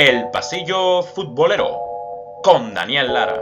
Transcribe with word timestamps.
El 0.00 0.30
Pasillo 0.30 1.02
Futbolero 1.02 1.76
con 2.42 2.72
Daniel 2.72 3.12
Lara. 3.12 3.38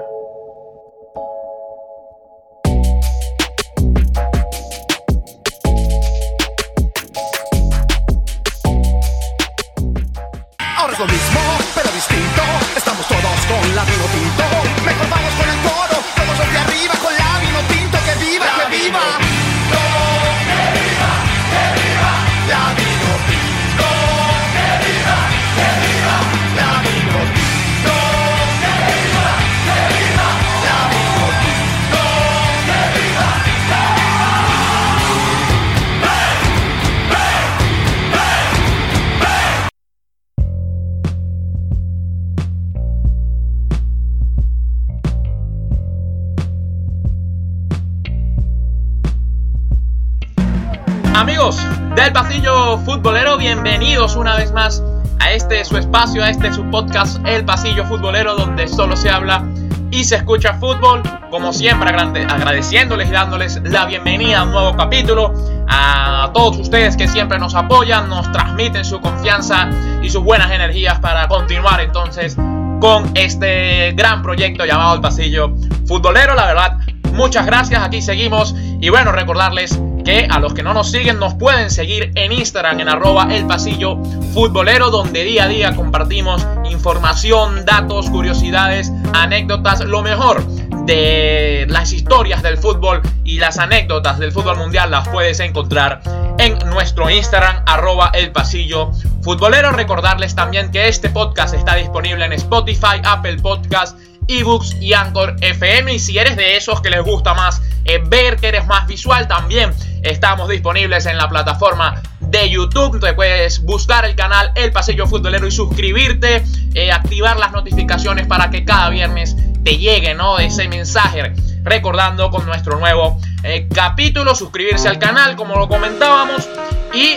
A 56.22 56.30
este 56.30 56.52
su 56.52 56.64
podcast 56.70 57.18
El 57.26 57.44
Pasillo 57.44 57.84
Futbolero, 57.84 58.34
donde 58.34 58.66
solo 58.68 58.96
se 58.96 59.08
habla 59.10 59.44
y 59.90 60.04
se 60.04 60.16
escucha 60.16 60.54
fútbol. 60.54 61.02
Como 61.30 61.52
siempre, 61.52 61.90
agrade- 61.90 62.26
agradeciéndoles 62.30 63.08
y 63.08 63.12
dándoles 63.12 63.60
la 63.64 63.84
bienvenida 63.86 64.40
a 64.40 64.42
un 64.44 64.52
nuevo 64.52 64.76
capítulo. 64.76 65.32
A 65.68 66.30
todos 66.34 66.58
ustedes 66.58 66.96
que 66.96 67.06
siempre 67.08 67.38
nos 67.38 67.54
apoyan, 67.54 68.08
nos 68.08 68.30
transmiten 68.32 68.84
su 68.84 69.00
confianza 69.00 69.68
y 70.02 70.10
sus 70.10 70.22
buenas 70.22 70.50
energías 70.50 70.98
para 71.00 71.28
continuar 71.28 71.80
entonces 71.80 72.36
con 72.80 73.10
este 73.14 73.92
gran 73.92 74.22
proyecto 74.22 74.64
llamado 74.64 74.94
El 74.96 75.00
Pasillo 75.00 75.54
Futbolero. 75.86 76.34
La 76.34 76.46
verdad, 76.46 76.78
muchas 77.12 77.46
gracias, 77.46 77.82
aquí 77.82 78.02
seguimos. 78.02 78.54
Y 78.80 78.88
bueno, 78.90 79.12
recordarles 79.12 79.78
que 80.08 80.26
a 80.30 80.38
los 80.38 80.54
que 80.54 80.62
no 80.62 80.72
nos 80.72 80.90
siguen 80.90 81.18
nos 81.18 81.34
pueden 81.34 81.70
seguir 81.70 82.12
en 82.14 82.32
Instagram 82.32 82.80
en 82.80 82.88
arroba 82.88 83.28
el 83.30 83.46
pasillo 83.46 84.02
futbolero 84.32 84.88
donde 84.88 85.22
día 85.22 85.44
a 85.44 85.48
día 85.48 85.76
compartimos 85.76 86.46
información, 86.70 87.66
datos, 87.66 88.08
curiosidades, 88.08 88.90
anécdotas, 89.12 89.80
lo 89.80 90.00
mejor 90.00 90.42
de 90.86 91.66
las 91.68 91.92
historias 91.92 92.42
del 92.42 92.56
fútbol 92.56 93.02
y 93.22 93.38
las 93.38 93.58
anécdotas 93.58 94.18
del 94.18 94.32
fútbol 94.32 94.56
mundial 94.56 94.90
las 94.90 95.06
puedes 95.08 95.40
encontrar 95.40 96.00
en 96.38 96.58
nuestro 96.70 97.10
Instagram 97.10 97.64
arroba 97.66 98.10
el 98.14 98.32
pasillo 98.32 98.92
futbolero. 99.20 99.72
Recordarles 99.72 100.34
también 100.34 100.70
que 100.70 100.88
este 100.88 101.10
podcast 101.10 101.52
está 101.52 101.74
disponible 101.74 102.24
en 102.24 102.32
Spotify, 102.32 103.02
Apple 103.04 103.36
Podcast, 103.42 103.98
ebooks 104.28 104.76
y 104.80 104.92
Anchor 104.92 105.36
FM. 105.40 105.94
Y 105.94 105.98
si 105.98 106.18
eres 106.18 106.36
de 106.36 106.56
esos 106.56 106.80
que 106.80 106.90
les 106.90 107.02
gusta 107.02 107.34
más 107.34 107.60
eh, 107.84 108.02
ver, 108.06 108.36
que 108.36 108.48
eres 108.48 108.66
más 108.66 108.86
visual, 108.86 109.26
también 109.26 109.72
estamos 110.02 110.48
disponibles 110.48 111.06
en 111.06 111.16
la 111.16 111.28
plataforma 111.28 112.02
de 112.20 112.50
YouTube. 112.50 113.00
Te 113.00 113.14
puedes 113.14 113.62
buscar 113.64 114.04
el 114.04 114.14
canal 114.14 114.52
El 114.54 114.72
Pasillo 114.72 115.06
Futbolero 115.06 115.46
y 115.46 115.50
suscribirte, 115.50 116.44
eh, 116.74 116.92
activar 116.92 117.38
las 117.38 117.52
notificaciones 117.52 118.26
para 118.26 118.50
que 118.50 118.64
cada 118.64 118.90
viernes 118.90 119.36
te 119.64 119.78
llegue 119.78 120.14
¿no? 120.14 120.38
ese 120.38 120.68
mensaje. 120.68 121.32
Recordando 121.64 122.30
con 122.30 122.46
nuestro 122.46 122.78
nuevo 122.78 123.18
eh, 123.42 123.68
capítulo, 123.74 124.34
suscribirse 124.34 124.88
al 124.88 124.98
canal, 124.98 125.36
como 125.36 125.56
lo 125.56 125.68
comentábamos, 125.68 126.48
y 126.94 127.16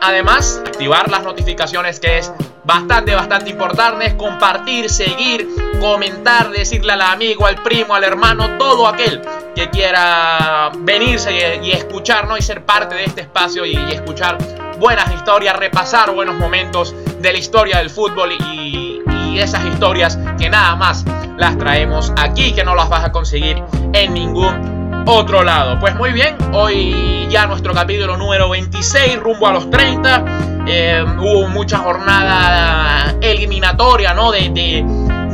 además 0.00 0.60
activar 0.66 1.10
las 1.10 1.22
notificaciones, 1.22 2.00
que 2.00 2.18
es 2.18 2.32
bastante, 2.64 3.14
bastante 3.14 3.50
importante. 3.50 4.16
Compartir, 4.16 4.90
seguir, 4.90 5.48
comentar, 5.80 6.50
decirle 6.50 6.92
al 6.92 7.02
amigo, 7.02 7.46
al 7.46 7.62
primo, 7.62 7.94
al 7.94 8.04
hermano, 8.04 8.58
todo 8.58 8.86
aquel 8.86 9.22
que 9.56 9.70
quiera 9.70 10.70
venirse 10.78 11.32
y, 11.32 11.68
y 11.68 11.72
escuchar, 11.72 12.28
¿no? 12.28 12.36
Y 12.36 12.42
ser 12.42 12.64
parte 12.64 12.94
de 12.94 13.04
este 13.04 13.22
espacio 13.22 13.64
y, 13.64 13.74
escuchar 13.90 14.38
buenas 14.78 15.12
historias, 15.12 15.56
repasar 15.56 16.12
buenos 16.12 16.36
momentos 16.36 16.94
de 17.20 17.32
la 17.32 17.38
historia 17.38 17.78
del 17.78 17.90
fútbol 17.90 18.32
y, 18.32 19.02
esas 19.36 19.64
historias 19.64 20.18
que 20.38 20.50
nada 20.50 20.76
más 20.76 21.02
las 21.38 21.56
traemos 21.56 22.12
aquí, 22.18 22.52
que 22.52 22.62
no 22.62 22.74
las 22.74 22.90
vas 22.90 23.04
a 23.04 23.10
conseguir 23.12 23.62
en 23.94 24.12
ningún 24.12 25.02
otro 25.06 25.42
lado. 25.42 25.78
Pues 25.78 25.94
muy 25.96 26.12
bien, 26.12 26.36
hoy 26.52 27.26
ya 27.30 27.46
nuestro 27.46 27.72
capítulo 27.72 28.18
número 28.18 28.50
26, 28.50 29.18
rumbo 29.18 29.46
a 29.46 29.52
los 29.52 29.70
30. 29.70 30.24
Eh, 30.66 31.04
hubo 31.18 31.48
mucha 31.48 31.78
jornada 31.78 33.14
eliminatoria, 33.22 34.12
¿no? 34.12 34.30
De, 34.30 34.84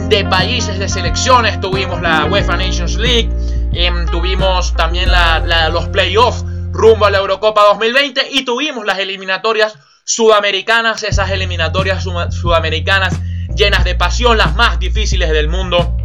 de 0.09 0.25
países, 0.25 0.79
de 0.79 0.89
selecciones. 0.89 1.61
Tuvimos 1.61 2.01
la 2.01 2.27
UEFA 2.27 2.57
Nations 2.57 2.97
League, 2.97 3.29
em, 3.73 4.07
tuvimos 4.07 4.75
también 4.75 5.11
los 5.71 5.89
playoffs 5.89 6.45
rumbo 6.73 7.07
a 7.07 7.11
la 7.11 7.19
Eurocopa 7.19 7.63
2020 7.63 8.29
y 8.31 8.45
tuvimos 8.45 8.85
las 8.85 8.99
eliminatorias 8.99 9.79
sudamericanas, 10.05 11.03
esas 11.03 11.31
eliminatorias 11.31 12.05
sudamericanas 12.31 13.19
llenas 13.57 13.85
de 13.85 13.95
pasión, 13.95 14.39
las 14.39 14.55
más 14.55 14.79
difíciles 14.79 15.31
del 15.31 15.49
mundo. 15.49 15.97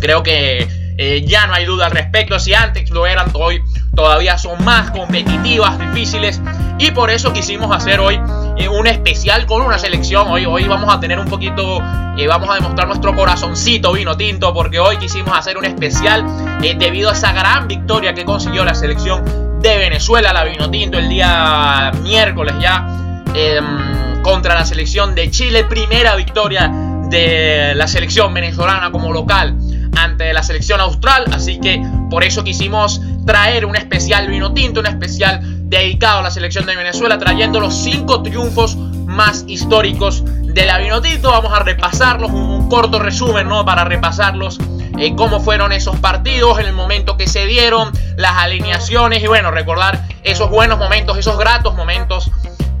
Creo 0.00 0.22
que 0.22 0.66
eh, 0.96 1.24
ya 1.26 1.46
no 1.46 1.54
hay 1.54 1.64
duda 1.64 1.86
al 1.86 1.92
respecto. 1.92 2.38
Si 2.38 2.54
antes 2.54 2.90
lo 2.90 3.06
eran, 3.06 3.30
hoy 3.34 3.62
todavía 3.94 4.38
son 4.38 4.62
más 4.64 4.90
competitivas, 4.90 5.78
difíciles. 5.78 6.40
Y 6.78 6.90
por 6.90 7.10
eso 7.10 7.32
quisimos 7.32 7.74
hacer 7.74 8.00
hoy 8.00 8.20
eh, 8.56 8.68
un 8.68 8.86
especial 8.86 9.46
con 9.46 9.62
una 9.62 9.78
selección. 9.78 10.28
Hoy, 10.28 10.44
hoy 10.46 10.64
vamos 10.64 10.92
a 10.92 11.00
tener 11.00 11.18
un 11.18 11.26
poquito, 11.26 11.80
eh, 12.16 12.26
vamos 12.26 12.50
a 12.50 12.54
demostrar 12.54 12.88
nuestro 12.88 13.14
corazoncito 13.14 13.92
vino 13.92 14.16
tinto. 14.16 14.52
Porque 14.52 14.78
hoy 14.78 14.96
quisimos 14.96 15.36
hacer 15.36 15.56
un 15.56 15.64
especial 15.64 16.24
eh, 16.62 16.74
debido 16.78 17.10
a 17.10 17.12
esa 17.12 17.32
gran 17.32 17.68
victoria 17.68 18.14
que 18.14 18.24
consiguió 18.24 18.64
la 18.64 18.74
selección 18.74 19.24
de 19.60 19.78
Venezuela, 19.78 20.32
la 20.32 20.44
vino 20.44 20.70
tinto, 20.70 20.98
el 20.98 21.08
día 21.08 21.92
miércoles 22.02 22.54
ya. 22.60 22.86
em, 23.34 24.22
contra 24.22 24.54
la 24.54 24.64
selección 24.64 25.14
de 25.14 25.30
Chile, 25.30 25.64
primera 25.64 26.16
victoria 26.16 26.70
de 27.08 27.74
la 27.74 27.86
selección 27.86 28.32
venezolana 28.32 28.90
como 28.90 29.12
local 29.12 29.54
ante 29.96 30.32
la 30.32 30.42
selección 30.42 30.80
austral, 30.80 31.24
así 31.32 31.58
que 31.58 31.82
por 32.10 32.24
eso 32.24 32.44
quisimos 32.44 33.00
traer 33.26 33.66
un 33.66 33.76
especial 33.76 34.28
vino 34.28 34.52
tinto, 34.52 34.80
un 34.80 34.86
especial 34.86 35.40
dedicado 35.68 36.20
a 36.20 36.22
la 36.22 36.30
selección 36.30 36.66
de 36.66 36.76
Venezuela, 36.76 37.18
trayendo 37.18 37.60
los 37.60 37.74
cinco 37.74 38.22
triunfos 38.22 38.76
más 38.76 39.44
históricos 39.46 40.22
de 40.24 40.66
la 40.66 40.78
vino 40.78 41.00
tinto. 41.00 41.30
Vamos 41.30 41.52
a 41.52 41.60
repasarlos, 41.60 42.30
un, 42.30 42.68
corto 42.68 42.98
resumen, 42.98 43.48
¿no? 43.48 43.64
Para 43.64 43.84
repasarlos, 43.84 44.58
eh, 44.98 45.14
cómo 45.16 45.40
fueron 45.40 45.72
esos 45.72 45.96
partidos, 45.96 46.58
en 46.58 46.66
el 46.66 46.72
momento 46.72 47.16
que 47.16 47.26
se 47.26 47.46
dieron, 47.46 47.92
las 48.16 48.32
alineaciones 48.32 49.22
y 49.22 49.26
bueno, 49.26 49.50
recordar 49.50 50.06
esos 50.22 50.50
buenos 50.50 50.78
momentos, 50.78 51.18
esos 51.18 51.38
gratos 51.38 51.74
momentos 51.74 52.30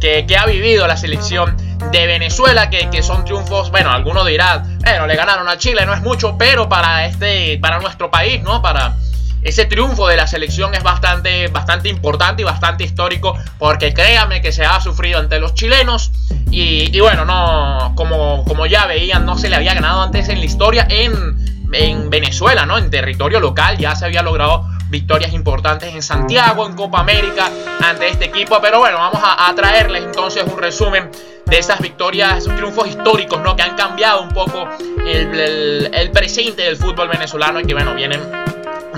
que, 0.00 0.24
que 0.26 0.36
ha 0.36 0.46
vivido 0.46 0.86
la 0.86 0.96
selección 0.96 1.56
de 1.90 2.06
Venezuela, 2.06 2.70
que, 2.70 2.90
que 2.90 3.02
son 3.02 3.24
triunfos, 3.24 3.70
bueno, 3.70 3.90
algunos 3.90 4.26
dirán, 4.26 4.78
bueno, 4.80 5.06
le 5.06 5.16
ganaron 5.16 5.48
a 5.48 5.58
Chile, 5.58 5.86
no 5.86 5.94
es 5.94 6.02
mucho, 6.02 6.36
pero 6.38 6.68
para 6.68 7.06
este, 7.06 7.58
para 7.58 7.78
nuestro 7.78 8.10
país, 8.10 8.42
¿no? 8.42 8.62
Para 8.62 8.96
ese 9.44 9.66
triunfo 9.66 10.08
de 10.08 10.16
la 10.16 10.26
selección 10.26 10.74
es 10.74 10.82
bastante, 10.82 11.48
bastante 11.48 11.90
importante 11.90 12.42
y 12.42 12.44
bastante 12.44 12.82
histórico, 12.82 13.36
porque 13.58 13.92
créanme 13.92 14.40
que 14.40 14.52
se 14.52 14.64
ha 14.64 14.80
sufrido 14.80 15.20
ante 15.20 15.38
los 15.38 15.54
chilenos. 15.54 16.10
Y, 16.50 16.98
bueno, 17.00 17.24
no, 17.24 17.92
como, 17.96 18.44
como 18.44 18.64
ya 18.66 18.86
veían, 18.86 19.26
no 19.26 19.36
se 19.36 19.48
le 19.48 19.56
había 19.56 19.74
ganado 19.74 20.02
antes 20.02 20.28
en 20.28 20.38
la 20.38 20.44
historia 20.46 20.86
en, 20.88 21.68
en 21.72 22.08
Venezuela, 22.08 22.64
¿no? 22.64 22.78
En 22.78 22.90
territorio 22.90 23.38
local 23.40 23.76
ya 23.76 23.94
se 23.96 24.04
había 24.06 24.22
logrado 24.22 24.66
victorias 24.88 25.32
importantes 25.32 25.92
en 25.92 26.02
Santiago, 26.02 26.66
en 26.66 26.74
Copa 26.74 27.00
América, 27.00 27.50
ante 27.82 28.08
este 28.08 28.26
equipo. 28.26 28.60
Pero 28.62 28.78
bueno, 28.78 28.98
vamos 28.98 29.20
a 29.22 29.52
traerles 29.54 30.04
entonces 30.04 30.44
un 30.44 30.58
resumen 30.58 31.10
de 31.46 31.58
esas 31.58 31.80
victorias, 31.80 32.38
esos 32.38 32.54
triunfos 32.56 32.88
históricos, 32.88 33.40
¿no? 33.40 33.54
Que 33.56 33.62
han 33.62 33.76
cambiado 33.76 34.22
un 34.22 34.30
poco 34.30 34.68
el, 35.06 35.38
el- 35.38 35.90
el 35.94 36.10
presente 36.10 36.62
del 36.62 36.76
fútbol 36.76 37.08
venezolano 37.08 37.60
y 37.60 37.64
que, 37.64 37.74
bueno, 37.74 37.94
vienen 37.94 38.20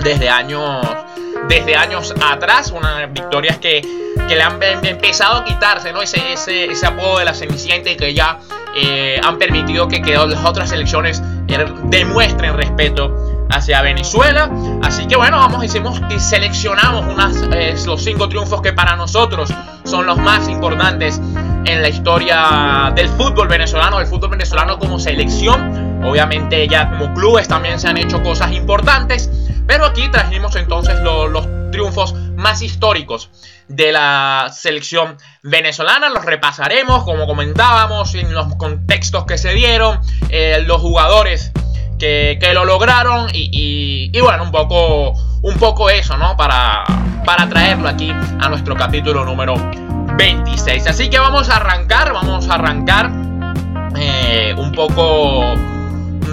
desde 0.03 0.29
años, 0.29 0.85
desde 1.49 1.75
años 1.75 2.13
atrás, 2.23 2.71
unas 2.71 3.11
victorias 3.11 3.57
que, 3.57 3.81
que 4.27 4.35
le 4.35 4.41
han 4.41 4.61
em- 4.63 4.85
empezado 4.85 5.37
a 5.37 5.43
quitarse, 5.45 5.91
¿no? 5.91 6.01
Ese, 6.01 6.33
ese, 6.33 6.65
ese 6.71 6.85
apodo 6.85 7.19
de 7.19 7.25
la 7.25 7.33
Cenicienta 7.33 7.89
y 7.89 7.97
que 7.97 8.13
ya 8.13 8.39
eh, 8.75 9.19
han 9.23 9.37
permitido 9.37 9.87
que, 9.87 10.01
que 10.01 10.13
las 10.15 10.45
otras 10.45 10.69
selecciones 10.69 11.21
eh, 11.47 11.65
demuestren 11.85 12.55
respeto 12.55 13.26
hacia 13.49 13.81
Venezuela. 13.81 14.49
Así 14.83 15.07
que 15.07 15.15
bueno, 15.15 15.37
vamos, 15.37 15.63
hicimos 15.63 16.01
y 16.09 16.19
seleccionamos 16.19 17.05
unas, 17.13 17.41
eh, 17.51 17.75
los 17.85 18.03
cinco 18.03 18.29
triunfos 18.29 18.61
que 18.61 18.73
para 18.73 18.95
nosotros 18.95 19.53
son 19.83 20.05
los 20.05 20.17
más 20.17 20.47
importantes 20.49 21.21
en 21.65 21.81
la 21.81 21.89
historia 21.89 22.91
del 22.95 23.09
fútbol 23.09 23.47
venezolano, 23.47 23.97
del 23.97 24.07
fútbol 24.07 24.31
venezolano 24.31 24.79
como 24.79 24.99
selección. 24.99 26.03
Obviamente 26.03 26.67
ya 26.67 26.89
como 26.89 27.13
clubes 27.13 27.47
también 27.47 27.79
se 27.79 27.87
han 27.87 27.97
hecho 27.97 28.21
cosas 28.21 28.51
importantes, 28.53 29.29
pero 29.65 29.85
aquí 29.85 30.07
trajimos 30.09 30.55
entonces 30.55 30.99
los 31.01 31.47
triunfos 31.71 32.13
más 32.35 32.61
históricos 32.61 33.29
de 33.67 33.91
la 33.91 34.49
selección 34.53 35.17
venezolana. 35.43 36.09
Los 36.09 36.23
repasaremos, 36.23 37.03
como 37.03 37.25
comentábamos, 37.25 38.15
en 38.15 38.33
los 38.33 38.55
contextos 38.55 39.25
que 39.25 39.37
se 39.37 39.53
dieron, 39.53 39.99
eh, 40.29 40.63
los 40.65 40.81
jugadores 40.81 41.51
que, 41.97 42.51
lo 42.53 42.65
lograron 42.65 43.27
y, 43.33 44.11
bueno, 44.21 44.43
un 44.43 44.51
poco, 44.51 45.13
un 45.41 45.55
poco 45.55 45.89
eso, 45.89 46.17
¿no? 46.17 46.35
Para, 46.37 46.83
para 47.25 47.47
traerlo 47.49 47.89
aquí 47.89 48.11
a 48.11 48.49
nuestro 48.49 48.75
capítulo 48.75 49.25
número 49.25 49.55
26. 50.17 50.87
Así 50.87 51.09
que 51.09 51.19
vamos 51.19 51.49
a 51.49 51.57
arrancar, 51.57 52.13
vamos 52.13 52.49
a 52.49 52.55
arrancar 52.55 53.11
eh, 53.95 54.53
un 54.57 54.71
poco... 54.71 55.55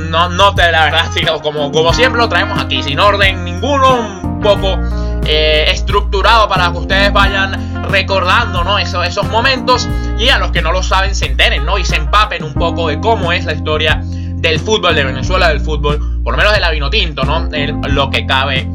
No, 0.08 0.28
no 0.28 0.54
te 0.54 0.70
la 0.70 0.84
verdad, 0.84 1.06
sino 1.14 1.40
como, 1.40 1.72
como 1.72 1.92
siempre 1.92 2.20
lo 2.20 2.28
traemos 2.28 2.58
aquí, 2.58 2.82
sin 2.82 3.00
orden 3.00 3.44
ninguno, 3.44 4.20
un 4.22 4.40
poco 4.40 4.78
eh, 5.26 5.64
estructurado 5.70 6.48
para 6.48 6.70
que 6.70 6.78
ustedes 6.78 7.12
vayan 7.12 7.90
recordando 7.90 8.62
¿no? 8.62 8.78
esos 8.78 9.26
momentos 9.28 9.88
y 10.18 10.28
a 10.28 10.38
los 10.38 10.50
que 10.50 10.62
no 10.62 10.72
lo 10.72 10.82
saben 10.82 11.14
se 11.14 11.26
enteren 11.26 11.64
¿no? 11.64 11.78
y 11.78 11.84
se 11.84 11.96
empapen 11.96 12.44
un 12.44 12.54
poco 12.54 12.88
de 12.88 13.00
cómo 13.00 13.32
es 13.32 13.44
la 13.44 13.52
historia 13.52 14.02
del 14.48 14.60
fútbol 14.60 14.94
de 14.94 15.04
Venezuela, 15.04 15.48
del 15.48 15.60
fútbol, 15.60 16.20
por 16.22 16.34
lo 16.34 16.38
menos 16.38 16.52
de 16.52 16.60
la 16.60 16.70
vino 16.70 16.90
tinto, 16.90 17.24
¿no? 17.24 17.48
lo 17.88 18.10
que 18.10 18.26
cabe 18.26 18.68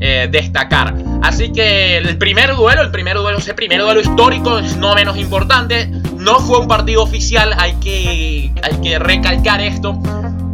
eh, 0.00 0.28
destacar. 0.30 0.94
Así 1.22 1.52
que 1.52 1.96
el 1.96 2.16
primer 2.16 2.54
duelo, 2.54 2.82
el 2.82 2.90
primer 2.90 3.16
duelo, 3.16 3.38
ese 3.38 3.54
primer 3.54 3.80
duelo 3.80 4.00
histórico 4.00 4.58
es 4.58 4.76
no 4.76 4.94
menos 4.94 5.16
importante. 5.16 5.90
No 6.16 6.38
fue 6.40 6.60
un 6.60 6.68
partido 6.68 7.02
oficial, 7.02 7.54
hay 7.58 7.74
que, 7.74 8.52
hay 8.62 8.80
que 8.82 8.98
recalcar 8.98 9.60
esto 9.60 10.00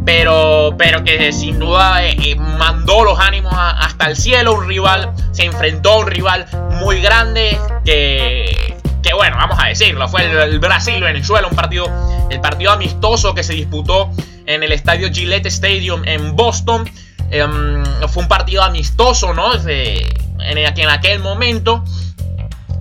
pero, 0.05 0.75
pero 0.77 1.03
que 1.03 1.31
sin 1.31 1.59
duda 1.59 2.05
eh, 2.05 2.17
eh, 2.21 2.35
mandó 2.35 3.03
los 3.03 3.19
ánimos 3.19 3.53
hasta 3.55 4.07
el 4.07 4.15
cielo. 4.15 4.53
Un 4.53 4.67
rival 4.67 5.11
se 5.31 5.45
enfrentó 5.45 5.93
a 5.93 5.99
un 5.99 6.07
rival 6.07 6.45
muy 6.79 7.01
grande 7.01 7.57
que, 7.85 8.72
que 9.03 9.13
bueno, 9.13 9.35
vamos 9.37 9.57
a 9.61 9.67
decirlo, 9.67 10.07
fue 10.07 10.23
el, 10.23 10.59
Brasil-Venezuela, 10.59 11.47
un 11.47 11.55
partido, 11.55 11.87
el 12.29 12.39
partido 12.39 12.71
amistoso 12.71 13.35
que 13.35 13.43
se 13.43 13.53
disputó 13.53 14.09
en 14.45 14.63
el 14.63 14.71
estadio 14.71 15.11
Gillette 15.11 15.45
Stadium 15.47 16.01
en 16.05 16.35
Boston. 16.35 16.89
Em, 17.29 17.83
fue 18.07 18.23
un 18.23 18.29
partido 18.29 18.63
amistoso, 18.63 19.33
¿no? 19.33 19.51
en, 19.67 20.89
aquel 20.89 21.19
momento. 21.19 21.83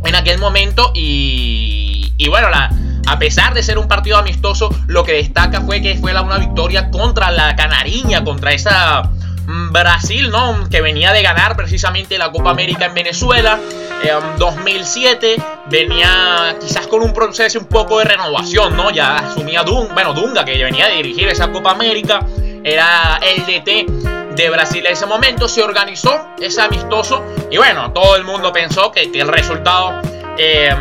En 0.05 0.15
aquel 0.15 0.39
momento 0.39 0.93
y, 0.95 2.13
y 2.17 2.29
bueno, 2.29 2.51
la, 2.51 2.71
a 3.07 3.19
pesar 3.19 3.55
de 3.55 3.63
ser 3.63 3.79
un 3.79 3.89
partido 3.89 4.17
amistoso, 4.17 4.71
lo 4.87 5.05
que 5.05 5.13
destaca 5.13 5.61
fue 5.63 5.83
que 5.83 5.97
fue 5.97 6.19
una 6.21 6.39
victoria 6.39 6.91
contra 6.91 7.31
la 7.31 7.57
Canariña, 7.57 8.25
contra 8.25 8.53
esa 8.53 9.11
Brasil, 9.47 10.31
¿no? 10.31 10.69
Que 10.69 10.81
venía 10.81 11.13
de 11.13 11.23
ganar 11.23 11.57
precisamente 11.57 12.19
la 12.19 12.31
Copa 12.31 12.51
América 12.51 12.87
en 12.87 12.95
Venezuela. 12.95 13.59
En 14.03 14.39
2007 14.39 15.37
venía 15.67 16.57
quizás 16.61 16.87
con 16.87 17.03
un 17.03 17.13
proceso 17.13 17.59
un 17.59 17.67
poco 17.67 17.99
de 17.99 18.05
renovación, 18.05 18.77
¿no? 18.77 18.91
Ya 18.91 19.17
asumía 19.17 19.63
Dunga, 19.63 19.95
bueno, 19.95 20.13
Dunga, 20.13 20.45
que 20.45 20.63
venía 20.63 20.89
de 20.89 20.97
dirigir 20.97 21.29
esa 21.29 21.51
Copa 21.51 21.71
América, 21.71 22.21
era 22.65 23.21
el 23.23 23.47
DT 23.47 24.35
de 24.35 24.51
Brasil 24.51 24.85
en 24.87 24.93
ese 24.93 25.07
momento, 25.07 25.49
se 25.49 25.63
organizó 25.63 26.29
ese 26.41 26.61
amistoso 26.61 27.23
y 27.51 27.57
bueno, 27.57 27.93
todo 27.93 28.17
el 28.17 28.25
mundo 28.25 28.53
pensó 28.53 28.91
que, 28.91 29.03
el 29.03 29.29
resultado... 29.29 30.01
Eh, 30.39 30.75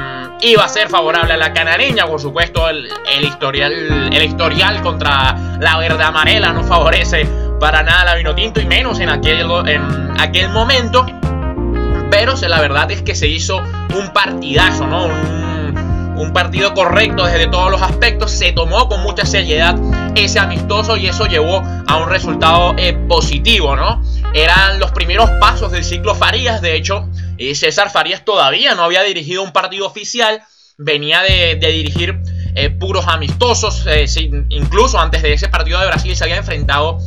iba 0.44 0.64
a 0.64 0.68
ser 0.68 0.90
favorable 0.90 1.34
a 1.34 1.38
la 1.38 1.54
canareña. 1.54 2.07
Por 2.07 2.19
supuesto, 2.19 2.68
el, 2.68 2.90
historial, 3.22 4.12
el 4.12 4.24
historial 4.24 4.81
contra 4.81 5.36
la 5.60 5.78
verde 5.78 6.04
amarela 6.04 6.52
no 6.52 6.64
favorece 6.64 7.28
para 7.62 7.84
nada 7.84 8.04
la 8.06 8.16
Vinotinto 8.16 8.60
y 8.60 8.66
menos 8.66 9.00
en 9.00 9.10
aquel, 9.10 9.48
en 9.68 10.19
aquel 10.19 10.50
momento. 10.50 11.06
Pero 12.10 12.34
la 12.36 12.60
verdad 12.60 12.90
es 12.90 13.04
que 13.04 13.13
se 13.13 13.28
hizo 13.28 13.58
un 13.58 14.10
partidazo, 14.13 14.88
¿no? 14.88 15.06
Un, 15.06 16.16
un 16.18 16.34
partido 16.34 16.74
correcto 16.74 17.24
desde 17.24 17.48
todos 17.48 17.69
los 17.69 17.81
aspectos. 17.84 18.31
Se 18.31 18.52
tomó 18.52 18.90
con 18.90 19.04
mucha 19.04 19.28
seriedad 19.28 19.75
ese 20.16 20.40
amistoso 20.40 20.98
y 20.98 21.06
eso 21.06 21.28
llevó 21.28 21.62
a 21.88 21.98
un 21.98 22.10
resultado 22.10 22.74
eh, 22.78 22.94
positivo, 23.08 23.75
¿no? 23.75 24.02
Eran 24.34 24.80
los 24.80 24.92
primeros 24.92 25.30
pasos 25.40 25.72
del 25.72 25.84
ciclo 25.84 26.16
Farías. 26.16 26.62
De 26.62 26.75
hecho, 26.75 27.07
eh, 27.38 27.54
César 27.54 27.92
Farías 27.92 28.25
todavía 28.25 28.74
no 28.74 28.84
había 28.84 29.04
dirigido 29.04 29.44
un 29.44 29.52
partido 29.52 29.86
oficial. 29.86 30.42
Venía 30.80 31.22
de, 31.22 31.57
dirigir 31.57 32.19
eh, 32.56 32.72
puros 32.72 33.06
amistosos. 33.07 33.86
incluso 34.50 35.00
antes 35.00 35.22
de 35.22 35.34
ese 35.34 35.48
partido 35.48 35.80
de 35.80 35.86
Brasil 35.86 36.16
se 36.16 36.24
había 36.24 36.38
enfrentado 36.38 36.98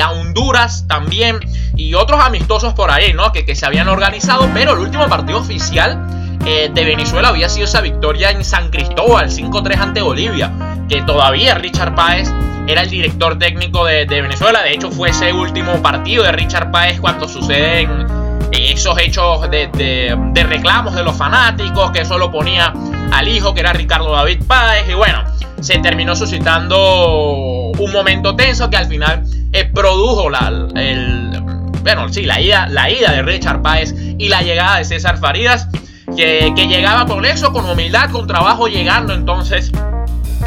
a 0.00 0.10
Honduras 0.10 0.86
también. 0.88 1.40
Y 1.76 1.94
otros 1.94 2.20
amistosos 2.20 2.74
por 2.74 2.90
ahí, 2.90 3.12
¿no? 3.12 3.32
Que, 3.32 3.44
que 3.44 3.54
se 3.54 3.66
habían 3.66 3.88
organizado. 3.88 4.48
Pero 4.54 4.72
el 4.72 4.78
último 4.78 5.08
partido 5.08 5.38
oficial 5.38 6.16
de 6.46 6.84
Venezuela 6.84 7.28
había 7.28 7.48
sido 7.48 7.64
esa 7.64 7.80
victoria 7.80 8.30
en 8.30 8.44
San 8.44 8.70
Cristóbal, 8.70 9.30
5-3 9.30 9.78
ante 9.78 10.00
Bolivia, 10.00 10.52
que 10.88 11.02
todavía 11.02 11.56
Richard 11.56 11.96
Páez 11.96 12.32
era 12.68 12.82
el 12.82 12.90
director 12.90 13.36
técnico 13.36 13.84
de, 13.84 14.04
Venezuela. 14.06 14.62
De 14.62 14.72
hecho, 14.72 14.90
fue 14.92 15.10
ese 15.10 15.32
último 15.32 15.82
partido 15.82 16.22
de 16.22 16.30
Richard 16.30 16.70
Páez 16.70 17.00
cuando 17.00 17.28
suceden 17.28 18.06
esos 18.52 18.96
hechos 18.98 19.50
de, 19.50 20.44
reclamos 20.48 20.94
de 20.94 21.02
los 21.02 21.16
fanáticos, 21.16 21.90
que 21.90 22.04
solo 22.04 22.30
ponía 22.30 22.72
al 23.12 23.26
hijo, 23.26 23.52
que 23.52 23.60
era 23.60 23.72
Ricardo 23.72 24.12
David 24.12 24.44
Páez. 24.46 24.88
Y 24.88 24.94
bueno, 24.94 25.24
se 25.60 25.78
terminó 25.78 26.14
suscitando 26.14 27.72
un 27.76 27.92
momento 27.92 28.36
tenso 28.36 28.70
que 28.70 28.76
al 28.76 28.86
final 28.86 29.24
eh, 29.52 29.64
produjo 29.64 30.30
la, 30.30 30.68
el, 30.74 31.40
bueno, 31.82 32.08
sí, 32.08 32.24
la 32.24 32.40
ida, 32.40 32.66
la 32.68 32.90
ida 32.90 33.12
de 33.12 33.22
Richard 33.22 33.62
Páez 33.62 33.94
y 34.18 34.28
la 34.28 34.42
llegada 34.42 34.78
de 34.78 34.84
César 34.84 35.18
Faridas, 35.18 35.68
que, 36.16 36.52
que 36.54 36.68
llegaba 36.68 37.06
con 37.06 37.24
eso, 37.24 37.52
con 37.52 37.68
humildad, 37.68 38.10
con 38.10 38.26
trabajo, 38.26 38.68
llegando 38.68 39.14
entonces 39.14 39.72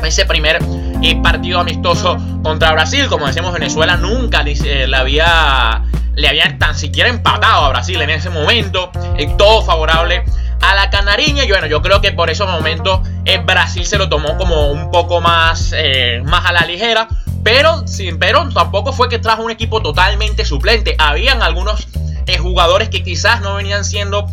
ese 0.04 0.25
primer 0.25 0.60
eh, 1.01 1.19
partido 1.22 1.60
amistoso 1.60 2.18
contra 2.44 2.72
Brasil. 2.72 3.07
Como 3.07 3.28
decimos, 3.28 3.54
Venezuela 3.54 3.98
nunca 3.98 4.44
le 4.44 4.96
había, 4.96 5.84
le 6.16 6.28
había 6.28 6.57
tan 6.57 6.75
siquiera 6.75 7.10
empatado 7.10 7.66
a 7.66 7.69
Brasil 7.69 8.02
en 8.02 8.10
ese 8.10 8.30
momento. 8.30 8.92
Eh, 9.18 9.34
todo 9.38 9.63
favorable 9.63 10.24
a 10.62 10.75
la 10.75 10.90
canariña. 10.90 11.44
Y 11.45 11.50
bueno, 11.50 11.68
yo 11.68 11.81
creo 11.81 12.02
que 12.02 12.12
por 12.12 12.30
ese 12.30 12.45
momento 12.45 13.04
Brasil 13.45 13.85
se 13.85 13.97
lo 13.97 14.09
tomó 14.09 14.38
como 14.38 14.71
un 14.71 14.92
poco 14.92 15.21
más, 15.21 15.74
más 16.26 16.45
a 16.45 16.52
la 16.52 16.62
ligera. 16.62 17.07
Pero, 17.44 17.88
sin, 17.88 18.19
pero 18.19 18.48
tampoco 18.50 18.94
fue 18.94 19.10
que 19.10 19.19
trajo 19.19 19.44
un 19.44 19.52
equipo 19.52 19.81
totalmente 19.81 20.46
suplente. 20.46 20.96
Habían 20.98 21.42
algunos 21.42 21.88
jugadores 22.38 22.90
que 22.90 23.02
quizás 23.04 23.42
no 23.42 23.56
venían 23.56 23.84
siendo 23.84 24.28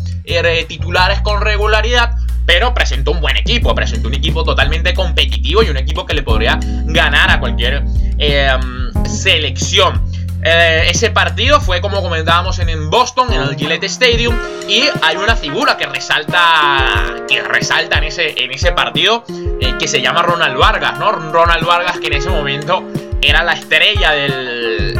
titulares 0.67 1.21
con 1.21 1.41
regularidad 1.41 2.11
pero 2.47 2.73
presentó 2.73 3.11
un 3.11 3.19
buen 3.19 3.35
equipo, 3.35 3.75
presentó 3.75 4.07
un 4.07 4.13
equipo 4.13 4.43
totalmente 4.43 4.93
competitivo 4.93 5.63
y 5.63 5.69
un 5.69 5.75
equipo 5.75 6.05
que 6.05 6.13
le 6.13 6.23
podría 6.23 6.57
ganar 6.85 7.29
a 7.29 7.39
cualquier 7.41 7.83
em, 8.17 9.05
selección. 9.05 10.01
Eh, 10.41 10.87
ese 10.89 11.09
partido 11.09 11.59
fue 11.59 11.81
como 11.81 12.01
comentábamos 12.01 12.57
en, 12.59 12.89
Boston, 12.89 13.33
en 13.33 13.41
el 13.41 13.55
Gillette 13.57 13.83
Stadium, 13.83 14.33
y 14.69 14.83
hay 15.01 15.17
una 15.17 15.35
figura 15.35 15.75
que 15.75 15.87
resalta, 15.87 17.17
que 17.27 17.43
resalta 17.43 17.97
en 17.97 18.05
ese, 18.05 18.33
en 18.41 18.51
ese 18.51 18.71
partido, 18.71 19.25
eh, 19.59 19.73
que 19.77 19.89
se 19.89 20.01
llama 20.01 20.21
Ronald 20.21 20.57
Vargas, 20.57 20.97
¿no? 20.99 21.11
Ronald 21.11 21.65
Vargas 21.65 21.99
que 21.99 22.07
en 22.07 22.13
ese 22.13 22.29
momento 22.29 22.81
era 23.21 23.43
la 23.43 23.53
estrella 23.53 24.11
del, 24.11 24.93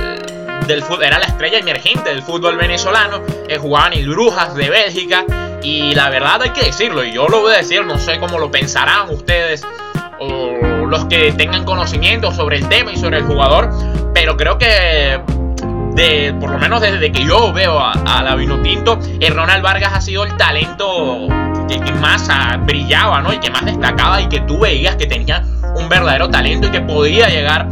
del 0.67 0.83
fútbol, 0.83 1.03
era 1.03 1.19
la 1.19 1.25
estrella 1.25 1.59
emergente 1.59 2.09
del 2.09 2.21
fútbol 2.21 2.57
venezolano, 2.57 3.21
jugaba 3.59 3.87
en 3.87 3.93
el 3.93 4.09
Brujas 4.09 4.55
de 4.55 4.69
Bélgica, 4.69 5.25
y 5.63 5.95
la 5.95 6.09
verdad 6.09 6.41
hay 6.43 6.51
que 6.51 6.63
decirlo, 6.63 7.03
y 7.03 7.13
yo 7.13 7.27
lo 7.27 7.41
voy 7.41 7.53
a 7.53 7.57
decir, 7.57 7.83
no 7.85 7.97
sé 7.97 8.19
cómo 8.19 8.39
lo 8.39 8.51
pensarán 8.51 9.09
ustedes 9.09 9.65
o 10.19 10.85
los 10.87 11.05
que 11.05 11.31
tengan 11.33 11.63
conocimiento 11.65 12.31
sobre 12.31 12.57
el 12.57 12.67
tema 12.69 12.91
y 12.91 12.97
sobre 12.97 13.17
el 13.17 13.23
jugador, 13.23 13.69
pero 14.13 14.37
creo 14.37 14.57
que 14.57 15.19
de, 15.93 16.33
por 16.39 16.51
lo 16.51 16.59
menos 16.59 16.81
desde 16.81 17.11
que 17.11 17.25
yo 17.25 17.51
veo 17.51 17.79
a, 17.79 18.21
la 18.23 18.35
Vinotinto, 18.35 18.99
Ronald 19.29 19.63
Vargas 19.63 19.93
ha 19.93 20.01
sido 20.01 20.23
el 20.23 20.37
talento 20.37 21.27
que, 21.67 21.91
más 21.93 22.29
brillaba, 22.65 23.21
¿no? 23.21 23.33
Y 23.33 23.39
que 23.39 23.49
más 23.49 23.65
destacaba 23.65 24.21
y 24.21 24.29
que 24.29 24.39
tú 24.41 24.59
veías 24.59 24.95
que 24.95 25.07
tenía 25.07 25.43
un 25.75 25.89
verdadero 25.89 26.29
talento 26.29 26.67
y 26.67 26.71
que 26.71 26.81
podía 26.81 27.27
llegar 27.27 27.67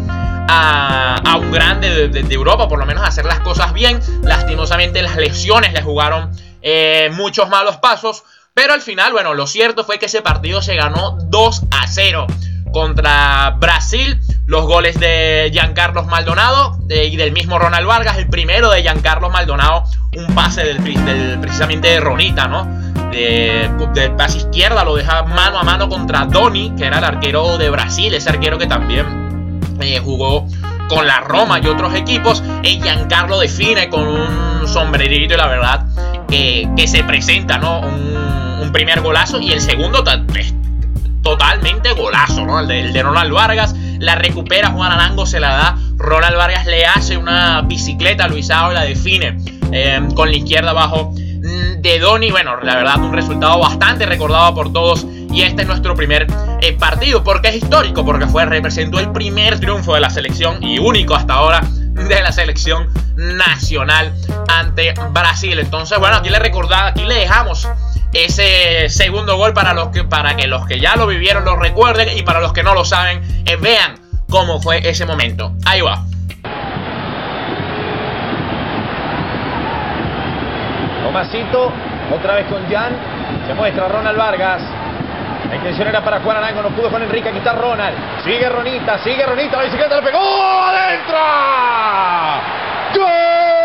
a, 0.48 1.38
un 1.40 1.52
grande 1.52 2.08
de, 2.08 2.24
de, 2.24 2.34
Europa, 2.34 2.68
por 2.68 2.80
lo 2.80 2.86
menos 2.86 3.04
hacer 3.08 3.26
las 3.26 3.40
cosas 3.40 3.74
bien. 3.74 4.00
Lastimosamente 4.24 5.02
las 5.02 5.16
lesiones 5.16 5.74
le 5.74 5.82
jugaron 5.82 6.32
eh, 6.62 7.10
muchos 7.14 7.50
malos 7.50 7.78
pasos. 7.78 8.24
Pero 8.54 8.74
al 8.74 8.82
final, 8.82 9.12
bueno, 9.12 9.34
lo 9.34 9.48
cierto 9.48 9.84
fue 9.84 10.00
que 10.00 10.06
ese 10.06 10.22
partido 10.22 10.62
se 10.62 10.76
ganó 10.76 11.18
2 11.30 11.64
a 11.72 11.88
0 11.88 12.28
contra 12.72 13.52
Brasil. 13.60 14.20
Los 14.46 14.66
goles 14.66 15.00
de 15.00 15.50
Giancarlos 15.52 16.06
Maldonado 16.06 16.78
y 16.90 17.16
del 17.18 17.32
mismo 17.32 17.60
Ronald 17.60 17.88
Vargas. 17.88 18.18
El 18.18 18.30
primero 18.30 18.70
de 18.70 18.82
Giancarlos 18.82 19.32
Maldonado, 19.32 19.84
un 20.16 20.34
pase 20.36 20.64
del, 20.64 20.78
precisamente 21.42 21.90
de 21.90 22.00
Ronita, 22.00 22.48
¿no? 22.48 22.66
de, 23.12 23.70
de 23.94 24.10
pase 24.12 24.40
izquierda 24.40 24.84
lo 24.84 24.96
deja 24.96 25.24
mano 25.24 25.60
a 25.60 25.64
mano 25.64 25.90
contra 25.90 26.26
Doni, 26.26 26.74
que 26.78 26.86
era 26.86 27.00
el 27.00 27.04
arquero 27.04 27.58
de 27.58 27.70
Brasil, 27.70 28.14
ese 28.14 28.30
arquero 28.30 28.58
que 28.58 28.68
también 28.68 29.25
eh, 29.82 30.00
jugó 30.00 30.48
con 30.90 31.08
la 31.08 31.22
Roma 31.22 31.60
y 31.60 31.68
otros 31.68 31.94
equipos. 31.94 32.44
Y 32.64 32.82
Giancarlo 32.82 33.40
define 33.40 33.90
con 33.90 34.08
un 34.08 34.68
sombrerito 34.68 35.34
y 35.34 35.38
la 35.38 35.48
verdad 35.48 35.86
que, 36.28 36.68
se 36.88 37.04
presenta, 37.04 37.58
¿no? 37.58 37.82
Un, 37.82 38.16
primer 38.72 39.00
golazo 39.00 39.40
y 39.40 39.52
el 39.52 39.62
segundo 39.62 40.04
totalmente 41.22 41.94
golazo, 41.94 42.46
¿no? 42.46 42.60
El 42.60 42.68
de, 42.68 42.82
el 42.82 43.04
Ronald 43.04 43.32
Vargas. 43.32 43.74
La 44.00 44.16
recupera 44.16 44.72
Juan 44.72 44.92
Arango, 44.92 45.26
se 45.26 45.40
la 45.40 45.54
da. 45.54 45.78
Ronald 45.98 46.36
Vargas 46.36 46.66
le 46.66 46.86
hace 46.86 47.16
una 47.16 47.62
bicicleta 47.62 48.26
a 48.26 48.28
Luisao 48.28 48.72
y 48.72 48.74
la 48.74 48.82
define 48.82 49.38
eh, 49.72 50.02
con 50.14 50.30
la 50.30 50.36
izquierda 50.36 50.72
abajo 50.72 51.14
de 51.46 52.00
Doni. 52.00 52.32
Bueno, 52.32 52.58
la 52.62 52.76
verdad, 52.76 52.98
un 53.00 53.14
resultado 53.14 53.60
bastante 53.60 54.06
recordado 54.06 54.54
por 54.56 54.74
todos. 54.74 55.06
Y 55.32 55.42
este 55.42 55.64
es 55.64 55.68
nuestro 55.68 55.96
primer 55.96 56.28
eh, 56.62 56.74
partido. 56.74 57.24
porque 57.24 57.50
es 57.50 57.56
histórico? 57.56 58.06
Porque 58.06 58.26
fue, 58.26 58.46
representó 58.46 59.00
el 59.00 59.12
primer 59.12 59.60
triunfo 59.60 59.94
de 59.94 60.00
la 60.00 60.10
selección 60.10 60.64
y 60.64 60.80
único 60.80 61.16
hasta 61.16 61.34
ahora 61.34 61.62
de 61.62 62.22
la 62.22 62.32
selección 62.32 62.90
nacional 63.16 64.14
ante 64.48 64.94
Brasil. 65.12 65.60
Entonces, 65.60 66.00
bueno, 66.00 66.18
aquí 66.18 66.30
le 66.30 66.40
recordaba, 66.40 66.88
aquí 66.88 67.04
le 67.04 67.16
dejamos 67.16 67.68
ese 68.14 68.88
segundo 68.90 69.36
gol 69.36 69.54
para 69.54 69.74
los 69.74 69.90
que 69.90 70.06
para 70.06 70.38
que 70.38 70.48
los 70.48 70.66
que 70.66 70.80
ya 70.80 70.96
lo 70.96 71.06
vivieron 71.06 71.44
lo 71.44 71.58
recuerden 71.58 72.18
y 72.18 72.22
para 72.22 72.40
los 72.40 72.54
que 72.54 72.64
no 72.64 72.74
lo 72.74 72.86
saben 72.86 73.22
eh, 73.46 73.58
vean 73.58 74.00
cómo 74.30 74.62
fue 74.62 74.88
ese 74.88 75.06
momento. 75.06 75.54
Ahí 75.66 75.82
va. 75.82 76.06
Tomasito, 81.16 81.72
otra 82.14 82.36
vez 82.36 82.46
con 82.48 82.70
Jan, 82.70 82.92
se 83.48 83.54
muestra 83.54 83.88
Ronald 83.88 84.18
Vargas. 84.18 84.62
La 85.50 85.56
intención 85.56 85.88
era 85.88 86.04
para 86.04 86.20
Juan 86.20 86.36
Arango, 86.36 86.62
no 86.62 86.72
pudo 86.72 86.90
con 86.90 87.02
Enrique 87.02 87.32
quitar 87.32 87.58
Ronald. 87.58 87.96
Sigue 88.26 88.50
Ronita, 88.50 88.98
sigue 88.98 89.26
Ronita, 89.26 89.56
la 89.56 89.64
bicicleta 89.64 89.96
le 89.96 90.02
pegó 90.02 90.20
adentro. 90.20 91.18
Bueno, 92.96 93.65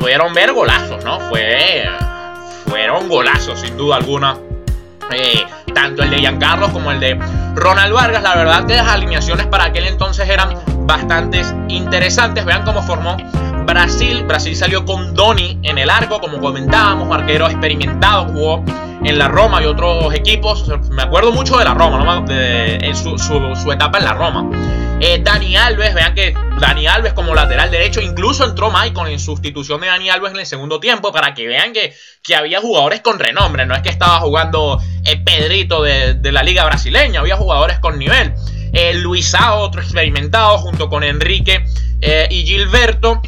pudieron 0.00 0.32
ver, 0.34 0.52
golazos, 0.52 1.04
¿no? 1.04 1.20
Fue, 1.20 1.84
fueron 2.66 3.08
golazos, 3.08 3.60
sin 3.60 3.76
duda 3.76 3.96
alguna. 3.96 4.36
Eh, 5.12 5.44
tanto 5.74 6.02
el 6.02 6.10
de 6.10 6.18
Giancarlo 6.18 6.72
como 6.72 6.90
el 6.90 6.98
de 6.98 7.20
Ronald 7.54 7.92
Vargas. 7.92 8.22
La 8.22 8.34
verdad 8.34 8.66
que 8.66 8.74
las 8.74 8.88
alineaciones 8.88 9.46
para 9.46 9.64
aquel 9.64 9.86
entonces 9.86 10.28
eran 10.28 10.54
bastante 10.86 11.42
interesantes. 11.68 12.44
Vean 12.44 12.64
cómo 12.64 12.82
formó 12.82 13.16
Brasil. 13.66 14.24
Brasil 14.24 14.56
salió 14.56 14.84
con 14.84 15.14
Doni 15.14 15.58
en 15.62 15.78
el 15.78 15.90
arco, 15.90 16.20
como 16.20 16.40
comentábamos, 16.40 17.14
arquero 17.14 17.46
experimentado, 17.46 18.26
jugó 18.26 18.64
en 19.04 19.18
la 19.18 19.28
Roma 19.28 19.62
y 19.62 19.66
otros 19.66 20.14
equipos. 20.14 20.70
Me 20.90 21.02
acuerdo 21.02 21.32
mucho 21.32 21.58
de 21.58 21.64
la 21.64 21.74
Roma, 21.74 22.04
¿no? 22.04 22.22
de, 22.22 22.90
su, 22.94 23.18
su, 23.18 23.72
etapa 23.72 23.98
en 23.98 24.04
la 24.04 24.14
Roma. 24.14 24.48
Eh, 25.02 25.18
Dani 25.22 25.56
Alves, 25.56 25.94
vean 25.94 26.14
que 26.14 26.34
Dani 26.60 26.86
Alves 26.86 27.14
como 27.14 27.34
lateral 27.34 27.70
derecho, 27.70 28.02
incluso 28.02 28.44
entró 28.44 28.70
Maicon 28.70 29.08
en 29.08 29.18
sustitución 29.18 29.80
de 29.80 29.86
Dani 29.86 30.10
Alves 30.10 30.32
en 30.32 30.40
el 30.40 30.46
segundo 30.46 30.78
tiempo 30.78 31.10
para 31.10 31.32
que 31.32 31.46
vean 31.46 31.72
que, 31.72 31.94
que 32.22 32.36
había 32.36 32.60
jugadores 32.60 33.00
con 33.00 33.18
renombre, 33.18 33.64
no 33.64 33.74
es 33.74 33.80
que 33.80 33.88
estaba 33.88 34.20
jugando 34.20 34.78
eh, 35.06 35.16
Pedrito 35.16 35.82
de, 35.82 36.14
de, 36.14 36.32
la 36.32 36.42
liga 36.42 36.66
brasileña, 36.66 37.20
había 37.20 37.36
jugadores 37.36 37.78
con 37.78 37.98
nivel. 37.98 38.34
Eh, 38.72 38.94
Luisao, 38.94 39.60
otro 39.60 39.80
experimentado, 39.80 40.58
junto 40.58 40.88
con 40.88 41.02
Enrique 41.02 41.64
eh, 42.00 42.28
y 42.30 42.42
Gilberto. 42.44 43.20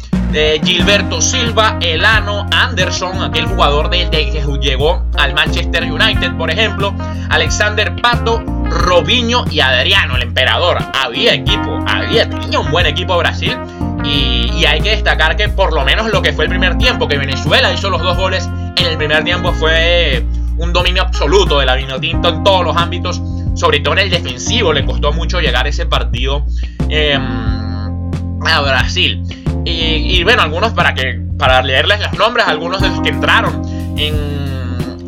Gilberto 0.63 1.21
Silva, 1.21 1.77
Elano, 1.79 2.47
Anderson, 2.51 3.21
aquel 3.21 3.45
jugador 3.45 3.91
desde 3.91 4.31
que 4.31 4.43
llegó 4.59 5.05
al 5.15 5.35
Manchester 5.35 5.83
United, 5.83 6.35
por 6.37 6.49
ejemplo, 6.49 6.91
Alexander 7.29 7.95
Pato, 8.01 8.43
Robinho 8.65 9.45
y 9.51 9.59
Adriano, 9.59 10.15
el 10.15 10.23
emperador. 10.23 10.79
Había 10.99 11.33
equipo, 11.33 11.83
había, 11.87 12.27
tenía 12.27 12.59
un 12.59 12.71
buen 12.71 12.85
equipo 12.85 13.17
Brasil. 13.17 13.55
Y, 14.03 14.65
hay 14.65 14.79
que 14.81 14.91
destacar 14.91 15.35
que 15.35 15.49
por 15.49 15.73
lo 15.73 15.83
menos 15.83 16.09
lo 16.09 16.21
que 16.21 16.31
fue 16.31 16.45
el 16.45 16.49
primer 16.49 16.77
tiempo, 16.77 17.07
que 17.07 17.17
Venezuela 17.17 17.71
hizo 17.73 17.89
los 17.89 18.01
dos 18.01 18.15
goles 18.17 18.49
en 18.77 18.85
el 18.85 18.97
primer 18.97 19.23
tiempo, 19.23 19.51
fue 19.53 20.25
un 20.57 20.71
dominio 20.71 21.03
absoluto 21.03 21.59
de 21.59 21.65
la 21.65 21.75
Vinotinto 21.75 22.29
en 22.29 22.43
todos 22.43 22.63
los 22.63 22.77
ámbitos, 22.77 23.21
sobre 23.55 23.79
todo 23.79 23.93
en 23.93 23.99
el 24.01 24.09
defensivo. 24.09 24.73
Le 24.73 24.85
costó 24.85 25.11
mucho 25.13 25.39
llegar 25.39 25.67
ese 25.67 25.85
partido 25.85 26.45
em, 26.89 27.21
a 27.21 28.61
Brasil. 28.61 29.23
Y, 29.65 29.71
y, 30.19 30.23
bueno, 30.23 30.41
algunos 30.41 30.73
para 30.73 30.93
que 30.93 31.21
para 31.37 31.61
leerles 31.61 31.99
los 31.99 32.13
nombres, 32.17 32.47
algunos 32.47 32.81
de 32.81 32.89
los 32.89 33.01
que 33.01 33.09
entraron 33.09 33.61
en 33.97 34.52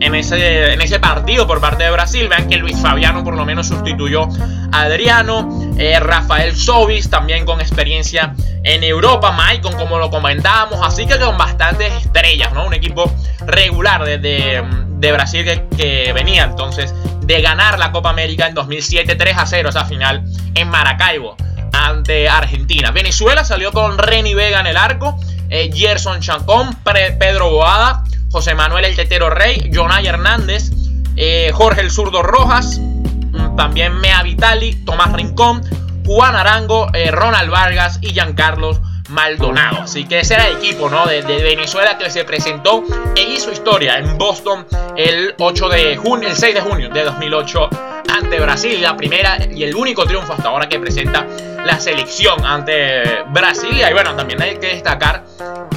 en 0.05 0.81
ese, 0.81 0.99
partido 0.99 1.47
por 1.47 1.59
parte 1.59 1.83
de 1.83 1.91
Brasil. 1.91 2.27
Vean 2.27 2.47
que 2.47 2.57
Luis 2.57 2.77
Fabiano 2.79 3.23
por 3.23 3.35
lo 3.35 3.45
menos 3.45 3.67
sustituyó 3.67 4.27
a 4.71 4.81
Adriano. 4.83 5.73
Eh, 5.77 5.99
Rafael 5.99 6.55
Sobis 6.55 7.09
también 7.09 7.45
con 7.45 7.59
experiencia 7.59 8.35
en 8.63 8.83
Europa. 8.83 9.31
Maicon 9.31 9.73
como 9.73 9.97
lo 9.97 10.09
comentábamos. 10.09 10.79
Así 10.83 11.07
que 11.07 11.17
con 11.17 11.37
bastantes 11.37 11.91
estrellas, 11.93 12.53
¿no? 12.53 12.65
Un 12.65 12.73
equipo 12.73 13.11
regular 13.47 14.05
de, 14.05 14.19
de, 14.19 15.11
Brasil 15.11 15.45
que, 15.75 16.11
venía 16.13 16.43
entonces 16.43 16.93
de 17.21 17.41
ganar 17.41 17.79
la 17.79 17.91
Copa 17.91 18.09
América 18.09 18.47
en 18.47 18.53
2007 18.53 19.15
3 19.15 19.37
a 19.37 19.45
0 19.45 19.69
esa 19.69 19.85
final 19.85 20.23
en 20.53 20.69
Maracaibo 20.69 21.35
ante 21.73 22.29
Argentina. 22.29 22.91
Venezuela 22.91 23.43
salió 23.43 23.71
con 23.71 23.97
Reni 23.97 24.33
Vega 24.33 24.59
en 24.59 24.67
el 24.67 24.77
arco, 24.77 25.17
eh, 25.49 25.71
Gerson 25.73 26.21
Chancón, 26.21 26.75
Pedro 26.83 27.49
Boada, 27.49 28.03
José 28.35 28.53
Manuel 28.53 28.83
El 28.83 28.97
Tetero 28.97 29.29
Rey, 29.29 29.71
Jonay 29.73 30.07
Hernández, 30.07 30.69
eh, 31.15 31.51
Jorge 31.53 31.79
El 31.79 31.89
Zurdo 31.89 32.21
Rojas, 32.21 32.81
mm, 32.81 33.55
también 33.55 33.97
Mea 34.01 34.23
Vitali, 34.23 34.75
Tomás 34.83 35.13
Rincón, 35.13 35.61
Juan 36.05 36.35
Arango, 36.35 36.89
eh, 36.93 37.11
Ronald 37.11 37.49
Vargas 37.49 37.97
y 38.01 38.09
Giancarlos 38.09 38.81
Maldonado. 39.07 39.83
Así 39.83 40.03
que 40.03 40.19
ese 40.19 40.33
era 40.33 40.49
el 40.49 40.57
equipo 40.57 40.89
¿no? 40.89 41.05
de, 41.05 41.21
Venezuela 41.21 41.97
que 41.97 42.09
se 42.09 42.25
presentó 42.25 42.83
e 43.15 43.21
hizo 43.21 43.53
historia 43.53 43.99
en 43.99 44.17
Boston 44.17 44.67
el 44.97 45.33
8 45.39 45.69
de 45.69 45.95
junio, 45.95 46.27
el 46.27 46.35
6 46.35 46.55
de 46.55 46.59
junio 46.59 46.89
de 46.89 47.05
2008 47.05 47.69
ante 48.13 48.37
Brasil. 48.41 48.81
La 48.81 48.97
primera 48.97 49.37
y 49.49 49.63
el 49.63 49.73
único 49.73 50.03
triunfo 50.03 50.33
hasta 50.33 50.49
ahora 50.49 50.67
que 50.67 50.77
presenta 50.77 51.25
la 51.65 51.79
selección 51.79 52.45
ante 52.45 53.23
Brasil. 53.29 53.71
Y 53.77 53.93
bueno, 53.93 54.15
también 54.15 54.41
hay 54.41 54.57
que 54.57 54.67
destacar 54.67 55.23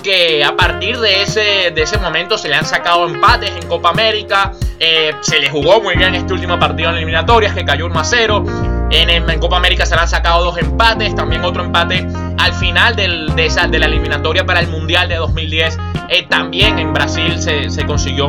que 0.02 0.45
a 0.45 0.54
partir 0.54 0.99
de 0.99 1.23
ese, 1.23 1.73
de 1.75 1.83
ese 1.83 1.99
momento 1.99 2.38
se 2.38 2.49
le 2.49 2.54
han 2.54 2.64
sacado 2.64 3.09
empates 3.09 3.50
en 3.50 3.66
Copa 3.66 3.90
América. 3.90 4.52
Eh, 4.78 5.12
se 5.23 5.40
le 5.40 5.50
jugó 5.50 5.80
muy 5.80 5.97
bien 5.97 6.14
este 6.14 6.33
último 6.33 6.59
partido 6.59 6.90
en 6.90 6.97
eliminatorias 6.97 7.54
que 7.54 7.64
cayó 7.64 7.87
1 7.87 7.99
a 7.99 8.04
0. 8.04 8.45
En, 8.90 9.40
Copa 9.40 9.57
América 9.57 9.87
se 9.87 9.95
le 9.95 10.00
han 10.00 10.09
sacado 10.09 10.45
dos 10.45 10.59
empates, 10.59 11.14
también 11.14 11.45
otro 11.45 11.62
empate 11.62 12.07
al 12.38 12.52
final 12.54 12.97
de, 12.97 13.47
esa, 13.47 13.66
de 13.66 13.78
la 13.78 13.87
eliminatoria 13.87 14.45
para 14.45 14.61
el 14.61 14.68
Mundial 14.68 15.09
de 15.09 15.16
2010. 15.16 15.78
Eh, 16.09 16.26
también 16.28 16.78
en 16.78 16.92
Brasil 16.92 17.38
se, 17.38 17.87
consiguió 17.87 18.28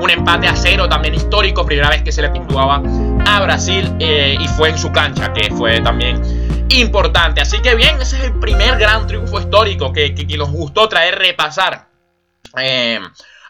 un 0.00 0.10
empate 0.10 0.48
a 0.48 0.56
cero, 0.56 0.88
también 0.88 1.14
histórico, 1.14 1.64
primera 1.64 1.88
vez 1.88 2.02
que 2.02 2.12
se 2.12 2.22
le 2.22 2.30
puntuaba 2.30 2.82
a 3.26 3.40
Brasil 3.40 3.94
eh, 4.00 4.36
y 4.38 4.48
fue 4.48 4.70
en 4.70 4.78
su 4.78 4.90
cancha, 4.90 5.32
que 5.32 5.50
fue 5.54 5.80
también 5.80 6.20
importante. 6.78 7.40
Así 7.40 7.60
que 7.60 7.74
bien, 7.74 8.00
ese 8.00 8.18
es 8.18 8.24
el 8.24 8.38
primer 8.38 8.78
gran 8.78 9.06
triunfo 9.06 9.40
histórico 9.40 9.92
que, 9.92 10.14
nos 10.38 10.50
gustó 10.50 10.88
traer, 10.88 11.18
repasar 11.18 11.88
eh, 12.58 13.00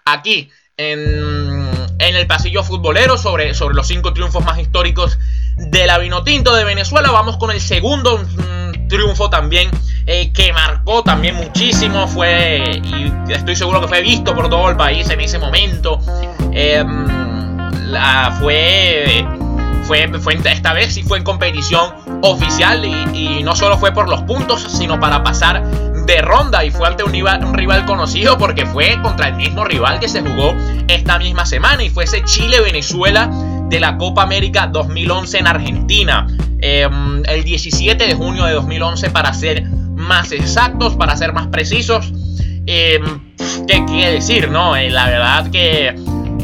aquí 0.04 0.50
en, 0.76 1.68
el 1.98 2.26
pasillo 2.26 2.64
futbolero 2.64 3.18
sobre, 3.18 3.54
sobre 3.54 3.74
los 3.74 3.86
cinco 3.86 4.12
triunfos 4.12 4.44
más 4.44 4.58
históricos 4.58 5.18
de 5.56 5.86
la 5.86 5.98
Vinotinto 5.98 6.54
de 6.54 6.64
Venezuela. 6.64 7.10
Vamos 7.10 7.36
con 7.36 7.50
el 7.50 7.60
segundo 7.60 8.18
mm, 8.18 8.88
triunfo 8.88 9.30
también 9.30 9.70
eh, 10.06 10.32
que 10.32 10.52
marcó 10.52 11.02
también 11.02 11.36
muchísimo. 11.36 12.08
Fue, 12.08 12.80
y 12.82 13.32
estoy 13.32 13.54
seguro 13.56 13.80
que 13.80 13.88
fue 13.88 14.02
visto 14.02 14.34
por 14.34 14.48
todo 14.48 14.70
el 14.70 14.76
país 14.76 15.08
en 15.10 15.20
ese 15.20 15.38
momento. 15.38 16.00
Eh, 16.52 16.84
la, 17.86 18.36
fue 18.40 19.24
fue, 20.20 20.38
esta 20.44 20.73
vez 20.73 20.94
sí 20.94 21.02
fue 21.02 21.18
en 21.18 21.25
competición 21.25 21.92
oficial 22.23 22.85
y, 22.85 23.42
no 23.42 23.56
solo 23.56 23.76
fue 23.76 23.92
por 23.92 24.09
los 24.09 24.23
puntos, 24.23 24.62
sino 24.62 25.00
para 25.00 25.25
pasar 25.25 25.64
de 26.06 26.23
ronda 26.23 26.64
y 26.64 26.70
fue 26.70 26.87
ante 26.87 27.02
un 27.02 27.12
rival, 27.12 27.85
conocido 27.87 28.38
porque 28.38 28.66
fue 28.66 29.00
contra 29.02 29.28
el 29.28 29.35
mismo 29.35 29.64
rival 29.64 29.99
que 29.99 30.09
se 30.09 30.20
jugó 30.20 30.54
esta 30.87 31.18
misma 31.18 31.44
semana 31.44 31.82
y 31.82 31.90
fue 31.90 32.04
ese 32.04 32.23
Chile-Venezuela 32.23 33.30
de 33.68 33.80
la 33.80 33.97
Copa 33.97 34.23
América 34.23 34.68
2011 34.68 35.38
en 35.38 35.47
Argentina. 35.49 36.26
Em, 36.61 37.23
el 37.26 37.42
17 37.42 38.06
de 38.06 38.14
junio 38.14 38.44
de 38.44 38.52
2011 38.52 39.11
para 39.11 39.32
ser 39.32 39.64
más 39.64 40.30
exactos, 40.30 40.94
para 40.94 41.16
ser 41.16 41.32
más 41.32 41.49
precisos. 41.49 42.12
Em, 42.66 43.35
qué, 43.66 43.85
qué 43.87 44.11
decir, 44.12 44.50
¿no? 44.50 44.76
Eh, 44.76 44.90
la 44.90 45.06
verdad 45.06 45.50
que 45.50 45.94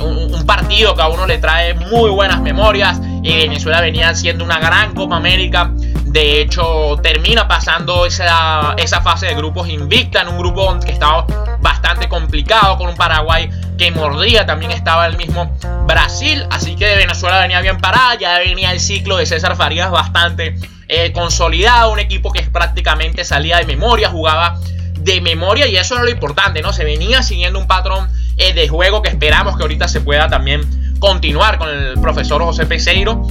un, 0.00 0.46
partido 0.46 0.94
que 0.94 1.02
a 1.02 1.08
uno 1.08 1.26
le 1.26 1.38
trae 1.38 1.74
muy 1.74 2.10
buenas 2.10 2.40
memorias. 2.40 3.00
Y 3.22 3.36
Venezuela 3.36 3.80
venía 3.80 4.14
siendo 4.14 4.44
una 4.44 4.58
gran 4.58 4.94
Copa 4.94 5.16
América. 5.16 5.70
De 6.04 6.40
hecho, 6.40 6.96
termina 7.02 7.48
pasando 7.48 8.06
esa, 8.06 8.74
esa 8.76 9.02
fase 9.02 9.26
de 9.26 9.34
grupos 9.34 9.68
invicta 9.68 10.22
en 10.22 10.28
un 10.28 10.38
grupo 10.38 10.78
que 10.80 10.92
estaba 10.92 11.26
bastante 11.60 12.08
complicado 12.08 12.78
con 12.78 12.88
un 12.88 12.96
Paraguay 12.96 13.50
que 13.76 13.90
mordía. 13.90 14.46
También 14.46 14.70
estaba 14.70 15.06
el 15.06 15.16
mismo 15.16 15.56
Brasil. 15.86 16.46
Así 16.50 16.76
que 16.76 16.96
Venezuela 16.96 17.40
venía 17.40 17.60
bien 17.60 17.78
parada. 17.78 18.14
Ya 18.14 18.38
venía 18.38 18.70
el 18.70 18.80
ciclo 18.80 19.16
de 19.16 19.26
César 19.26 19.56
Farías 19.56 19.90
bastante 19.90 20.54
eh, 20.88 21.12
consolidado. 21.12 21.92
Un 21.92 21.98
equipo 21.98 22.32
que 22.32 22.42
prácticamente 22.42 23.24
salía 23.24 23.58
de 23.58 23.66
memoria, 23.66 24.08
jugaba 24.08 24.58
de 25.06 25.20
memoria 25.20 25.66
y 25.68 25.76
eso 25.76 25.94
era 25.94 26.04
lo 26.04 26.10
importante, 26.10 26.60
¿no? 26.62 26.72
Se 26.72 26.84
venía 26.84 27.22
siguiendo 27.22 27.58
un 27.58 27.66
patrón 27.66 28.08
eh, 28.36 28.52
de 28.52 28.68
juego 28.68 29.02
que 29.02 29.08
esperamos 29.08 29.56
que 29.56 29.62
ahorita 29.62 29.88
se 29.88 30.00
pueda 30.00 30.28
también 30.28 30.62
continuar 30.98 31.58
con 31.58 31.68
el 31.68 31.98
profesor 32.00 32.42
José 32.42 32.66
Peseiro. 32.66 33.22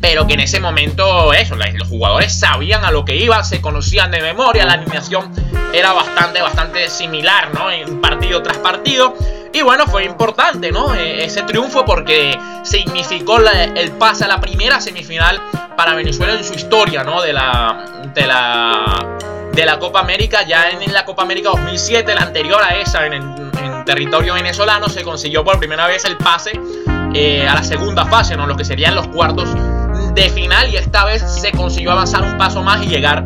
Pero 0.00 0.26
que 0.26 0.34
en 0.34 0.40
ese 0.40 0.60
momento, 0.60 1.32
eso, 1.32 1.56
los 1.56 1.88
jugadores 1.88 2.32
sabían 2.32 2.84
a 2.84 2.90
lo 2.90 3.04
que 3.04 3.16
iban, 3.16 3.44
se 3.44 3.60
conocían 3.60 4.10
de 4.10 4.20
memoria, 4.20 4.64
la 4.66 4.74
animación 4.74 5.30
era 5.72 5.92
bastante, 5.92 6.40
bastante 6.40 6.88
similar, 6.88 7.52
¿no? 7.54 7.70
En 7.70 8.00
partido 8.00 8.42
tras 8.42 8.58
partido. 8.58 9.14
Y 9.52 9.62
bueno, 9.62 9.86
fue 9.86 10.04
importante, 10.04 10.72
¿no? 10.72 10.94
E, 10.94 11.24
ese 11.24 11.42
triunfo 11.42 11.84
porque 11.84 12.38
significó 12.64 13.38
el 13.38 13.92
pase 13.92 14.24
a 14.24 14.28
la 14.28 14.40
primera 14.40 14.80
semifinal 14.80 15.40
para 15.76 15.94
Venezuela 15.94 16.34
en 16.34 16.44
su 16.44 16.54
historia, 16.54 17.04
¿no? 17.04 17.22
De 17.22 17.32
la, 17.32 18.10
de 18.14 18.26
la, 18.26 19.18
de 19.52 19.64
la 19.64 19.78
Copa 19.78 20.00
América. 20.00 20.44
Ya 20.46 20.70
en 20.70 20.92
la 20.92 21.04
Copa 21.04 21.22
América 21.22 21.50
2007, 21.50 22.14
la 22.14 22.22
anterior 22.22 22.62
a 22.62 22.76
esa, 22.76 23.06
en, 23.06 23.53
territorio 23.84 24.34
venezolano, 24.34 24.88
se 24.88 25.02
consiguió 25.02 25.44
por 25.44 25.58
primera 25.58 25.86
vez 25.86 26.04
el 26.04 26.16
pase 26.16 26.58
eh, 27.14 27.46
a 27.46 27.54
la 27.54 27.62
segunda 27.62 28.06
fase, 28.06 28.36
¿no? 28.36 28.46
Lo 28.46 28.56
que 28.56 28.64
serían 28.64 28.94
los 28.94 29.06
cuartos 29.08 29.48
de 30.14 30.30
final. 30.30 30.68
Y 30.72 30.76
esta 30.76 31.04
vez 31.04 31.22
se 31.22 31.52
consiguió 31.52 31.92
avanzar 31.92 32.22
un 32.22 32.36
paso 32.36 32.62
más 32.62 32.82
y 32.84 32.88
llegar 32.88 33.24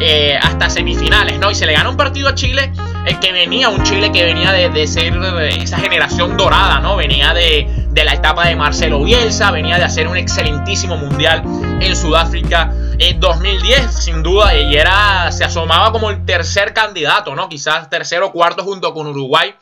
eh, 0.00 0.38
hasta 0.40 0.70
semifinales, 0.70 1.38
¿no? 1.38 1.50
Y 1.50 1.54
se 1.54 1.66
le 1.66 1.72
gana 1.72 1.90
un 1.90 1.96
partido 1.96 2.28
a 2.28 2.34
Chile, 2.34 2.72
eh, 3.06 3.16
que 3.20 3.32
venía, 3.32 3.68
un 3.68 3.82
Chile 3.82 4.12
que 4.12 4.24
venía 4.24 4.52
de, 4.52 4.70
de 4.70 4.86
ser 4.86 5.16
esa 5.50 5.78
generación 5.78 6.36
dorada, 6.36 6.80
¿no? 6.80 6.96
Venía 6.96 7.34
de, 7.34 7.86
de, 7.90 8.04
la 8.04 8.14
etapa 8.14 8.46
de 8.46 8.56
Marcelo 8.56 9.02
Bielsa, 9.02 9.50
venía 9.50 9.76
de 9.76 9.84
hacer 9.84 10.08
un 10.08 10.16
excelentísimo 10.16 10.96
mundial 10.96 11.42
en 11.80 11.96
Sudáfrica 11.96 12.72
en 12.98 13.20
2010, 13.20 13.92
sin 13.92 14.22
duda, 14.22 14.56
y 14.56 14.76
era, 14.76 15.30
se 15.30 15.44
asomaba 15.44 15.92
como 15.92 16.10
el 16.10 16.24
tercer 16.24 16.74
candidato, 16.74 17.34
¿no? 17.34 17.48
Quizás 17.48 17.88
tercero 17.88 18.28
o 18.28 18.32
cuarto 18.32 18.64
junto 18.64 18.92
con 18.94 19.06
Uruguay. 19.06 19.54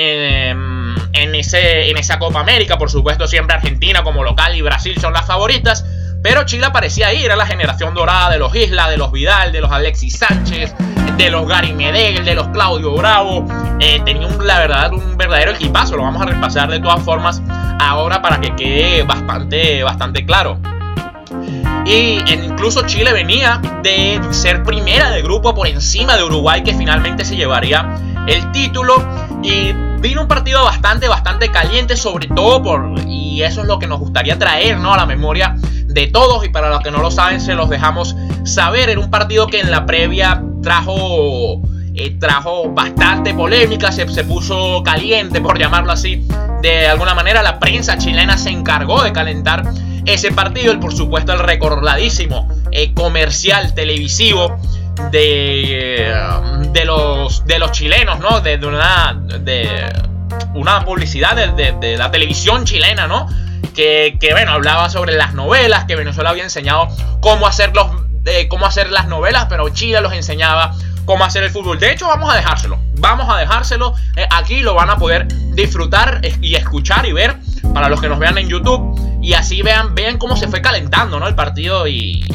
En, 0.00 0.94
en, 1.12 1.34
ese, 1.34 1.90
en 1.90 1.96
esa 1.96 2.20
Copa 2.20 2.38
América, 2.38 2.78
por 2.78 2.88
supuesto 2.88 3.26
siempre 3.26 3.56
Argentina 3.56 4.04
como 4.04 4.22
local 4.22 4.54
y 4.54 4.62
Brasil 4.62 4.96
son 5.00 5.12
las 5.12 5.26
favoritas, 5.26 5.84
pero 6.22 6.44
Chile 6.44 6.66
aparecía 6.66 7.08
ahí, 7.08 7.24
era 7.24 7.34
la 7.34 7.46
generación 7.46 7.94
dorada 7.94 8.30
de 8.30 8.38
los 8.38 8.54
Isla, 8.54 8.88
de 8.88 8.96
los 8.96 9.10
Vidal, 9.10 9.50
de 9.50 9.60
los 9.60 9.72
Alexis 9.72 10.16
Sánchez, 10.18 10.72
de 11.16 11.30
los 11.30 11.48
Gary 11.48 11.72
Medel, 11.72 12.24
de 12.24 12.34
los 12.36 12.46
Claudio 12.50 12.92
Bravo. 12.92 13.44
Eh, 13.80 14.00
tenía 14.04 14.28
un, 14.28 14.46
la 14.46 14.60
verdad 14.60 14.92
un 14.92 15.16
verdadero 15.16 15.50
equipazo, 15.50 15.96
lo 15.96 16.04
vamos 16.04 16.22
a 16.22 16.26
repasar 16.26 16.70
de 16.70 16.78
todas 16.78 17.02
formas 17.02 17.42
ahora 17.80 18.22
para 18.22 18.40
que 18.40 18.54
quede 18.54 19.02
bastante, 19.02 19.82
bastante 19.82 20.24
claro. 20.24 20.60
Y 21.84 22.22
incluso 22.32 22.86
Chile 22.86 23.12
venía 23.12 23.60
de 23.82 24.20
ser 24.30 24.62
primera 24.62 25.10
de 25.10 25.22
grupo 25.22 25.56
por 25.56 25.66
encima 25.66 26.16
de 26.16 26.22
Uruguay 26.22 26.62
que 26.62 26.74
finalmente 26.74 27.24
se 27.24 27.34
llevaría 27.34 27.96
el 28.28 28.52
título. 28.52 29.04
Y 29.42 29.72
vino 30.00 30.22
un 30.22 30.28
partido 30.28 30.64
bastante, 30.64 31.08
bastante 31.08 31.50
caliente, 31.50 31.96
sobre 31.96 32.28
todo 32.28 32.62
por, 32.62 32.94
y 33.06 33.42
eso 33.42 33.62
es 33.62 33.66
lo 33.66 33.78
que 33.78 33.86
nos 33.86 33.98
gustaría 33.98 34.38
traer, 34.38 34.78
¿no? 34.78 34.92
A 34.92 34.96
la 34.96 35.06
memoria 35.06 35.56
de 35.86 36.06
todos 36.06 36.44
y 36.44 36.48
para 36.48 36.68
los 36.68 36.80
que 36.80 36.90
no 36.90 36.98
lo 36.98 37.10
saben 37.10 37.40
se 37.40 37.54
los 37.54 37.68
dejamos 37.68 38.16
saber. 38.44 38.90
Era 38.90 39.00
un 39.00 39.10
partido 39.10 39.46
que 39.46 39.60
en 39.60 39.70
la 39.70 39.86
previa 39.86 40.42
trajo, 40.62 41.62
eh, 41.94 42.16
trajo 42.18 42.70
bastante 42.70 43.34
polémica, 43.34 43.90
se, 43.92 44.08
se 44.08 44.24
puso 44.24 44.82
caliente 44.84 45.40
por 45.40 45.58
llamarlo 45.58 45.92
así. 45.92 46.26
De 46.62 46.88
alguna 46.88 47.14
manera 47.14 47.42
la 47.42 47.58
prensa 47.58 47.98
chilena 47.98 48.36
se 48.38 48.50
encargó 48.50 49.02
de 49.02 49.12
calentar 49.12 49.64
ese 50.04 50.32
partido 50.32 50.72
y 50.72 50.78
por 50.78 50.94
supuesto 50.94 51.32
el 51.32 51.40
recordadísimo 51.40 52.48
eh, 52.70 52.94
comercial 52.94 53.74
televisivo 53.74 54.56
de, 55.10 56.14
de, 56.72 56.84
los, 56.84 57.44
de 57.46 57.58
los 57.58 57.72
chilenos, 57.72 58.18
¿no? 58.18 58.40
De, 58.40 58.56
una, 58.56 59.18
de 59.40 59.92
una 60.54 60.84
publicidad 60.84 61.36
de, 61.36 61.72
de, 61.72 61.96
la 61.96 62.10
televisión 62.10 62.64
chilena, 62.64 63.06
¿no? 63.06 63.28
Que, 63.74 64.16
que, 64.20 64.32
bueno, 64.32 64.52
hablaba 64.52 64.90
sobre 64.90 65.14
las 65.14 65.34
novelas, 65.34 65.84
que 65.84 65.96
Venezuela 65.96 66.30
había 66.30 66.44
enseñado 66.44 66.88
cómo 67.20 67.46
hacer, 67.46 67.74
los, 67.74 67.86
eh, 68.26 68.48
cómo 68.48 68.66
hacer 68.66 68.90
las 68.90 69.06
novelas, 69.06 69.46
pero 69.48 69.68
Chile 69.68 70.00
los 70.00 70.12
enseñaba 70.12 70.74
cómo 71.04 71.24
hacer 71.24 71.44
el 71.44 71.50
fútbol. 71.50 71.78
De 71.78 71.92
hecho, 71.92 72.06
vamos 72.06 72.32
a 72.32 72.36
dejárselo. 72.36 72.78
Vamos 72.98 73.28
a 73.30 73.38
dejárselo. 73.38 73.94
Eh, 74.16 74.26
aquí 74.30 74.60
lo 74.60 74.74
van 74.74 74.90
a 74.90 74.96
poder 74.96 75.26
disfrutar 75.54 76.20
y 76.42 76.54
escuchar 76.54 77.06
y 77.06 77.12
ver 77.12 77.36
para 77.72 77.88
los 77.88 78.00
que 78.00 78.08
nos 78.08 78.18
vean 78.18 78.36
en 78.38 78.48
YouTube. 78.48 79.18
Y 79.22 79.32
así 79.34 79.62
vean, 79.62 79.94
vean 79.94 80.18
cómo 80.18 80.36
se 80.36 80.48
fue 80.48 80.60
calentando, 80.60 81.18
¿no? 81.18 81.26
El 81.26 81.34
partido 81.34 81.86
y, 81.86 82.26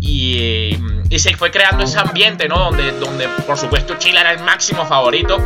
y, 0.00 0.76
y, 1.08 1.18
se 1.18 1.36
fue 1.36 1.50
creando 1.50 1.84
ese 1.84 1.98
ambiente, 1.98 2.48
¿no? 2.48 2.58
Donde, 2.58 2.92
donde 2.92 3.28
por 3.46 3.56
supuesto 3.56 3.94
Chile 3.98 4.20
era 4.20 4.32
el 4.32 4.40
máximo 4.40 4.84
favorito 4.86 5.38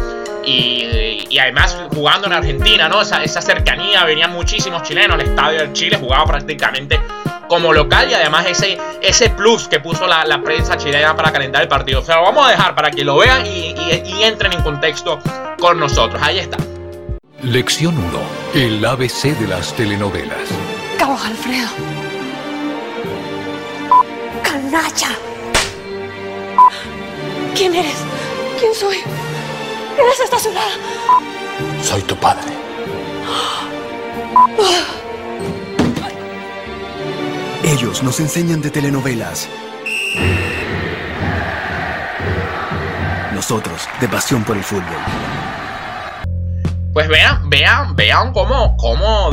y, 0.45 1.27
y 1.29 1.39
además 1.39 1.77
jugando 1.95 2.27
en 2.27 2.33
Argentina, 2.35 2.89
¿no? 2.89 3.03
Esa, 3.03 3.23
esa, 3.23 3.41
cercanía, 3.41 4.05
venían 4.05 4.33
muchísimos 4.33 4.83
chilenos, 4.83 5.21
el 5.21 5.29
estadio 5.29 5.61
de 5.61 5.73
Chile 5.73 5.99
jugaba 5.99 6.25
prácticamente 6.27 7.01
como 7.49 7.73
local 7.73 8.09
y 8.11 8.15
además 8.15 8.47
ese, 8.47 8.79
ese 9.03 9.31
plus 9.31 9.67
que 9.67 9.81
puso 9.81 10.07
la, 10.07 10.25
la 10.25 10.41
prensa 10.43 10.77
chilena 10.77 11.17
para 11.17 11.33
calentar 11.33 11.63
el 11.63 11.69
partido. 11.69 12.01
O 12.01 12.05
sea, 12.05 12.17
lo 12.17 12.23
vamos 12.23 12.47
a 12.47 12.51
dejar 12.51 12.75
para 12.75 12.91
que 12.91 13.05
lo 13.05 13.19
vean 13.19 13.45
y, 13.45 13.75
y, 13.77 14.03
y 14.05 14.23
entren 14.23 14.53
en 14.53 14.63
contexto 14.63 15.19
con 15.59 15.79
nosotros. 15.81 16.23
Ahí 16.23 16.39
está. 16.39 16.57
Lección 17.43 17.97
1. 17.97 18.21
El 18.55 18.85
ABC 18.85 19.37
de 19.39 19.49
las 19.49 19.75
telenovelas. 19.75 20.37
Carlos 20.99 21.25
Alfredo. 21.25 22.00
Canalla. 24.71 25.09
¿Quién 27.57 27.75
eres? 27.75 28.05
¿Quién 28.59 28.73
soy? 28.73 28.99
¿Eres 29.99 30.21
esta 30.23 30.39
ciudad? 30.39 30.69
Soy 31.83 32.03
tu 32.03 32.15
padre. 32.17 32.53
Ellos 37.65 38.03
nos 38.05 38.21
enseñan 38.21 38.63
de 38.63 38.71
telenovelas. 38.71 39.49
Nosotros, 43.35 43.89
de 44.01 44.09
pasión 44.09 44.45
por 44.45 44.57
el 44.57 44.63
fútbol. 44.63 44.85
Pues 46.93 47.09
vean, 47.09 47.51
vean, 47.51 47.97
vean 47.97 48.33
cómo, 48.33 48.77
cómo, 48.77 49.33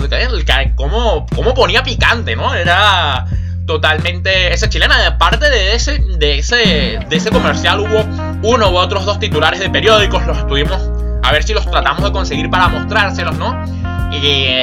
cómo, 0.75 1.25
cómo 1.35 1.53
ponía 1.53 1.83
picante, 1.83 2.35
¿no? 2.35 2.55
Era 2.55 3.27
totalmente 3.67 4.51
esa 4.51 4.67
chilena. 4.69 5.05
Aparte 5.05 5.47
de 5.51 5.75
ese, 5.75 5.99
de 5.99 6.39
ese, 6.39 6.99
de 7.07 7.15
ese 7.15 7.29
comercial 7.29 7.81
hubo 7.81 8.03
uno 8.41 8.71
u 8.71 8.77
otros 8.77 9.05
dos 9.05 9.19
titulares 9.19 9.59
de 9.59 9.69
periódicos. 9.69 10.25
Los 10.25 10.39
estuvimos 10.39 10.89
a 11.21 11.31
ver 11.31 11.43
si 11.43 11.53
los 11.53 11.69
tratamos 11.69 12.03
de 12.03 12.11
conseguir 12.11 12.49
para 12.49 12.69
mostrárselos, 12.69 13.37
¿no? 13.37 13.63
Y, 14.11 14.61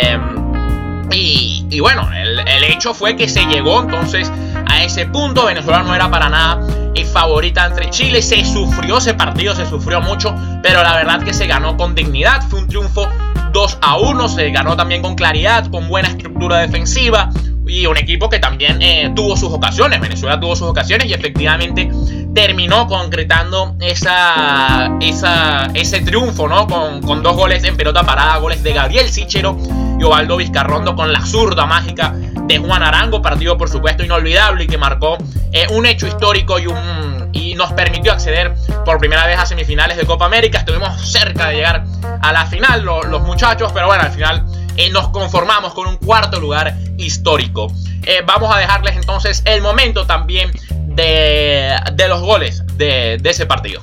y, 1.12 1.66
y 1.70 1.80
bueno, 1.80 2.10
el, 2.12 2.40
el, 2.40 2.64
hecho 2.64 2.94
fue 2.94 3.14
que 3.14 3.28
se 3.28 3.44
llegó 3.44 3.82
entonces 3.82 4.32
a 4.66 4.82
ese 4.82 5.06
punto. 5.06 5.44
Venezuela 5.44 5.82
no 5.82 5.94
era 5.94 6.10
para 6.10 6.28
nada 6.28 6.58
favorita 7.04 7.66
entre 7.66 7.90
Chile. 7.90 8.22
Se 8.22 8.44
sufrió 8.44 8.98
ese 8.98 9.14
partido, 9.14 9.54
se 9.54 9.66
sufrió 9.66 10.00
mucho, 10.00 10.34
pero 10.62 10.82
la 10.82 10.94
verdad 10.94 11.22
que 11.22 11.32
se 11.34 11.46
ganó 11.46 11.76
con 11.76 11.94
dignidad. 11.94 12.42
Fue 12.48 12.60
un 12.60 12.66
triunfo 12.66 13.08
2 13.52 13.78
a 13.82 13.98
1. 13.98 14.28
Se 14.28 14.50
ganó 14.50 14.76
también 14.76 15.02
con 15.02 15.14
claridad, 15.14 15.70
con 15.70 15.88
buena 15.88 16.08
estructura 16.08 16.58
defensiva 16.58 17.30
y 17.66 17.86
un 17.86 17.96
equipo 17.96 18.28
que 18.28 18.38
también 18.38 18.80
eh, 18.82 19.12
tuvo 19.14 19.36
sus 19.36 19.52
ocasiones. 19.52 20.00
Venezuela 20.00 20.38
tuvo 20.38 20.56
sus 20.56 20.68
ocasiones 20.68 21.06
y 21.08 21.14
efectivamente 21.14 21.90
terminó 22.34 22.86
concretando 22.86 23.76
esa, 23.80 24.90
esa, 25.00 25.66
ese 25.74 26.00
triunfo, 26.00 26.48
¿no? 26.48 26.66
Con, 26.66 27.00
con, 27.02 27.22
dos 27.22 27.36
goles 27.36 27.64
en 27.64 27.76
pelota 27.76 28.02
parada, 28.04 28.36
goles 28.38 28.62
de 28.62 28.72
Gabriel 28.72 29.08
Sichero 29.08 29.56
y 29.98 30.02
Ovaldo 30.02 30.36
Vizcarrondo 30.36 30.96
con 30.96 31.12
la 31.12 31.24
zurda 31.24 31.66
mágica 31.66 32.12
de 32.46 32.58
Juan 32.58 32.82
Arango, 32.82 33.22
partido 33.22 33.56
por 33.56 33.68
supuesto 33.68 34.04
inolvidable 34.04 34.64
y 34.64 34.66
que 34.66 34.76
marcó 34.76 35.16
eh, 35.52 35.66
un 35.70 35.86
hecho 35.86 36.06
histórico 36.06 36.58
y, 36.58 36.66
un, 36.66 37.30
y 37.32 37.54
nos 37.54 37.72
permitió 37.72 38.12
acceder 38.12 38.54
por 38.84 38.98
primera 38.98 39.26
vez 39.26 39.38
a 39.38 39.46
semifinales 39.46 39.96
de 39.96 40.04
Copa 40.04 40.26
América. 40.26 40.58
Estuvimos 40.58 41.00
cerca 41.00 41.48
de 41.48 41.56
llegar 41.56 41.84
a 42.20 42.32
la 42.32 42.46
final 42.46 42.82
lo, 42.82 43.02
los 43.04 43.22
muchachos, 43.22 43.70
pero 43.72 43.86
bueno, 43.86 44.02
al 44.02 44.10
final 44.10 44.44
eh, 44.76 44.90
nos 44.90 45.08
conformamos 45.08 45.74
con 45.74 45.86
un 45.86 45.96
cuarto 45.96 46.40
lugar 46.40 46.76
histórico. 46.96 47.72
Eh, 48.02 48.22
vamos 48.26 48.54
a 48.54 48.58
dejarles 48.58 48.96
entonces 48.96 49.42
el 49.44 49.62
momento 49.62 50.06
también 50.06 50.52
de, 50.86 51.74
de 51.92 52.08
los 52.08 52.20
goles 52.20 52.62
de, 52.76 53.18
de 53.20 53.30
ese 53.30 53.46
partido. 53.46 53.80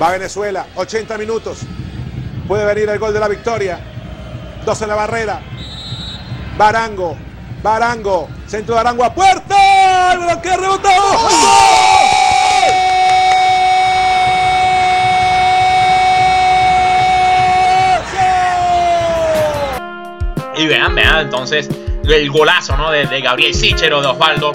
Va 0.00 0.10
Venezuela, 0.10 0.66
80 0.74 1.18
minutos. 1.18 1.58
Puede 2.48 2.64
venir 2.64 2.88
el 2.88 2.98
gol 2.98 3.12
de 3.14 3.20
la 3.20 3.28
victoria. 3.28 3.80
Dos 4.64 4.80
en 4.82 4.88
la 4.88 4.94
barrera. 4.94 5.40
Barango, 6.56 7.16
Barango, 7.62 8.28
centro 8.46 8.74
de 8.74 8.80
Arango 8.80 9.04
a 9.04 9.14
puerta. 9.14 10.12
El 10.12 10.18
bloqueo 10.20 10.56
rebotado. 10.56 11.18
Y 20.56 20.66
vean, 20.66 20.94
vean, 20.94 21.20
entonces 21.20 21.68
el 22.04 22.30
golazo 22.30 22.76
¿no? 22.76 22.90
de, 22.90 23.20
Gabriel 23.20 23.54
Sichero, 23.54 24.00
de 24.00 24.08
Osvaldo 24.08 24.52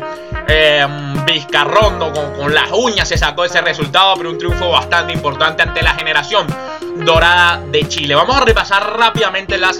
eh, 0.47 0.85
Vizcarrondo 1.25 2.11
con, 2.13 2.33
con, 2.33 2.53
las 2.53 2.71
uñas 2.71 3.07
se 3.07 3.17
sacó 3.17 3.45
ese 3.45 3.61
resultado, 3.61 4.15
pero 4.17 4.29
un 4.29 4.37
triunfo 4.37 4.69
bastante 4.69 5.13
importante 5.13 5.63
ante 5.63 5.81
la 5.81 5.93
generación 5.93 6.47
dorada 7.05 7.61
de 7.71 7.87
Chile. 7.87 8.15
Vamos 8.15 8.37
a 8.37 8.45
repasar 8.45 8.97
rápidamente 8.97 9.57
las 9.57 9.79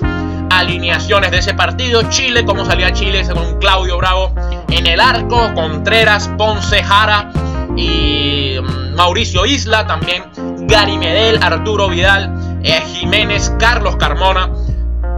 alineaciones 0.49 1.32
de 1.32 1.38
ese 1.39 1.53
partido. 1.53 2.03
Chile, 2.10 2.45
cómo 2.45 2.65
salía 2.65 2.93
Chile 2.93 3.25
con 3.34 3.60
Claudio 3.60 3.97
Bravo 3.97 4.34
en 4.69 4.88
el 4.88 4.99
arco, 4.99 5.53
Contreras, 5.53 6.30
Ponce, 6.38 6.84
Jara 6.84 7.32
y 7.75 8.58
mm, 8.60 8.95
Mauricio 8.95 9.45
Isla, 9.45 9.88
también 9.88 10.23
Gary 10.67 10.97
Medel, 10.97 11.41
Arturo 11.41 11.89
Vidal, 11.89 12.60
eh, 12.63 12.82
Jiménez, 12.93 13.53
Carlos 13.60 13.95
Carmona. 13.97 14.49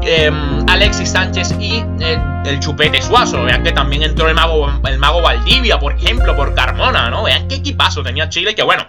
Eh, 0.01 0.31
Alexis 0.67 1.11
Sánchez 1.11 1.55
y 1.59 1.83
eh, 1.99 2.17
el 2.45 2.59
Chupete 2.59 3.01
Suazo. 3.01 3.43
Vean 3.43 3.63
que 3.63 3.71
también 3.71 4.03
entró 4.03 4.27
el 4.27 4.35
mago, 4.35 4.71
el 4.85 4.97
mago 4.97 5.21
Valdivia, 5.21 5.79
por 5.79 5.93
ejemplo, 5.93 6.35
por 6.35 6.55
Carmona, 6.55 7.09
¿no? 7.09 7.23
Vean 7.23 7.47
qué 7.47 7.55
equipazo 7.55 8.03
tenía 8.03 8.29
Chile, 8.29 8.55
que 8.55 8.63
bueno, 8.63 8.85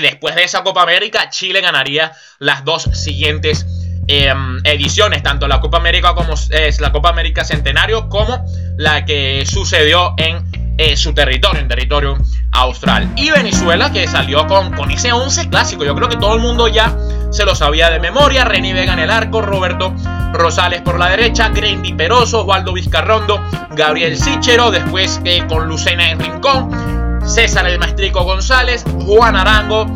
después 0.00 0.34
de 0.34 0.44
esa 0.44 0.62
Copa 0.62 0.82
América, 0.82 1.30
Chile 1.30 1.60
ganaría 1.60 2.12
las 2.38 2.64
dos 2.64 2.84
siguientes 2.92 3.66
eh, 4.08 4.32
ediciones, 4.64 5.22
tanto 5.22 5.46
la 5.48 5.60
Copa 5.60 5.78
América 5.78 6.14
como 6.14 6.34
la 6.80 6.92
Copa 6.92 7.08
América 7.10 7.44
Centenario, 7.44 8.08
como 8.08 8.44
la 8.76 9.04
que 9.04 9.44
sucedió 9.46 10.14
en 10.16 10.44
eh, 10.78 10.96
su 10.96 11.12
territorio, 11.12 11.60
en 11.60 11.68
territorio 11.68 12.18
austral. 12.52 13.12
Y 13.16 13.30
Venezuela 13.30 13.92
que 13.92 14.08
salió 14.08 14.46
con, 14.46 14.72
con 14.72 14.90
ese 14.90 15.12
11 15.12 15.48
clásico. 15.48 15.84
Yo 15.84 15.94
creo 15.94 16.08
que 16.08 16.16
todo 16.16 16.34
el 16.34 16.40
mundo 16.40 16.66
ya 16.68 16.96
se 17.32 17.44
lo 17.44 17.54
sabía 17.54 17.90
de 17.90 17.98
memoria. 17.98 18.44
Reni 18.44 18.72
Vega 18.72 18.92
en 18.92 19.00
el 19.00 19.10
arco, 19.10 19.42
Roberto 19.42 19.94
Rosales 20.32 20.82
por 20.82 20.98
la 20.98 21.08
derecha, 21.08 21.48
Grendy 21.48 21.92
Peroso, 21.94 22.42
Osvaldo 22.42 22.72
Vizcarrondo, 22.72 23.40
Gabriel 23.70 24.16
Sichero, 24.16 24.70
después 24.70 25.20
eh, 25.24 25.44
con 25.48 25.66
Lucena 25.66 26.10
en 26.10 26.20
Rincón, 26.20 27.22
César 27.26 27.66
el 27.66 27.78
Maestrico 27.78 28.22
González, 28.24 28.84
Juan 29.06 29.36
Arango, 29.36 29.86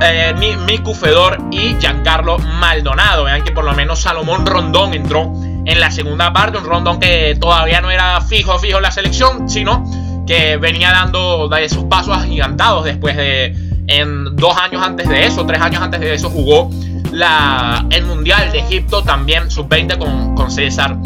eh, 0.00 0.34
Miku 0.66 0.94
Fedor 0.94 1.38
y 1.50 1.74
Giancarlo 1.80 2.38
Maldonado. 2.38 3.24
Vean 3.24 3.42
que 3.42 3.52
por 3.52 3.64
lo 3.64 3.72
menos 3.72 4.00
Salomón 4.00 4.46
Rondón 4.46 4.94
entró 4.94 5.32
en 5.66 5.80
la 5.80 5.90
segunda 5.90 6.32
parte, 6.32 6.58
un 6.58 6.64
Rondón 6.64 7.00
que 7.00 7.36
todavía 7.40 7.80
no 7.80 7.90
era 7.90 8.20
fijo, 8.20 8.58
fijo 8.58 8.76
en 8.76 8.82
la 8.82 8.90
selección, 8.90 9.48
sino 9.48 9.84
que 10.26 10.56
venía 10.58 10.90
dando 10.90 11.48
de 11.48 11.68
sus 11.68 11.84
pasos 11.84 12.16
agigantados 12.16 12.84
después 12.84 13.16
de, 13.16 13.54
en 13.86 14.36
dos 14.36 14.56
años 14.56 14.82
antes 14.82 15.08
de 15.08 15.26
eso, 15.26 15.44
tres 15.46 15.60
años 15.60 15.82
antes 15.82 16.00
de 16.00 16.14
eso, 16.14 16.30
jugó 16.30 16.70
la, 17.12 17.86
el 17.90 18.04
Mundial 18.04 18.50
de 18.52 18.60
Egipto 18.60 19.02
también 19.02 19.50
sub-20 19.50 19.98
con, 19.98 20.34
con 20.34 20.50
César 20.50 20.96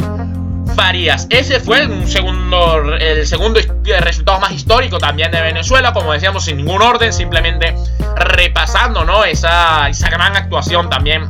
Farías. 0.75 1.27
Ese 1.29 1.59
fue 1.59 1.85
un 1.85 2.07
segundo, 2.07 2.95
el 2.95 3.25
segundo 3.27 3.59
resultado 4.01 4.39
más 4.39 4.51
histórico 4.51 4.97
también 4.97 5.31
de 5.31 5.41
Venezuela, 5.41 5.93
como 5.93 6.13
decíamos, 6.13 6.45
sin 6.45 6.57
ningún 6.57 6.81
orden, 6.81 7.11
simplemente 7.11 7.75
repasando 8.15 9.03
¿no? 9.03 9.23
esa, 9.25 9.89
esa 9.89 10.09
gran 10.09 10.35
actuación 10.35 10.89
también 10.89 11.29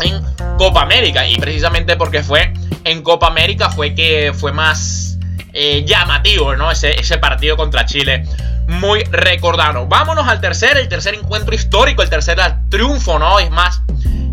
en 0.00 0.22
Copa 0.58 0.82
América. 0.82 1.26
Y 1.26 1.36
precisamente 1.36 1.96
porque 1.96 2.22
fue 2.22 2.52
en 2.84 3.02
Copa 3.02 3.26
América 3.26 3.70
fue 3.70 3.94
que 3.94 4.32
fue 4.34 4.52
más 4.52 5.13
eh, 5.56 5.84
llamativo 5.86 6.56
¿no? 6.56 6.72
ese, 6.72 7.18
partido 7.18 7.56
contra 7.56 7.86
Chile 7.86 8.26
muy 8.66 9.04
recordado. 9.04 9.86
Vámonos 9.86 10.26
al 10.26 10.40
tercer, 10.40 10.76
el 10.76 10.88
tercer 10.88 11.14
encuentro 11.14 11.54
histórico, 11.54 12.02
el 12.02 12.10
tercer 12.10 12.40
triunfo, 12.68 13.20
¿no? 13.20 13.38
Es 13.38 13.50
más 13.52 13.80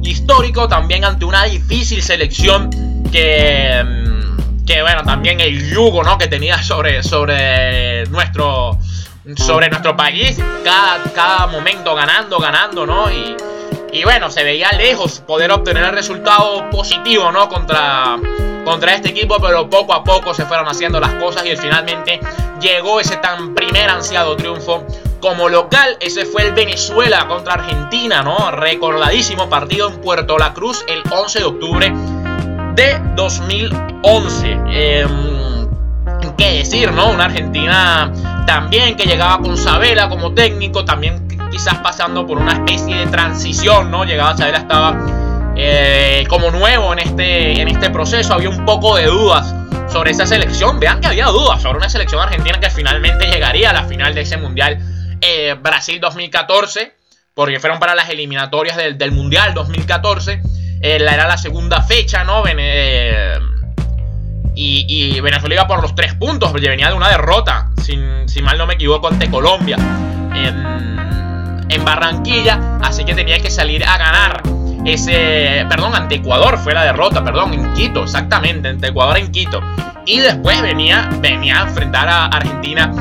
histórico 0.01 0.67
también 0.67 1.05
ante 1.05 1.25
una 1.25 1.43
difícil 1.43 2.01
selección 2.01 2.71
que, 3.12 3.84
mm, 3.86 4.65
que 4.65 4.81
bueno, 4.81 5.03
también 5.03 5.39
el 5.41 5.71
yugo, 5.71 6.03
¿no? 6.03 6.17
Que 6.17 6.27
tenía 6.27 6.63
sobre, 6.63 7.03
sobre 7.03 8.05
nuestro 8.07 8.79
sobre 9.38 9.69
nuestro 9.69 9.95
país, 9.95 10.39
cada, 11.13 11.45
momento 11.45 11.93
ganando, 11.93 12.39
ganando, 12.39 12.88
¿no? 12.88 13.12
Y 13.12 14.03
bueno, 14.03 14.31
se 14.31 14.43
veía 14.43 14.71
lejos 14.71 15.19
poder 15.19 15.51
obtener 15.51 15.84
el 15.84 15.91
resultado 15.91 16.67
positivo, 16.71 17.31
¿no? 17.31 17.47
Contra, 17.47 18.17
contra 18.63 18.95
este 18.95 19.10
equipo, 19.10 19.38
pero 19.41 19.69
poco 19.69 19.93
a 19.93 20.04
poco 20.04 20.34
se 20.34 20.45
fueron 20.45 20.67
haciendo 20.67 21.00
las 21.00 21.13
cosas 21.15 21.45
y 21.45 21.56
finalmente 21.56 22.19
llegó 22.60 23.00
ese 23.00 23.17
tan 23.17 23.54
primer 23.54 23.89
ansiado 23.89 24.36
triunfo 24.36 24.86
como 25.19 25.50
local. 25.50 25.97
Ese 26.00 26.26
fue 26.26 26.43
el 26.43 26.54
Venezuela 26.54 27.28
contra 27.28 27.54
Argentina, 27.54 28.21
¿no? 28.24 28.52
Recordadísimo 28.52 29.50
partido 29.50 29.89
en 29.89 30.02
Puerto 30.02 30.38
La 30.38 30.54
Cruz 30.54 30.84
el 30.88 31.04
11 31.12 31.39
de 31.39 31.45
octubre 31.45 31.93
de 32.76 33.02
2011. 33.15 34.60
Eh, 34.69 35.08
¿Qué 36.38 36.52
decir, 36.54 36.91
no? 36.91 37.12
Una 37.12 37.26
Argentina 37.26 38.12
también 38.47 38.95
que 38.95 39.06
llegaba 39.06 39.39
con 39.39 39.58
Sabela 39.58 40.10
como 40.10 40.34
técnico, 40.34 40.84
también 40.86 41.28
quizás 41.52 41.76
pasando 41.80 42.26
por 42.26 42.38
una 42.38 42.54
especie 42.54 42.95
de 42.95 43.08
transición, 43.08 43.91
¿no? 43.91 44.06
Llegaba 44.06 44.36
Sabela, 44.36 44.60
estaba 44.60 44.97
eh, 45.55 46.25
como 46.27 46.51
nuevo 46.51 46.93
en 46.93 46.99
este, 46.99 47.61
en 47.61 47.67
este 47.67 47.89
proceso, 47.89 48.33
había 48.33 48.49
un 48.49 48.65
poco 48.65 48.95
de 48.95 49.05
dudas 49.05 49.53
sobre 49.91 50.11
esa 50.11 50.25
selección. 50.25 50.79
Vean 50.79 51.01
que 51.01 51.07
había 51.07 51.27
dudas 51.27 51.61
sobre 51.61 51.77
una 51.77 51.89
selección 51.89 52.21
argentina 52.21 52.59
que 52.59 52.69
finalmente 52.69 53.27
llegaría 53.27 53.71
a 53.71 53.73
la 53.73 53.83
final 53.83 54.13
de 54.15 54.21
ese 54.21 54.37
Mundial 54.37 54.79
eh, 55.21 55.55
Brasil 55.61 55.99
2014, 55.99 56.95
porque 57.33 57.59
fueron 57.59 57.79
para 57.79 57.95
las 57.95 58.09
eliminatorias 58.09 58.77
del, 58.77 58.97
del 58.97 59.11
Mundial 59.11 59.53
2014. 59.53 60.41
Eh, 60.81 60.95
era 60.95 61.27
la 61.27 61.37
segunda 61.37 61.81
fecha, 61.81 62.23
¿no? 62.23 62.43
Eh, 62.47 63.37
y, 64.55 65.19
Venezuela 65.21 65.55
iba 65.55 65.67
por 65.67 65.81
los 65.81 65.95
tres 65.95 66.15
puntos, 66.15 66.51
venía 66.53 66.89
de 66.89 66.95
una 66.95 67.09
derrota, 67.09 67.69
sin, 67.81 68.27
si 68.27 68.41
mal 68.41 68.57
no 68.57 68.65
me 68.65 68.73
equivoco, 68.73 69.07
ante 69.07 69.29
Colombia 69.29 69.77
en 71.71 71.85
Barranquilla, 71.85 72.79
así 72.81 73.05
que 73.05 73.15
tenía 73.15 73.39
que 73.39 73.49
salir 73.49 73.83
a 73.85 73.97
ganar 73.97 74.41
ese, 74.85 75.65
perdón, 75.69 75.95
ante 75.95 76.15
Ecuador 76.15 76.57
fue 76.57 76.73
la 76.73 76.83
derrota, 76.83 77.23
perdón, 77.23 77.53
en 77.53 77.73
Quito, 77.73 78.03
exactamente, 78.03 78.69
ante 78.69 78.87
Ecuador 78.87 79.17
en 79.17 79.31
Quito. 79.31 79.61
Y 80.05 80.19
después 80.19 80.61
venía, 80.61 81.09
venía 81.19 81.59
a 81.59 81.67
enfrentar 81.67 82.07
a 82.07 82.25
Argentina 82.25 82.91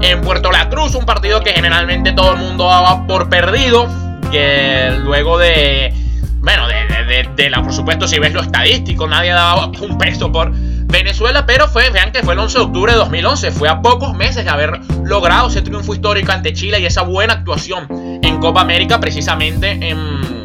en 0.00 0.20
Puerto 0.20 0.52
La 0.52 0.68
Cruz, 0.68 0.94
un 0.94 1.04
partido 1.04 1.40
que 1.40 1.52
generalmente 1.52 2.12
todo 2.12 2.32
el 2.32 2.38
mundo 2.38 2.66
daba 2.66 3.06
por 3.06 3.28
perdido, 3.28 3.88
que 4.30 4.96
luego 5.02 5.38
de, 5.38 5.92
bueno, 6.40 6.68
de, 6.68 7.28
de, 7.34 7.50
la, 7.50 7.62
por 7.62 7.72
supuesto, 7.72 8.06
si 8.06 8.18
ves 8.18 8.32
lo 8.32 8.40
estadístico, 8.40 9.08
nadie 9.08 9.32
daba 9.32 9.66
un 9.66 9.98
peso 9.98 10.30
por 10.30 10.52
Venezuela, 10.54 11.44
pero 11.46 11.66
fue, 11.66 11.90
vean 11.90 12.12
que 12.12 12.22
fue 12.22 12.34
el 12.34 12.40
11 12.40 12.58
de 12.58 12.64
octubre 12.64 12.92
de 12.92 12.98
2011, 12.98 13.50
fue 13.50 13.68
a 13.68 13.82
pocos 13.82 14.14
meses 14.14 14.44
de 14.44 14.50
haber 14.50 14.80
logrado 15.04 15.48
ese 15.48 15.62
triunfo 15.62 15.94
histórico 15.94 16.30
ante 16.30 16.52
Chile 16.52 16.78
y 16.80 16.86
esa 16.86 17.02
buena 17.02 17.34
actuación 17.34 17.88
en 18.22 18.38
Copa 18.38 18.60
América, 18.60 19.00
precisamente 19.00 19.72
en 19.88 20.35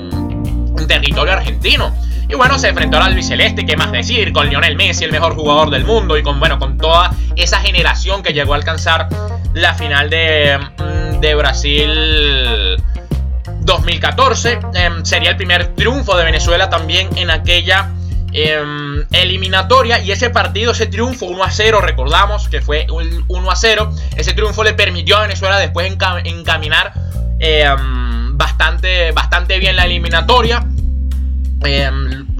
territorio 0.87 1.33
argentino. 1.33 1.95
Y 2.29 2.35
bueno, 2.35 2.57
se 2.57 2.69
enfrentó 2.69 2.97
al 2.97 3.03
albiceleste, 3.03 3.65
qué 3.65 3.75
más 3.75 3.91
decir, 3.91 4.31
con 4.31 4.47
Lionel 4.49 4.77
Messi, 4.77 5.03
el 5.03 5.11
mejor 5.11 5.35
jugador 5.35 5.69
del 5.69 5.83
mundo, 5.83 6.17
y 6.17 6.23
con, 6.23 6.39
bueno, 6.39 6.59
con 6.59 6.77
toda 6.77 7.11
esa 7.35 7.59
generación 7.59 8.23
que 8.23 8.31
llegó 8.31 8.53
a 8.53 8.55
alcanzar 8.55 9.09
la 9.53 9.73
final 9.73 10.09
de, 10.09 10.57
de 11.19 11.35
Brasil 11.35 12.77
2014. 13.61 14.59
Eh, 14.73 14.89
sería 15.03 15.31
el 15.31 15.37
primer 15.37 15.75
triunfo 15.75 16.15
de 16.17 16.23
Venezuela 16.23 16.69
también 16.69 17.09
en 17.17 17.31
aquella 17.31 17.91
eh, 18.33 18.61
eliminatoria. 19.11 19.99
Y 19.99 20.11
ese 20.11 20.29
partido, 20.29 20.71
ese 20.71 20.87
triunfo 20.87 21.25
1 21.25 21.43
a 21.43 21.51
0, 21.51 21.81
recordamos 21.81 22.47
que 22.47 22.61
fue 22.61 22.87
1 22.89 23.51
a 23.51 23.55
0. 23.55 23.93
Ese 24.15 24.33
triunfo 24.33 24.63
le 24.63 24.73
permitió 24.73 25.17
a 25.17 25.21
Venezuela 25.23 25.57
después 25.59 25.91
encaminar 26.23 26.93
eh, 27.43 27.75
bastante, 28.33 29.11
bastante 29.11 29.57
bien 29.57 29.75
la 29.75 29.85
eliminatoria. 29.85 30.63
Eh, 31.65 31.89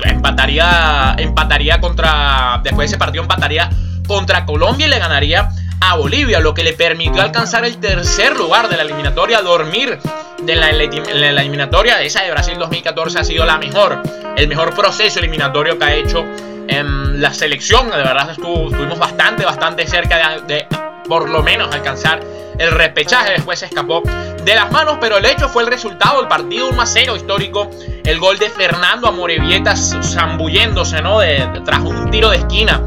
empataría, 0.03 1.15
empataría 1.17 1.81
contra. 1.81 2.61
Después 2.63 2.89
de 2.89 2.95
ese 2.95 2.97
partido, 2.99 3.23
empataría 3.23 3.69
contra 4.07 4.45
Colombia 4.45 4.85
y 4.85 4.89
le 4.89 4.99
ganaría 4.99 5.49
a 5.81 5.95
Bolivia, 5.95 6.39
lo 6.39 6.53
que 6.53 6.63
le 6.63 6.73
permitió 6.73 7.23
alcanzar 7.23 7.65
el 7.65 7.77
tercer 7.77 8.37
lugar 8.37 8.69
de 8.69 8.77
la 8.77 8.83
eliminatoria, 8.83 9.41
dormir 9.41 9.97
de 10.43 10.55
la, 10.55 10.71
la, 10.71 11.41
eliminatoria. 11.41 12.01
Esa 12.03 12.21
de 12.21 12.29
Brasil 12.29 12.55
2014 12.59 13.19
ha 13.19 13.23
sido 13.23 13.45
la 13.45 13.57
mejor, 13.57 14.03
el 14.37 14.47
mejor 14.47 14.75
proceso 14.75 15.17
eliminatorio 15.17 15.79
que 15.79 15.85
ha 15.85 15.95
hecho 15.95 16.23
en 16.67 17.19
la 17.19 17.33
selección. 17.33 17.89
De 17.89 17.97
verdad, 17.97 18.29
estuvo, 18.29 18.67
estuvimos 18.67 18.99
bastante, 18.99 19.45
bastante 19.45 19.87
cerca 19.87 20.41
de, 20.45 20.53
de 20.53 20.67
por 21.07 21.27
lo 21.27 21.41
menos 21.41 21.73
alcanzar 21.73 22.19
el 22.59 22.71
repechaje. 22.71 23.33
Después 23.33 23.59
se 23.59 23.65
escapó 23.65 24.03
de 24.43 24.55
las 24.55 24.71
manos, 24.71 24.97
pero 24.99 25.17
el 25.17 25.25
hecho 25.25 25.49
fue 25.49 25.63
el 25.63 25.69
resultado, 25.69 26.21
el 26.21 26.27
partido 26.27 26.69
1 26.69 26.81
a 26.81 26.85
0 26.85 27.15
histórico, 27.15 27.69
el 28.03 28.19
gol 28.19 28.37
de 28.39 28.49
Fernando 28.49 29.07
Amorevieta 29.07 29.75
zambulléndose, 29.75 31.01
¿no? 31.01 31.19
De, 31.19 31.47
tras 31.63 31.81
un 31.81 32.09
tiro 32.09 32.29
de 32.29 32.37
esquina 32.37 32.81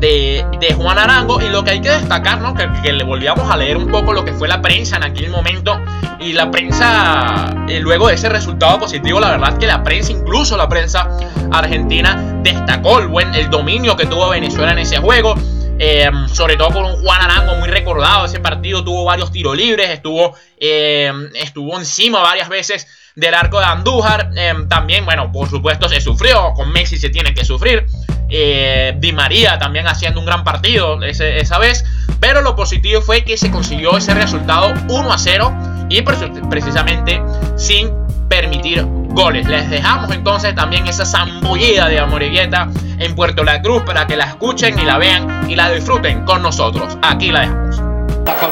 de, 0.00 0.74
Juan 0.76 0.98
Arango 0.98 1.40
y 1.40 1.48
lo 1.48 1.64
que 1.64 1.72
hay 1.72 1.80
que 1.80 1.90
destacar, 1.90 2.40
¿no? 2.40 2.54
Que, 2.54 2.92
le 2.92 3.04
volvíamos 3.04 3.50
a 3.50 3.56
leer 3.56 3.76
un 3.76 3.88
poco 3.88 4.12
lo 4.12 4.24
que 4.24 4.32
fue 4.32 4.48
la 4.48 4.60
prensa 4.60 4.96
en 4.96 5.04
aquel 5.04 5.30
momento 5.30 5.80
y 6.20 6.32
la 6.32 6.50
prensa, 6.50 7.54
eh, 7.68 7.80
luego 7.80 8.08
de 8.08 8.14
ese 8.14 8.28
resultado 8.28 8.78
positivo, 8.78 9.20
la 9.20 9.30
verdad 9.30 9.58
que 9.58 9.66
la 9.66 9.82
prensa, 9.82 10.12
incluso 10.12 10.56
la 10.56 10.68
prensa 10.68 11.08
argentina, 11.52 12.40
destacó 12.42 12.98
el, 12.98 13.08
buen, 13.08 13.34
el 13.34 13.50
dominio 13.50 13.96
que 13.96 14.06
tuvo 14.06 14.28
Venezuela 14.28 14.72
en 14.72 14.78
ese 14.78 14.98
juego. 14.98 15.34
Eh, 15.78 16.10
sobre 16.32 16.56
todo 16.56 16.70
con 16.70 16.84
un 16.86 17.02
Juan 17.02 17.22
Arango 17.22 17.56
muy 17.56 17.68
recordado. 17.68 18.26
Ese 18.26 18.40
partido 18.40 18.82
tuvo 18.82 19.04
varios 19.04 19.30
tiros 19.30 19.56
libres, 19.56 19.90
estuvo, 19.90 20.34
eh, 20.58 21.12
estuvo 21.34 21.78
encima 21.78 22.20
varias 22.20 22.48
veces 22.48 22.86
del 23.14 23.34
arco 23.34 23.58
de 23.58 23.66
Andújar. 23.66 24.30
también, 24.68 25.04
bueno, 25.04 25.30
por 25.32 25.48
supuesto 25.48 25.88
se 25.88 26.00
sufrió, 26.00 26.52
con 26.54 26.70
Messi 26.72 26.98
se 26.98 27.10
tiene 27.10 27.34
que 27.34 27.44
sufrir. 27.44 27.86
Eh, 28.28 28.94
Di 28.98 29.12
María 29.12 29.58
también 29.58 29.86
haciendo 29.86 30.18
un 30.20 30.26
gran 30.26 30.44
partido 30.44 31.02
esa 31.02 31.58
vez. 31.58 31.84
Pero 32.20 32.40
lo 32.40 32.56
positivo 32.56 33.02
fue 33.02 33.24
que 33.24 33.36
se 33.36 33.50
consiguió 33.50 33.96
ese 33.96 34.14
resultado 34.14 34.72
1 34.88 35.12
a 35.12 35.18
0 35.18 35.86
y 35.90 36.02
precisamente 36.02 37.22
sin 37.56 37.90
permitir 38.28 38.86
goles. 39.16 39.48
Les 39.48 39.68
dejamos 39.68 40.10
entonces 40.12 40.54
también 40.54 40.86
esa 40.86 41.04
zambullida 41.04 41.88
de 41.88 41.98
Amoregueta 41.98 42.68
en 42.98 43.14
Puerto 43.16 43.42
La 43.42 43.60
Cruz 43.62 43.82
para 43.82 44.06
que 44.06 44.16
la 44.16 44.26
escuchen 44.26 44.78
y 44.78 44.84
la 44.84 44.98
vean 44.98 45.50
y 45.50 45.56
la 45.56 45.70
disfruten 45.70 46.24
con 46.24 46.42
nosotros. 46.42 46.96
Aquí 47.02 47.32
la 47.32 47.40
dejamos. 47.40 47.76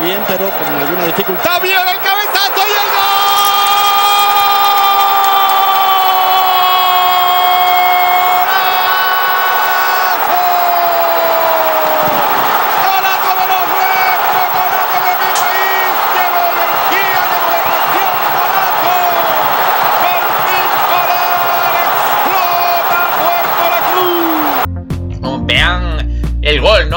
bien, 0.02 0.18
pero 0.26 0.48
con 0.48 0.82
alguna 0.82 1.06
dificultad. 1.06 1.62
¡Bien 1.62 1.78
el 1.78 2.00
cabezazo 2.00 2.62
y 2.66 2.72
el 2.72 2.90
gol! 2.96 3.73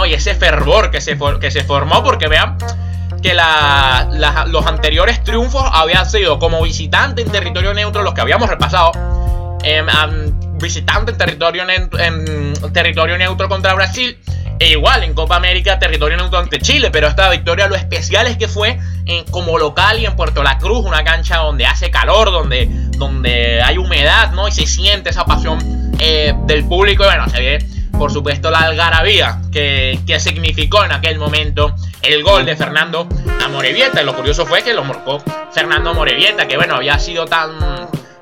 Y 0.06 0.14
ese 0.14 0.36
fervor 0.36 0.92
que 0.92 1.00
se, 1.00 1.18
que 1.40 1.52
se 1.52 1.64
formó, 1.64 2.04
porque 2.04 2.28
vean 2.28 2.58
que 3.22 3.34
los 3.34 4.66
anteriores 4.66 5.24
triunfos 5.24 5.64
habían 5.72 6.06
sido 6.10 6.38
como 6.38 6.62
visitante 6.62 7.22
en 7.22 7.32
territorio 7.32 7.74
neutro, 7.74 8.04
los 8.04 8.14
que 8.14 8.22
habíamos 8.22 8.50
repasado, 8.50 8.92
em, 9.64 9.88
visitante 10.60 11.12
en 11.12 11.18
territorio, 11.18 11.64
en 11.70 12.54
territorio 12.74 13.18
neutro 13.18 13.48
contra 13.48 13.74
Brasil, 13.74 14.20
e 14.60 14.72
igual 14.72 15.04
en 15.04 15.14
Copa 15.14 15.36
América, 15.36 15.80
territorio 15.80 16.18
neutro 16.18 16.40
ante 16.40 16.60
Chile, 16.60 16.90
pero 16.92 17.08
esta 17.08 17.30
victoria 17.30 17.68
lo 17.68 17.76
especial 17.76 18.28
es 18.28 18.38
que 18.38 18.48
fue 18.48 18.80
como 19.32 19.58
local 19.58 20.00
y 20.00 20.06
en 20.06 20.16
Puerto 20.16 20.44
La 20.44 20.58
Cruz, 20.58 20.86
una 20.86 21.04
cancha 21.04 21.38
donde 21.38 21.66
hace 21.66 21.90
calor, 21.90 22.32
donde, 22.32 22.68
donde 22.98 23.62
hay 23.62 23.78
humedad, 23.78 24.32
¿no? 24.32 24.48
Y 24.48 24.52
se 24.52 24.66
siente 24.66 25.12
esa 25.12 25.26
pasión 25.26 25.60
eh, 26.00 26.34
del 26.46 26.66
público, 26.66 27.04
y 27.04 27.06
bueno, 27.06 27.30
se 27.30 27.40
ve 27.40 27.77
por 27.98 28.12
supuesto, 28.12 28.52
la 28.52 28.60
algarabía 28.60 29.42
que, 29.52 30.00
significó 30.20 30.84
en 30.84 30.92
aquel 30.92 31.20
momento 31.20 31.76
el 32.02 32.24
gol 32.24 32.46
de 32.46 32.56
Fernando 32.56 33.08
Amorevieta. 33.44 34.02
Y 34.02 34.06
lo 34.06 34.16
curioso 34.16 34.46
fue 34.46 34.64
que 34.64 34.74
lo 34.74 34.84
marcó 34.84 35.22
Fernando 35.52 35.90
Amorevieta, 35.92 36.48
que 36.48 36.58
bueno, 36.58 36.76
había 36.76 37.00
sido 37.00 37.26
tan. 37.26 37.52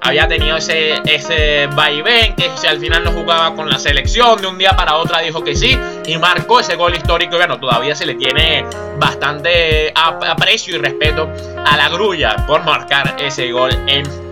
Había 0.02 0.28
tenido 0.28 0.56
ese, 0.56 1.02
ese 1.06 1.66
vaivén 1.74 2.36
que 2.36 2.52
si 2.58 2.68
al 2.68 2.80
final 2.80 3.04
no 3.04 3.12
jugaba 3.12 3.56
con 3.56 3.68
la 3.68 3.80
selección, 3.80 4.40
de 4.40 4.46
un 4.46 4.60
día 4.60 4.76
para 4.76 4.98
otro 4.98 5.18
dijo 5.18 5.44
que 5.44 5.56
sí 5.56 5.80
y 6.06 6.16
marcó 6.20 6.60
ese 6.60 6.76
gol 6.76 6.94
histórico. 6.94 7.34
Y 7.34 7.38
bueno, 7.38 7.60
todavía 7.60 7.96
se 7.96 8.06
le 8.06 8.14
tiene 8.14 8.64
bastante 9.00 9.92
aprecio 9.96 10.76
y 10.76 10.78
respeto 10.78 11.28
a 11.66 11.76
la 11.76 11.90
grulla 11.90 12.36
por 12.46 12.64
marcar 12.64 13.16
ese 13.20 13.52
gol 13.52 13.72
en 13.88 14.25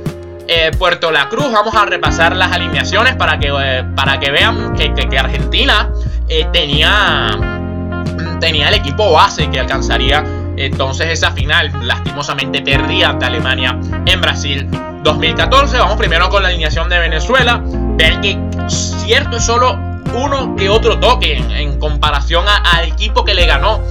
eh, 0.47 0.71
Puerto 0.77 1.11
La 1.11 1.29
Cruz. 1.29 1.51
Vamos 1.51 1.75
a 1.75 1.85
repasar 1.85 2.35
las 2.35 2.51
alineaciones 2.51 3.15
para 3.15 3.39
que, 3.39 3.47
eh, 3.47 3.83
para 3.95 4.19
que 4.19 4.31
vean 4.31 4.75
que, 4.75 5.17
Argentina 5.17 5.89
eh, 6.27 6.47
tenía, 6.51 7.37
tenía 8.39 8.69
el 8.69 8.75
equipo 8.75 9.11
base 9.11 9.49
que 9.49 9.59
alcanzaría 9.59 10.23
entonces 10.57 11.07
esa 11.07 11.31
final. 11.31 11.71
Lastimosamente 11.81 12.61
perdía 12.61 13.09
ante 13.09 13.25
Alemania 13.25 13.79
en 14.05 14.21
Brasil 14.21 14.67
2014. 15.03 15.77
Vamos 15.77 15.97
primero 15.97 16.29
con 16.29 16.43
la 16.43 16.49
alineación 16.49 16.89
de 16.89 16.99
Venezuela. 16.99 17.61
Ver 17.65 18.19
que 18.21 18.37
cierto 18.67 19.37
es 19.37 19.45
solo 19.45 19.79
uno 20.13 20.55
que 20.55 20.69
otro 20.69 20.99
toque 20.99 21.37
en, 21.37 21.79
comparación 21.79 22.45
al 22.47 22.85
equipo 22.85 23.25
que 23.25 23.33
le 23.33 23.45
ganó 23.45 23.81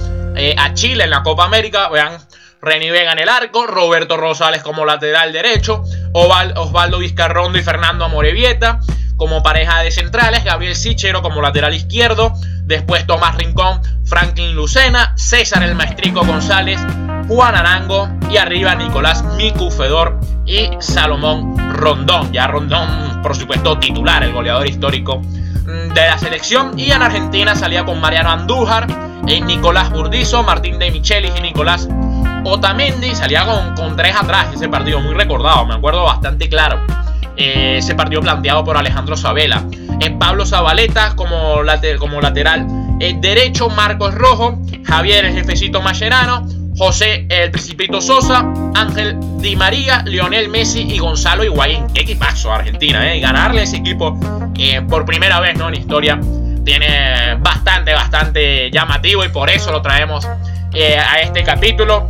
a 0.57 0.73
Chile 0.73 1.03
en 1.03 1.09
la 1.09 1.23
Copa 1.23 1.45
América. 1.45 1.89
Vean 1.89 2.17
Reni 2.63 2.89
Vega 2.91 3.11
en 3.11 3.19
el 3.19 3.29
arco, 3.29 3.67
Roberto 3.67 4.15
Rosales 4.15 4.63
como 4.63 4.85
lateral 4.85 5.33
derecho, 5.33 5.83
Osvaldo 6.13 6.99
Vizcarrondo 6.99 7.59
y 7.59 7.61
Fernando 7.61 8.05
Amorevieta 8.05 8.79
como 9.17 9.43
pareja 9.43 9.81
de 9.81 9.91
centrales, 9.91 10.43
Gabriel 10.43 10.75
Sichero 10.75 11.21
como 11.21 11.41
lateral 11.41 11.73
izquierdo, 11.73 12.33
después 12.63 13.05
Tomás 13.05 13.35
Rincón, 13.35 13.81
Franklin 14.05 14.55
Lucena, 14.55 15.13
César 15.17 15.61
el 15.63 15.75
Maestrico 15.75 16.25
González, 16.25 16.79
Juan 17.27 17.55
Arango 17.55 18.09
y 18.29 18.37
arriba 18.37 18.75
Nicolás 18.75 19.23
Micu 19.35 19.69
Fedor 19.69 20.19
y 20.45 20.69
Salomón 20.79 21.57
Rondón. 21.75 22.31
Ya 22.31 22.47
Rondón, 22.47 23.21
por 23.21 23.35
supuesto, 23.35 23.77
titular, 23.77 24.23
el 24.23 24.33
goleador 24.33 24.67
histórico 24.67 25.21
de 25.65 26.01
la 26.01 26.17
selección. 26.17 26.77
Y 26.77 26.91
en 26.91 27.01
Argentina 27.01 27.55
salía 27.55 27.85
con 27.85 27.99
Mariano 28.01 28.31
Andújar, 28.31 28.87
y 29.27 29.41
Nicolás 29.41 29.89
Burdizo, 29.89 30.43
Martín 30.43 30.79
de 30.79 30.91
Michelis 30.91 31.31
y 31.37 31.41
Nicolás 31.41 31.87
Otamendi 32.45 33.15
salía 33.15 33.45
con, 33.75 33.95
tres 33.95 34.15
atrás 34.15 34.47
ese 34.53 34.67
partido, 34.67 34.99
muy 34.99 35.13
recordado, 35.13 35.65
me 35.65 35.75
acuerdo 35.75 36.03
bastante 36.03 36.49
claro. 36.49 36.79
Eh, 37.35 37.77
ese 37.77 37.95
partido 37.95 38.21
planteado 38.21 38.63
por 38.63 38.77
Alejandro 38.77 39.17
Sabela. 39.17 39.63
Eh, 39.99 40.11
Pablo 40.19 40.45
Zabaleta 40.45 41.15
como, 41.15 41.61
como 41.99 42.21
lateral 42.21 42.67
eh, 42.99 43.15
derecho, 43.19 43.69
Marcos 43.69 44.13
Rojo, 44.13 44.59
Javier 44.85 45.25
el 45.25 45.33
jefecito 45.33 45.81
Mascherano, 45.81 46.47
José 46.77 47.25
el 47.29 47.51
Principito 47.51 48.01
Sosa, 48.01 48.45
Ángel 48.75 49.17
Di 49.39 49.55
María, 49.55 50.03
Lionel 50.05 50.49
Messi 50.49 50.81
y 50.81 50.99
Gonzalo 50.99 51.43
Higuaín. 51.43 51.87
Qué 51.93 52.01
equipazo 52.01 52.51
Argentina, 52.51 53.13
¿eh? 53.13 53.19
Ganarle 53.19 53.63
ese 53.63 53.77
equipo 53.77 54.19
por 54.89 55.05
primera 55.05 55.39
vez 55.39 55.57
¿no? 55.57 55.69
en 55.69 55.75
historia 55.75 56.19
tiene 56.63 57.35
bastante, 57.39 57.93
bastante 57.93 58.71
llamativo 58.71 59.25
y 59.25 59.29
por 59.29 59.49
eso 59.49 59.71
lo 59.71 59.81
traemos 59.81 60.27
a 60.75 61.21
este 61.21 61.43
capítulo. 61.43 62.09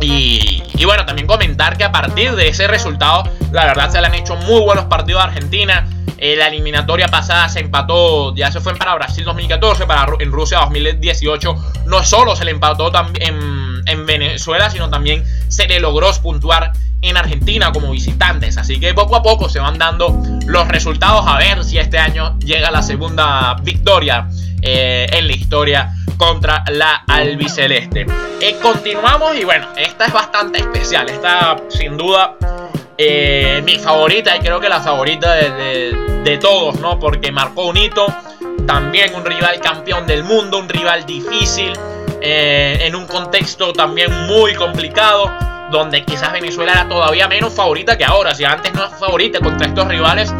Y, 0.00 0.84
bueno, 0.84 1.06
también 1.06 1.26
comentar 1.26 1.76
que 1.76 1.84
a 1.84 1.92
partir 1.92 2.34
de 2.34 2.48
ese 2.48 2.66
resultado, 2.66 3.22
la 3.52 3.66
verdad 3.66 3.90
se 3.90 4.00
le 4.00 4.06
han 4.08 4.14
hecho 4.14 4.34
muy 4.36 4.60
buenos 4.60 4.86
partidos 4.86 5.22
a 5.22 5.26
Argentina. 5.26 5.86
Eh, 6.18 6.36
la 6.36 6.48
eliminatoria 6.48 7.08
pasada 7.08 7.48
se 7.48 7.60
empató, 7.60 8.34
ya 8.34 8.50
se 8.50 8.60
fue 8.60 8.74
para 8.76 8.94
Brasil 8.94 9.24
2014, 9.24 9.86
para 9.86 10.06
en 10.18 10.32
Rusia 10.32 10.58
2018. 10.60 11.84
No 11.86 12.04
solo 12.04 12.34
se 12.36 12.44
le 12.44 12.50
empató 12.50 12.92
en, 13.20 13.82
en 13.86 14.06
Venezuela, 14.06 14.70
sino 14.70 14.88
también 14.88 15.24
se 15.48 15.66
le 15.66 15.80
logró 15.80 16.12
puntuar 16.20 16.72
en 17.00 17.16
Argentina 17.16 17.72
como 17.72 17.90
visitantes. 17.90 18.56
Así 18.56 18.78
que 18.80 18.94
poco 18.94 19.16
a 19.16 19.22
poco 19.22 19.48
se 19.48 19.58
van 19.58 19.78
dando 19.78 20.20
los 20.46 20.68
resultados 20.68 21.24
a 21.26 21.38
ver 21.38 21.64
si 21.64 21.78
este 21.78 21.98
año 21.98 22.38
llega 22.38 22.70
la 22.70 22.82
segunda 22.82 23.56
victoria 23.62 24.28
eh, 24.62 25.06
en 25.12 25.26
la 25.26 25.32
historia 25.32 25.92
contra 26.22 26.62
la 26.70 27.02
albiceleste. 27.08 28.06
Eh, 28.40 28.56
continuamos 28.62 29.36
y 29.36 29.42
bueno, 29.42 29.66
esta 29.76 30.04
es 30.04 30.12
bastante 30.12 30.60
especial. 30.60 31.08
Esta 31.08 31.56
sin 31.68 31.96
duda 31.96 32.36
eh, 32.96 33.60
mi 33.64 33.76
favorita 33.80 34.36
y 34.36 34.38
creo 34.38 34.60
que 34.60 34.68
la 34.68 34.80
favorita 34.80 35.34
de, 35.34 36.38
todos, 36.40 36.78
¿no? 36.78 37.00
Porque 37.00 37.32
marcó 37.32 37.66
un 37.66 37.76
hito. 37.76 38.06
También 38.68 39.12
un 39.16 39.24
rival 39.24 39.60
campeón 39.60 40.06
del 40.06 40.22
mundo, 40.22 40.58
un 40.58 40.68
rival 40.68 41.04
difícil. 41.04 41.72
en 42.20 42.94
un 42.94 43.08
contexto 43.08 43.72
también 43.72 44.12
muy 44.28 44.54
complicado 44.54 45.28
donde 45.72 46.04
quizás 46.04 46.32
Venezuela 46.32 46.70
era 46.70 46.88
todavía 46.88 47.26
menos 47.26 47.52
favorita 47.52 47.98
que 47.98 48.04
ahora. 48.04 48.32
Si 48.32 48.44
antes 48.44 48.72
no 48.74 48.84
es 48.84 48.92
favorita 48.92 49.40
contra 49.40 49.66
estos 49.66 49.88
rivales, 49.88 50.32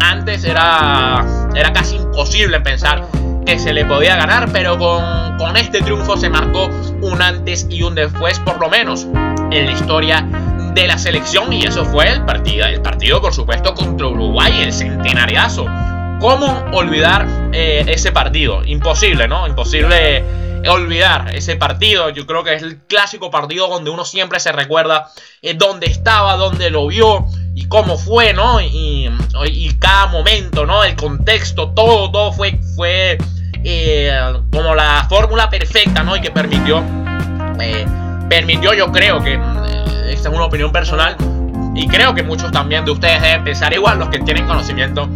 antes 0.00 0.42
era, 0.44 1.22
era 1.54 1.70
casi 1.74 1.96
imposible 1.96 2.60
pensar 2.60 3.04
que 3.48 3.58
se 3.58 3.72
le 3.72 3.86
podía 3.86 4.14
ganar, 4.14 4.52
pero 4.52 4.78
con, 4.78 5.56
este 5.56 5.80
triunfo 5.80 6.18
se 6.18 6.28
marcó 6.28 6.66
un 7.00 7.22
antes 7.22 7.66
y 7.70 7.82
un 7.82 7.94
después, 7.94 8.38
por 8.40 8.60
lo 8.60 8.68
menos, 8.68 9.06
en 9.50 9.64
la 9.64 9.72
historia 9.72 10.28
de 10.74 10.86
la 10.86 10.98
selección 10.98 11.50
y 11.50 11.62
eso 11.62 11.86
fue 11.86 12.10
el 12.10 12.26
partido, 12.26 12.66
el 12.66 12.82
partido 12.82 13.22
por 13.22 13.32
supuesto 13.32 13.72
contra 13.72 14.06
Uruguay, 14.06 14.60
el 14.60 14.70
centenariazo. 14.70 15.64
¿Cómo 16.20 16.62
olvidar 16.74 17.26
eh, 17.54 17.86
ese 17.88 18.12
partido? 18.12 18.62
Imposible, 18.66 19.26
¿no? 19.26 19.46
Imposible 19.46 20.22
olvidar 20.68 21.34
ese 21.34 21.56
partido. 21.56 22.10
Yo 22.10 22.26
creo 22.26 22.44
que 22.44 22.52
es 22.52 22.62
el 22.62 22.80
clásico 22.82 23.30
partido 23.30 23.66
donde 23.68 23.88
uno 23.88 24.04
siempre 24.04 24.40
se 24.40 24.52
recuerda 24.52 25.10
eh, 25.40 25.54
dónde 25.54 25.86
estaba, 25.86 26.36
dónde 26.36 26.68
lo 26.68 26.86
vio 26.88 27.24
y 27.54 27.66
cómo 27.66 27.96
fue, 27.96 28.34
¿no? 28.34 28.60
Y, 28.60 29.10
y 29.46 29.78
cada 29.78 30.08
momento, 30.08 30.66
¿no? 30.66 30.84
El 30.84 30.96
contexto, 30.96 31.70
todo, 31.70 32.10
todo 32.10 32.30
fue, 32.30 32.60
fue 32.76 33.16
eh, 33.70 34.10
como 34.50 34.74
la 34.74 35.04
fórmula 35.10 35.50
perfecta, 35.50 36.02
¿no? 36.02 36.16
Y 36.16 36.22
que 36.22 36.30
permitió, 36.30 36.82
eh, 37.60 37.86
permitió 38.28 38.72
yo 38.72 38.90
creo 38.90 39.22
que, 39.22 39.34
eh, 39.34 40.10
esta 40.10 40.30
es 40.30 40.34
una 40.34 40.46
opinión 40.46 40.72
personal, 40.72 41.16
y 41.74 41.86
creo 41.86 42.14
que 42.14 42.22
muchos 42.22 42.50
también 42.50 42.86
de 42.86 42.92
ustedes 42.92 43.20
deben 43.20 43.44
pensar 43.44 43.74
igual, 43.74 43.98
los 43.98 44.08
que 44.08 44.20
tienen 44.20 44.46
conocimiento 44.46 45.08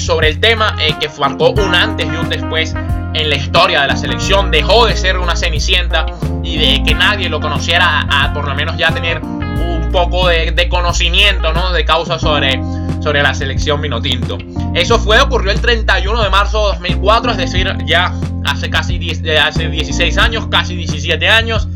sobre 0.00 0.28
el 0.28 0.40
tema, 0.40 0.76
que 1.00 1.08
marcó 1.18 1.50
un 1.50 1.74
antes 1.74 2.06
y 2.06 2.10
un 2.10 2.28
después 2.28 2.74
en 3.14 3.30
la 3.30 3.36
historia 3.36 3.82
de 3.82 3.88
la 3.88 3.96
selección, 3.96 4.50
dejó 4.50 4.86
de 4.86 4.96
ser 4.96 5.18
una 5.18 5.36
cenicienta 5.36 6.04
y 6.42 6.58
de 6.58 6.82
que 6.82 6.94
nadie 6.94 7.28
lo 7.28 7.40
conociera 7.40 8.06
a, 8.10 8.32
por 8.34 8.46
lo 8.46 8.54
menos 8.54 8.76
ya 8.76 8.92
tener 8.92 9.22
un 9.22 9.88
poco 9.92 10.28
de, 10.28 10.68
conocimiento, 10.68 11.52
¿no? 11.52 11.72
De 11.72 11.84
causa 11.84 12.18
sobre, 12.18 12.60
sobre 13.04 13.22
la 13.22 13.34
selección 13.34 13.82
Minotinto. 13.82 14.38
Eso 14.74 14.98
fue, 14.98 15.20
ocurrió 15.20 15.52
el 15.52 15.60
31 15.60 16.22
de 16.22 16.30
marzo 16.30 16.72
de 16.72 16.78
2004, 16.78 17.32
es 17.32 17.36
decir, 17.36 17.76
ya 17.84 18.14
hace 18.46 18.70
casi 18.70 18.98
hace 19.38 19.68
16 19.68 20.16
años, 20.16 20.46
casi 20.50 20.74
17 20.74 21.28
años. 21.28 21.68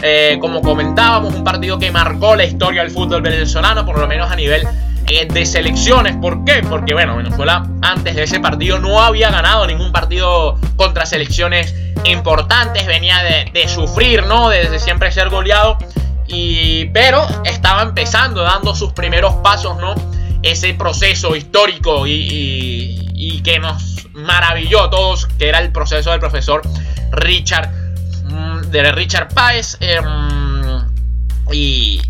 Eh, 0.00 0.38
como 0.40 0.62
comentábamos, 0.62 1.34
un 1.34 1.42
partido 1.42 1.80
que 1.80 1.90
marcó 1.90 2.36
la 2.36 2.44
historia 2.44 2.82
del 2.82 2.92
fútbol 2.92 3.22
venezolano, 3.22 3.84
por 3.84 3.98
lo 3.98 4.06
menos 4.06 4.30
a 4.30 4.36
nivel 4.36 4.62
eh, 5.08 5.26
de 5.26 5.44
selecciones. 5.44 6.14
¿Por 6.16 6.44
qué? 6.44 6.62
Porque, 6.62 6.94
bueno, 6.94 7.16
Venezuela 7.16 7.66
antes 7.82 8.14
de 8.14 8.22
ese 8.22 8.38
partido 8.38 8.78
no 8.78 9.02
había 9.02 9.32
ganado 9.32 9.66
ningún 9.66 9.90
partido 9.90 10.60
contra 10.76 11.06
selecciones 11.06 11.74
importantes, 12.04 12.86
venía 12.86 13.18
de, 13.24 13.50
de 13.52 13.66
sufrir, 13.66 14.24
¿no? 14.26 14.48
Desde 14.48 14.78
siempre 14.78 15.10
ser 15.10 15.28
goleado. 15.28 15.76
Y, 16.28 16.84
pero 16.92 17.26
estaba 17.44 17.82
empezando, 17.82 18.42
dando 18.42 18.76
sus 18.76 18.92
primeros 18.92 19.34
pasos, 19.36 19.76
¿no? 19.78 19.96
Ese 20.42 20.74
proceso 20.74 21.34
histórico 21.36 22.06
y, 22.06 23.40
que 23.44 23.58
nos 23.58 24.06
maravilló 24.14 24.84
a 24.84 24.90
todos, 24.90 25.26
que 25.26 25.48
era 25.48 25.58
el 25.60 25.72
proceso 25.72 26.10
del 26.10 26.20
profesor 26.20 26.62
Richard, 27.12 27.70
mm, 28.24 28.70
de 28.70 28.92
Richard 28.92 29.28
Páez. 29.28 29.76
Em, 29.80 30.84
y, 31.50 32.00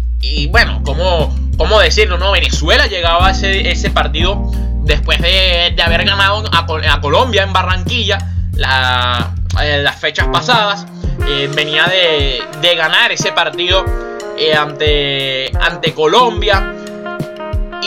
bueno, 0.49 0.83
¿cómo, 0.85 1.35
¿cómo, 1.57 1.81
decirlo? 1.81 2.19
¿no? 2.19 2.33
Venezuela 2.33 2.87
llegaba 2.87 3.29
a 3.29 3.31
ese, 3.31 3.91
partido 3.91 4.51
después 4.83 5.21
de, 5.21 5.75
haber 5.83 6.05
ganado 6.05 6.45
a, 6.53 7.01
Colombia 7.01 7.43
en 7.43 7.53
Barranquilla 7.53 8.19
la, 8.53 9.35
eh, 9.63 9.81
las 9.83 9.97
fechas 9.97 10.27
pasadas. 10.29 10.87
Eh, 11.29 11.51
venía 11.55 11.85
de, 11.87 12.43
de 12.61 12.75
ganar 12.75 13.13
ese 13.13 13.33
partido 13.33 13.85
eh, 14.39 14.55
ante, 14.55 15.51
ante 15.59 15.93
Colombia. 15.95 16.75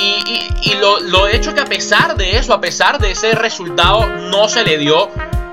Y, 0.01 0.73
lo, 0.79 0.99
lo, 0.99 1.27
hecho 1.27 1.53
que 1.53 1.61
a 1.61 1.65
pesar 1.65 2.15
de 2.15 2.37
eso, 2.37 2.53
a 2.53 2.61
pesar 2.61 2.97
de 2.97 3.11
ese 3.11 3.33
resultado, 3.33 4.07
no 4.07 4.47
se 4.47 4.63
le 4.63 4.77
dio, 4.77 5.09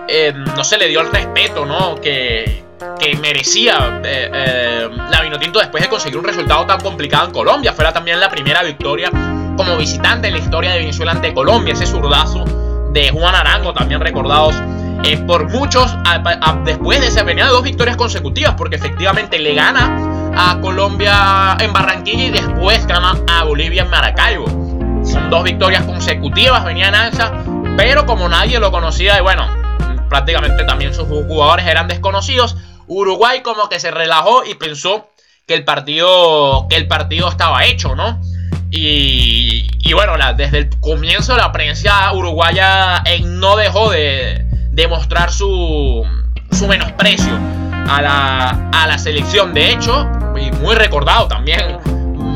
eh, 0.09 0.33
no 0.35 0.65
se 0.65 0.79
le 0.79 0.89
dio 0.89 1.01
el 1.01 1.11
respeto 1.13 1.67
¿no? 1.67 1.97
que, 1.97 2.65
que 2.99 3.17
merecía 3.17 4.01
eh, 4.05 4.89
la 5.11 5.21
Vinotinto 5.21 5.59
después 5.59 5.83
de 5.83 5.91
conseguir 5.91 6.19
un 6.19 6.25
resultado 6.25 6.65
tan 6.65 6.81
complicado 6.81 7.27
en 7.27 7.33
Colombia. 7.33 7.75
Fuera 7.75 7.93
también 7.93 8.21
la 8.21 8.31
primera 8.31 8.63
victoria 8.63 9.11
como 9.57 9.77
visitante 9.77 10.29
en 10.29 10.35
la 10.35 10.41
historia 10.41 10.73
de 10.73 10.79
Venezuela 10.79 11.13
ante 11.13 11.35
Colombia. 11.35 11.75
Ese 11.75 11.87
zurdazo 11.87 12.45
de 12.93 13.11
Juan 13.11 13.35
Arango, 13.35 13.75
también 13.75 14.01
recordados 14.01 14.55
por 15.27 15.49
muchos, 15.49 15.95
después 16.65 17.01
de 17.01 17.07
esa 17.07 17.23
venía 17.23 17.47
de 17.47 17.51
dos 17.51 17.63
victorias 17.63 17.97
consecutivas, 17.97 18.55
porque 18.55 18.77
efectivamente 18.77 19.39
le 19.39 19.55
gana 19.55 20.08
a 20.41 20.61
Colombia 20.61 21.57
en 21.59 21.73
Barranquilla 21.73 22.25
y 22.27 22.31
después 22.31 22.87
gana 22.87 23.17
a 23.27 23.43
Bolivia 23.43 23.83
en 23.83 23.91
Maracaibo. 23.91 24.47
Son 25.05 25.29
dos 25.31 25.43
victorias 25.43 25.83
consecutivas, 25.83 26.65
venía 26.65 26.89
en 26.89 26.95
alza, 26.95 27.33
pero 27.77 28.07
como 28.07 28.29
nadie 28.29 28.61
lo 28.61 28.71
conocía 28.71 29.19
y 29.19 29.21
bueno, 29.21 29.49
prácticamente 30.09 30.63
también 30.63 30.95
sus 30.95 31.09
jugadores 31.09 31.67
eran 31.67 31.89
desconocidos, 31.89 32.57
Uruguay 32.87 33.43
como 33.43 33.69
que 33.69 33.81
se 33.81 33.91
relajó 33.91 34.45
y 34.45 34.55
pensó 34.55 35.09
que 35.45 35.55
el 35.55 35.65
partido, 35.65 36.69
que 36.71 36.77
el 36.77 36.87
partido 36.87 37.29
estaba 37.29 37.65
hecho, 37.65 37.97
¿no? 37.97 38.21
Y, 38.71 39.93
bueno, 39.93 40.13
desde 40.37 40.59
el 40.59 40.81
comienzo 40.81 41.37
la 41.37 41.51
prensa 41.51 42.13
uruguaya 42.13 43.03
eh, 43.07 43.23
no 43.25 43.57
dejó 43.57 43.91
de 43.91 44.45
demostrar 44.71 45.33
su, 45.33 46.05
su 46.53 46.69
menosprecio 46.69 47.33
a 47.89 48.87
la 48.87 48.99
selección. 48.99 49.55
De 49.55 49.73
hecho, 49.73 50.07
y 50.41 50.51
muy 50.53 50.75
recordado 50.75 51.29
también 51.29 51.79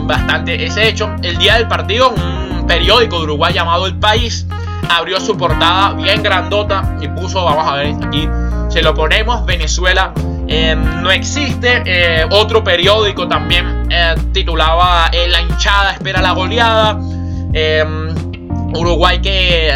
bastante 0.07 0.65
ese 0.65 0.89
hecho, 0.89 1.15
el 1.23 1.39
día 1.39 1.55
del 1.55 1.69
partido 1.69 2.11
un 2.11 2.67
periódico 2.67 3.19
de 3.19 3.23
Uruguay 3.25 3.55
llamado 3.55 3.87
El 3.87 3.99
País 3.99 4.47
abrió 4.89 5.21
su 5.21 5.37
portada 5.37 5.95
bien 5.95 6.23
grandota 6.23 6.97
y 7.01 7.09
puso, 7.09 7.45
vamos 7.45 7.67
a 7.67 7.77
ver 7.77 7.95
aquí, 8.05 8.29
se 8.69 8.83
lo 8.83 8.95
ponemos, 8.95 9.45
Venezuela 9.47 10.13
eh, 10.49 10.77
no 10.77 11.11
existe. 11.11 11.83
Eh, 11.87 12.27
otro 12.31 12.63
periódico 12.63 13.27
también 13.27 13.89
eh, 13.91 14.15
titulaba 14.33 15.11
La 15.11 15.41
hinchada 15.41 15.93
espera 15.93 16.21
la 16.21 16.33
goleada. 16.33 16.99
Uruguay 18.75 19.21
que, 19.21 19.71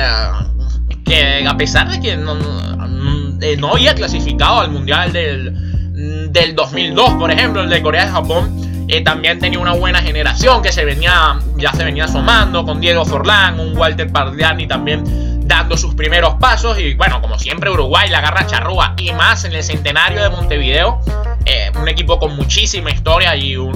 que 1.05 1.47
a 1.47 1.57
pesar 1.57 1.91
de 1.91 2.01
que 2.01 2.17
no, 2.17 2.35
no 2.35 3.73
había 3.73 3.95
clasificado 3.95 4.61
al 4.61 4.71
Mundial 4.71 5.13
del, 5.13 5.66
del 5.97 6.55
2002, 6.55 7.15
por 7.15 7.31
ejemplo, 7.31 7.63
el 7.63 7.71
de 7.71 7.81
Corea 7.81 8.05
de 8.05 8.13
Japón, 8.13 8.87
eh, 8.87 9.01
también 9.01 9.39
tenía 9.39 9.59
una 9.59 9.73
buena 9.73 10.03
generación 10.03 10.61
que 10.63 10.71
se 10.71 10.85
venía, 10.85 11.39
ya 11.57 11.73
se 11.73 11.85
venía 11.85 12.05
asomando 12.05 12.67
con 12.67 12.83
Diego 12.83 13.05
Forlán, 13.07 13.59
un 13.59 13.77
Walter 13.77 14.13
Pardiani 14.13 14.67
también 14.67 15.49
dando 15.49 15.77
sus 15.77 15.95
primeros 15.95 16.35
pasos 16.35 16.79
y 16.79 16.95
bueno, 16.95 17.23
como 17.23 17.39
siempre 17.39 17.71
Uruguay 17.71 18.11
la 18.11 18.19
agarra 18.19 18.47
charrúa 18.47 18.95
y 18.99 19.13
más 19.13 19.45
en 19.45 19.55
el 19.55 19.63
centenario 19.63 20.23
de 20.23 20.29
Montevideo, 20.29 21.01
eh, 21.47 21.73
un 21.81 21.89
equipo 21.89 22.19
con 22.19 22.37
muchísima 22.37 22.91
historia 22.91 23.35
y 23.35 23.57
un, 23.57 23.75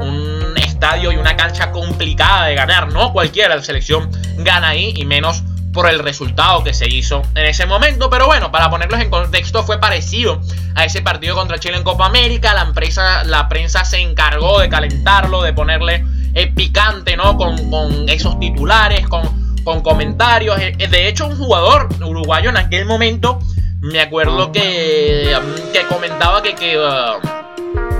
un 0.00 0.54
estadio 0.56 1.12
y 1.12 1.16
una 1.16 1.36
cancha 1.36 1.70
complicada 1.70 2.46
de 2.46 2.56
ganar, 2.56 2.92
no 2.92 3.12
cualquiera 3.12 3.54
la 3.54 3.62
selección 3.62 4.10
gana 4.38 4.70
ahí 4.70 4.92
y 4.96 5.04
menos 5.04 5.44
por 5.76 5.90
el 5.90 5.98
resultado 5.98 6.64
que 6.64 6.72
se 6.72 6.88
hizo 6.88 7.22
en 7.34 7.44
ese 7.44 7.66
momento. 7.66 8.08
Pero 8.08 8.26
bueno, 8.26 8.50
para 8.50 8.70
ponerlos 8.70 8.98
en 8.98 9.10
contexto, 9.10 9.62
fue 9.62 9.78
parecido 9.78 10.40
a 10.74 10.86
ese 10.86 11.02
partido 11.02 11.36
contra 11.36 11.60
Chile 11.60 11.76
en 11.76 11.84
Copa 11.84 12.06
América. 12.06 12.54
La, 12.54 12.62
empresa, 12.62 13.22
la 13.24 13.46
prensa 13.48 13.84
se 13.84 13.98
encargó 13.98 14.58
de 14.58 14.70
calentarlo, 14.70 15.42
de 15.42 15.52
ponerle 15.52 16.04
eh, 16.34 16.46
picante, 16.48 17.16
¿no? 17.16 17.36
Con, 17.36 18.08
esos 18.08 18.40
titulares, 18.40 19.06
con, 19.06 19.54
con 19.64 19.82
comentarios. 19.82 20.58
Eh, 20.58 20.88
de 20.90 21.08
hecho, 21.08 21.26
un 21.26 21.36
jugador 21.36 21.88
uruguayo 22.02 22.48
en 22.48 22.56
aquel 22.56 22.86
momento, 22.86 23.38
me 23.80 24.00
acuerdo 24.00 24.50
que, 24.50 25.38
que 25.72 25.86
comentaba 25.86 26.42
que... 26.42 26.54
que 26.54 26.78
uh, 26.78 27.36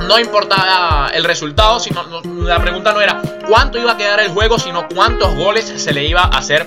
no 0.06 0.20
importaba 0.20 1.10
el 1.14 1.24
resultado, 1.24 1.80
sino 1.80 2.04
la 2.42 2.60
pregunta 2.60 2.92
no 2.92 3.00
era 3.00 3.20
cuánto 3.48 3.78
iba 3.78 3.92
a 3.92 3.96
quedar 3.96 4.20
el 4.20 4.28
juego, 4.28 4.58
sino 4.58 4.86
cuántos 4.88 5.34
goles 5.34 5.64
se 5.64 5.92
le 5.92 6.06
iba 6.06 6.20
a 6.20 6.38
hacer 6.38 6.66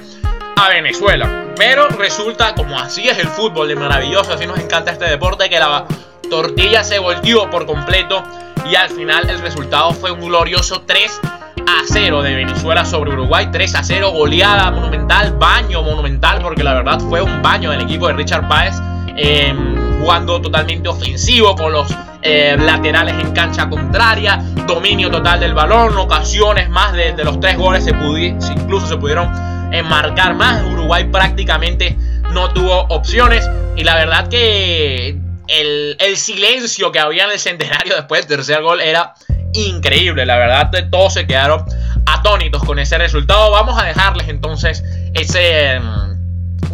a 0.59 0.69
Venezuela. 0.69 1.45
Pero 1.55 1.87
resulta, 1.87 2.53
como 2.53 2.77
así 2.77 3.07
es 3.07 3.17
el 3.17 3.27
fútbol 3.27 3.69
de 3.69 3.75
maravilloso, 3.75 4.33
así 4.33 4.45
nos 4.45 4.59
encanta 4.59 4.91
este 4.91 5.05
deporte, 5.05 5.49
que 5.49 5.59
la 5.59 5.85
tortilla 6.29 6.83
se 6.83 6.99
volteó 6.99 7.49
por 7.49 7.65
completo 7.65 8.23
y 8.69 8.75
al 8.75 8.89
final 8.89 9.29
el 9.29 9.39
resultado 9.39 9.91
fue 9.93 10.11
un 10.11 10.19
glorioso 10.19 10.81
3 10.85 11.21
a 11.65 11.81
0 11.85 12.21
de 12.23 12.35
Venezuela 12.35 12.83
sobre 12.83 13.11
Uruguay. 13.11 13.49
3 13.51 13.75
a 13.75 13.83
0, 13.83 14.11
goleada 14.11 14.69
monumental, 14.71 15.33
baño 15.33 15.81
monumental, 15.81 16.41
porque 16.41 16.63
la 16.63 16.73
verdad 16.73 16.99
fue 16.99 17.21
un 17.21 17.41
baño 17.41 17.71
del 17.71 17.81
equipo 17.81 18.07
de 18.07 18.13
Richard 18.13 18.47
Páez, 18.47 18.75
em, 19.15 19.99
jugando 19.99 20.41
totalmente 20.41 20.89
ofensivo 20.89 21.55
con 21.55 21.71
los 21.71 21.87
eh, 22.21 22.57
laterales 22.59 23.15
en 23.17 23.31
cancha 23.31 23.69
contraria, 23.69 24.43
dominio 24.67 25.09
total 25.09 25.39
del 25.39 25.53
balón, 25.53 25.97
ocasiones 25.97 26.69
más 26.69 26.91
de, 26.91 27.13
los 27.23 27.39
tres 27.39 27.57
goles 27.57 27.85
se 27.85 27.91
incluso 27.91 28.87
se 28.87 28.97
pudieron 28.97 29.58
en 29.71 29.87
marcar 29.87 30.35
más. 30.35 30.63
Uruguay 30.63 31.05
prácticamente 31.05 31.97
no 32.31 32.51
tuvo 32.53 32.81
opciones. 32.89 33.49
Y 33.75 33.83
la 33.83 33.95
verdad 33.95 34.27
que 34.27 35.17
el, 35.47 36.17
silencio 36.17 36.91
que 36.91 36.99
había 36.99 37.25
en 37.25 37.31
el 37.31 37.39
centenario 37.39 37.95
después 37.95 38.27
del 38.27 38.37
tercer 38.37 38.61
gol 38.61 38.81
era 38.81 39.13
increíble. 39.53 40.25
La 40.25 40.37
verdad, 40.37 40.71
todos 40.91 41.13
se 41.13 41.25
quedaron 41.25 41.65
atónitos 42.05 42.63
con 42.63 42.79
ese 42.79 42.97
resultado. 42.97 43.51
Vamos 43.51 43.81
a 43.81 43.85
dejarles 43.85 44.27
entonces 44.29 44.83
ese, 45.13 45.79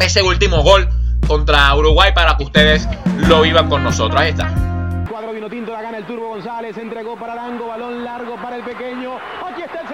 ese 0.00 0.22
último 0.22 0.62
gol 0.62 0.88
contra 1.26 1.74
Uruguay 1.74 2.12
para 2.14 2.36
que 2.36 2.44
ustedes 2.44 2.88
lo 3.28 3.42
vivan 3.42 3.68
con 3.68 3.82
nosotros. 3.82 4.20
Ahí 4.20 4.30
está. 4.30 4.52
Cuadro 5.08 5.32
vino 5.32 5.48
tinto, 5.48 5.72
la 5.72 5.82
gana 5.82 5.98
el 5.98 6.04
Turbo 6.04 6.28
González, 6.28 6.76
entregó 6.76 7.16
para 7.16 7.32
Arango, 7.32 7.68
balón 7.68 8.04
largo 8.04 8.36
para 8.36 8.56
el 8.56 8.62
pequeño. 8.62 9.16
Aquí 9.50 9.62
está 9.62 9.80
el 9.80 9.88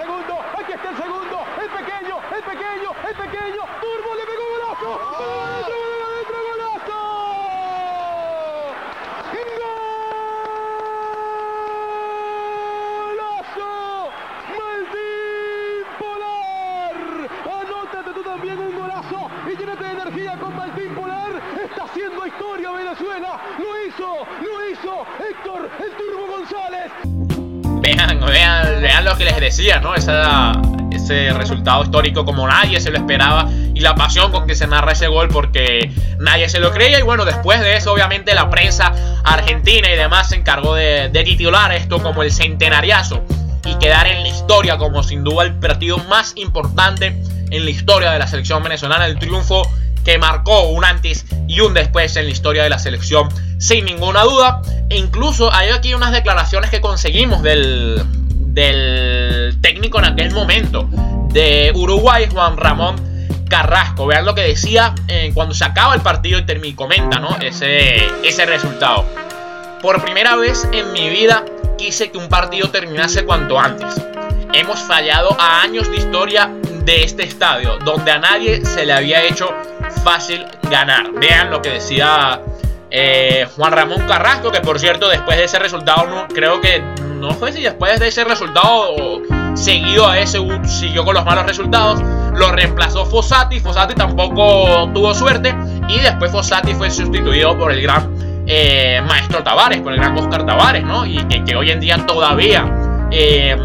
también 18.43 18.59
un 18.59 18.77
golazo 18.77 19.29
y 19.47 19.57
llénate 19.57 19.83
de 19.83 19.91
energía 19.91 20.37
con 20.37 20.55
Martín 20.57 20.93
Polar. 20.95 21.31
Está 21.63 21.85
haciendo 21.85 22.27
historia 22.27 22.71
Venezuela. 22.71 23.39
Lo 23.57 23.87
hizo, 23.87 24.27
lo 24.41 24.69
hizo 24.69 25.05
Héctor, 25.29 25.69
el 25.79 25.91
Turbo 25.95 26.27
González. 26.27 26.91
Vean, 27.81 28.19
vean, 28.25 28.81
vean 28.81 29.05
lo 29.05 29.15
que 29.15 29.23
les 29.23 29.39
decía, 29.39 29.79
¿no? 29.79 29.95
Esa, 29.95 30.51
ese 30.91 31.31
resultado 31.31 31.83
histórico 31.83 32.25
como 32.25 32.45
nadie 32.45 32.81
se 32.81 32.91
lo 32.91 32.97
esperaba 32.97 33.49
y 33.73 33.79
la 33.79 33.95
pasión 33.95 34.29
con 34.29 34.45
que 34.45 34.55
se 34.55 34.67
narra 34.67 34.91
ese 34.91 35.07
gol 35.07 35.29
porque 35.29 35.89
nadie 36.19 36.49
se 36.49 36.59
lo 36.59 36.71
creía. 36.71 36.99
Y 36.99 37.03
bueno, 37.03 37.23
después 37.23 37.61
de 37.61 37.77
eso, 37.77 37.93
obviamente, 37.93 38.35
la 38.35 38.49
prensa 38.49 38.91
argentina 39.23 39.89
y 39.89 39.95
demás 39.95 40.29
se 40.29 40.35
encargó 40.35 40.75
de, 40.75 41.07
de 41.07 41.23
titular 41.23 41.71
esto 41.71 42.03
como 42.03 42.23
el 42.23 42.31
centenariazo 42.33 43.23
y 43.65 43.75
quedar 43.75 44.07
en 44.07 44.23
la 44.23 44.27
historia 44.27 44.77
como 44.77 45.01
sin 45.01 45.23
duda 45.23 45.45
el 45.45 45.55
partido 45.55 45.97
más 46.09 46.33
importante 46.35 47.22
en 47.53 47.65
la 47.65 47.71
historia 47.71 48.11
de 48.11 48.19
la 48.19 48.27
selección 48.27 48.63
venezolana, 48.63 49.05
el 49.05 49.19
triunfo 49.19 49.61
que 50.03 50.17
marcó 50.17 50.63
un 50.69 50.83
antes 50.83 51.25
y 51.47 51.61
un 51.61 51.73
después 51.73 52.15
en 52.17 52.25
la 52.25 52.31
historia 52.31 52.63
de 52.63 52.69
la 52.69 52.79
selección, 52.79 53.29
sin 53.59 53.85
ninguna 53.85 54.23
duda. 54.23 54.61
E 54.89 54.97
incluso 54.97 55.53
hay 55.53 55.69
aquí 55.69 55.93
unas 55.93 56.11
declaraciones 56.11 56.69
que 56.69 56.81
conseguimos 56.81 57.41
del, 57.43 58.03
técnico 59.61 59.99
en 59.99 60.05
aquel 60.05 60.31
momento 60.31 60.87
de 61.29 61.71
Uruguay, 61.73 62.27
Juan 62.31 62.57
Ramón 62.57 62.95
Carrasco. 63.49 64.07
Vean 64.07 64.25
lo 64.25 64.35
que 64.35 64.41
decía 64.41 64.93
eh, 65.07 65.31
cuando 65.33 65.53
se 65.53 65.63
acaba 65.63 65.95
el 65.95 66.01
partido 66.01 66.39
y, 66.39 66.45
termina, 66.45 66.75
comenta 66.75 67.19
¿no? 67.19 67.37
ese, 67.39 68.05
ese 68.23 68.45
resultado. 68.45 69.05
Por 69.81 70.03
primera 70.03 70.35
vez 70.35 70.67
en 70.71 70.91
mi 70.91 71.09
vida 71.09 71.45
quise 71.77 72.11
que 72.11 72.17
un 72.17 72.29
partido 72.29 72.69
terminase 72.69 73.25
cuanto 73.25 73.59
antes. 73.59 73.93
Hemos 74.53 74.79
fallado 74.79 75.35
a 75.39 75.61
años 75.61 75.89
de 75.89 75.97
historia 75.97 76.51
de 76.85 77.03
este 77.03 77.23
estadio, 77.23 77.77
donde 77.79 78.11
a 78.11 78.19
nadie 78.19 78.65
se 78.65 78.85
le 78.85 78.93
había 78.93 79.23
hecho 79.23 79.49
fácil 80.03 80.45
ganar. 80.69 81.11
Vean 81.13 81.49
lo 81.49 81.61
que 81.61 81.71
decía 81.71 82.41
eh, 82.89 83.47
Juan 83.55 83.71
Ramón 83.71 84.05
Carrasco, 84.07 84.51
que 84.51 84.61
por 84.61 84.79
cierto, 84.79 85.09
después 85.09 85.37
de 85.37 85.45
ese 85.45 85.59
resultado, 85.59 86.07
no, 86.07 86.27
creo 86.27 86.61
que 86.61 86.81
no 87.19 87.31
fue 87.31 87.51
si 87.51 87.61
después 87.61 87.99
de 87.99 88.09
ese 88.09 88.23
resultado 88.23 89.21
seguido 89.55 90.07
a 90.07 90.19
ese 90.19 90.39
siguió 90.65 91.05
con 91.05 91.15
los 91.15 91.25
malos 91.25 91.45
resultados. 91.45 92.01
Lo 92.35 92.51
reemplazó 92.51 93.05
Fossati. 93.05 93.59
Fossati 93.59 93.93
tampoco 93.93 94.89
tuvo 94.93 95.13
suerte. 95.13 95.55
Y 95.87 95.99
después 95.99 96.31
Fossati 96.31 96.73
fue 96.73 96.89
sustituido 96.91 97.57
por 97.57 97.71
el 97.71 97.81
gran 97.81 98.13
eh, 98.45 99.01
maestro 99.07 99.41
Tavares, 99.43 99.81
por 99.81 99.93
el 99.93 99.99
gran 99.99 100.17
Oscar 100.17 100.45
Tavares, 100.45 100.83
¿no? 100.83 101.05
Y 101.05 101.17
que, 101.25 101.43
que 101.43 101.55
hoy 101.55 101.71
en 101.71 101.79
día 101.79 101.97
todavía 102.05 102.65
eh, 103.11 103.55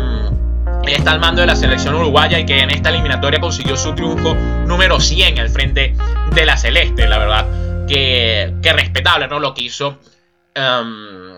está 0.95 1.13
al 1.13 1.21
mando 1.21 1.41
de 1.41 1.47
la 1.47 1.57
selección 1.57 1.95
uruguaya 1.95 2.39
y 2.39 2.47
que 2.47 2.61
en 2.61 2.71
esta 2.71 2.91
eliminatoria 2.91 3.41
consiguió 3.41 3.77
su 3.77 3.95
triunfo 3.95 4.35
número 4.67 5.01
100 5.01 5.39
al 5.39 5.49
frente 5.49 5.95
de 6.33 6.47
la 6.47 6.57
Celeste, 6.57 7.09
la 7.09 7.19
verdad. 7.19 7.47
Que, 7.87 8.55
que 8.63 8.73
respetable, 8.73 9.29
¿no? 9.29 9.39
Lo 9.39 9.55
que 9.55 9.65
hizo. 9.65 9.99
Um, 10.57 11.29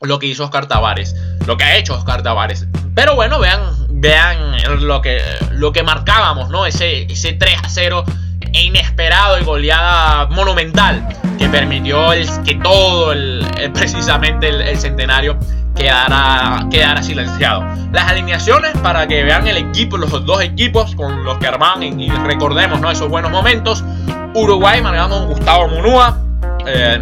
lo 0.00 0.18
que 0.18 0.26
hizo 0.26 0.44
Oscar 0.44 0.66
Tavares. 0.66 1.16
Lo 1.46 1.56
que 1.56 1.64
ha 1.64 1.76
hecho 1.76 1.94
Oscar 1.94 2.22
Tavares. 2.22 2.66
Pero 2.94 3.14
bueno, 3.14 3.38
vean, 3.40 3.60
vean 3.90 4.56
lo 4.86 5.02
que, 5.02 5.20
lo 5.52 5.72
que 5.72 5.82
marcábamos, 5.82 6.50
¿no? 6.50 6.66
Ese, 6.66 7.02
ese 7.04 7.32
3 7.32 7.58
a 7.64 7.68
0 7.68 8.04
e 8.52 8.62
inesperado 8.62 9.38
y 9.38 9.44
goleada 9.44 10.26
monumental 10.26 11.06
que 11.38 11.48
permitió 11.48 12.12
el, 12.12 12.28
que 12.44 12.56
todo 12.56 13.12
el, 13.12 13.46
precisamente 13.72 14.48
el, 14.48 14.78
centenario 14.78 15.38
quedara, 15.78 16.66
quedara 16.70 17.02
silenciado. 17.02 17.64
Las 17.92 18.08
alineaciones 18.08 18.76
para 18.82 19.06
que 19.06 19.22
vean 19.22 19.46
el 19.46 19.56
equipo, 19.56 19.96
los 19.96 20.10
dos 20.26 20.42
equipos 20.42 20.94
con 20.94 21.24
los 21.24 21.38
que 21.38 21.46
armaban 21.46 21.82
y, 21.82 22.10
recordemos 22.10 22.80
¿no? 22.80 22.90
esos 22.90 23.08
buenos 23.08 23.30
momentos. 23.30 23.84
Uruguay 24.34 24.82
manejando 24.82 25.26
Gustavo 25.26 25.68
Munúa, 25.68 26.18
eh, 26.66 26.98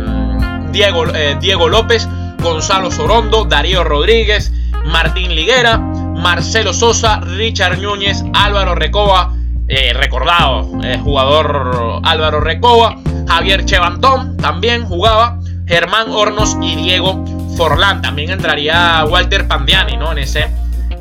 Diego, 0.70 1.06
eh, 1.14 1.36
Diego 1.40 1.68
López, 1.68 2.08
Gonzalo 2.42 2.90
Sorondo, 2.90 3.44
Darío 3.44 3.82
Rodríguez, 3.82 4.52
Martín 4.84 5.34
Liguera, 5.34 5.78
Marcelo 5.78 6.72
Sosa, 6.72 7.20
Richard 7.20 7.78
Núñez, 7.78 8.24
Álvaro 8.34 8.74
Recoba, 8.74 9.32
eh, 9.68 9.92
recordado 9.94 10.68
eh, 10.84 11.00
jugador 11.02 12.00
Álvaro 12.04 12.40
Recoba, 12.40 12.96
Javier 13.26 13.64
Chevantón 13.64 14.36
también 14.36 14.84
jugaba, 14.84 15.40
Germán 15.66 16.10
Hornos 16.10 16.56
y 16.62 16.76
Diego 16.76 17.24
Forlán. 17.56 18.02
También 18.02 18.30
entraría 18.30 19.04
Walter 19.06 19.48
Pandiani 19.48 19.96
¿no? 19.96 20.12
en, 20.12 20.18
ese, 20.18 20.48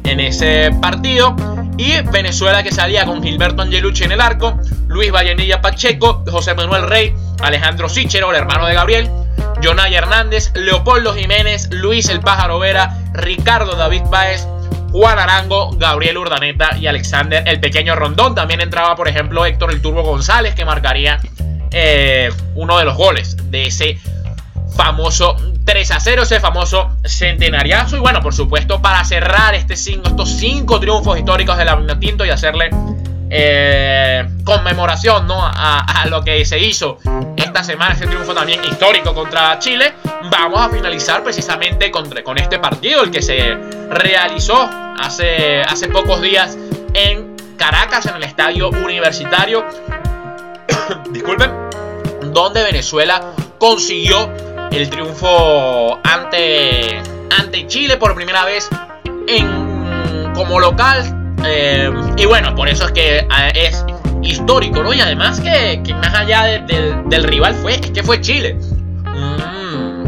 en 0.03 0.20
ese 0.20 0.72
partido. 0.82 1.36
Y 1.78 2.01
Venezuela 2.10 2.64
que 2.64 2.72
salía 2.72 3.06
con 3.06 3.22
Gilberto 3.22 3.62
Angelucci 3.62 4.06
en 4.06 4.14
el 4.14 4.22
arco, 4.22 4.58
Luis 4.88 5.12
Vallenilla 5.12 5.62
Pacheco, 5.62 6.24
José 6.32 6.53
Manuel 6.53 6.88
Rey, 6.88 7.14
Alejandro 7.41 7.89
Sichero, 7.89 8.30
el 8.30 8.38
hermano 8.38 8.66
de 8.66 8.74
Gabriel, 8.74 9.10
Jonay 9.62 9.93
Hernández, 9.93 10.51
Leopoldo 10.56 11.14
Jiménez, 11.14 11.70
Luis 11.72 12.08
El 12.08 12.22
Pájaro 12.22 12.60
Vera, 12.60 12.97
Ricardo 13.14 13.76
David 13.76 14.03
Báez, 14.10 14.47
Juan 14.91 15.20
Arango, 15.20 15.72
Gabriel 15.72 16.18
Urdaneta 16.18 16.78
y 16.78 16.88
Alexander 16.88 17.43
el 17.45 17.60
Pequeño 17.60 17.95
Rondón. 17.95 18.36
También 18.36 18.62
entraba, 18.62 18.95
por 18.95 19.10
ejemplo, 19.10 19.45
Héctor 19.45 19.72
el 19.72 19.82
Turbo 19.82 20.03
González, 20.03 20.56
que 20.56 20.64
marcaría 20.64 21.20
eh, 21.72 22.32
uno 22.56 22.78
de 22.78 22.86
los 22.86 22.95
goles 22.95 23.36
de 23.51 23.66
ese 23.66 23.97
famoso 24.76 25.36
3 25.64 25.92
a 25.92 26.00
0, 26.00 26.24
ese 26.24 26.40
famoso 26.40 26.92
centenariazo. 27.04 27.98
Y 27.98 28.00
bueno, 28.00 28.22
por 28.22 28.34
supuesto, 28.34 28.82
para 28.82 29.04
cerrar 29.04 29.56
este 29.56 29.76
cinco, 29.76 30.08
estos 30.10 30.30
cinco 30.30 30.80
triunfos 30.80 31.18
históricos 31.18 31.58
de 31.58 31.66
la 31.66 32.00
Tinto 32.00 32.26
y 32.26 32.30
hacerle 32.30 32.70
eh, 33.30 34.24
conmemoración 34.44 35.28
¿no? 35.28 35.44
a, 35.44 35.80
a, 35.80 36.06
lo 36.08 36.24
que 36.24 36.46
se 36.46 36.60
hizo 36.60 37.00
esta 37.36 37.64
semana, 37.64 37.94
este 37.94 38.08
triunfo 38.08 38.34
también 38.34 38.64
histórico 38.64 39.14
contra 39.14 39.58
Chile, 39.60 39.94
vamos 40.30 40.62
a 40.62 40.70
finalizar 40.70 41.24
precisamente 41.24 41.90
con, 41.90 42.10
con 42.24 42.38
este 42.38 42.60
partido, 42.60 43.04
el 43.04 43.12
que 43.12 43.22
se 43.22 43.56
realizó 43.90 44.70
hace, 45.00 45.62
hace 45.62 45.88
pocos 45.88 46.22
días 46.22 46.58
en 46.94 47.36
Caracas, 47.58 48.06
en 48.06 48.16
el 48.16 48.24
estadio 48.24 48.70
universitario. 48.70 49.66
Disculpen, 51.12 51.52
donde 52.32 52.64
Venezuela 52.64 53.34
consiguió 53.58 54.32
el 54.72 54.89
triunfo 54.89 55.99
ante, 56.03 56.99
ante 57.39 57.68
Chile 57.68 57.97
por 57.97 58.16
primera 58.16 58.45
vez 58.45 58.70
en, 59.28 60.34
como 60.34 60.59
local 60.59 61.26
eh, 61.45 61.91
y 62.18 62.26
bueno, 62.26 62.55
por 62.55 62.68
eso 62.68 62.86
es 62.86 62.91
que 62.91 63.18
eh, 63.18 63.28
es 63.53 63.86
histórico, 64.22 64.84
¿no? 64.84 64.93
Y 64.93 64.99
además 64.99 65.39
que, 65.39 65.82
que 65.84 65.93
más 65.93 66.13
allá 66.13 66.43
de, 66.43 66.59
de, 66.61 67.03
del 67.05 67.24
rival 67.24 67.53
fue, 67.55 67.76
es 67.76 67.91
que 67.91 68.03
fue 68.03 68.20
Chile. 68.22 68.57
Mm, 69.03 70.05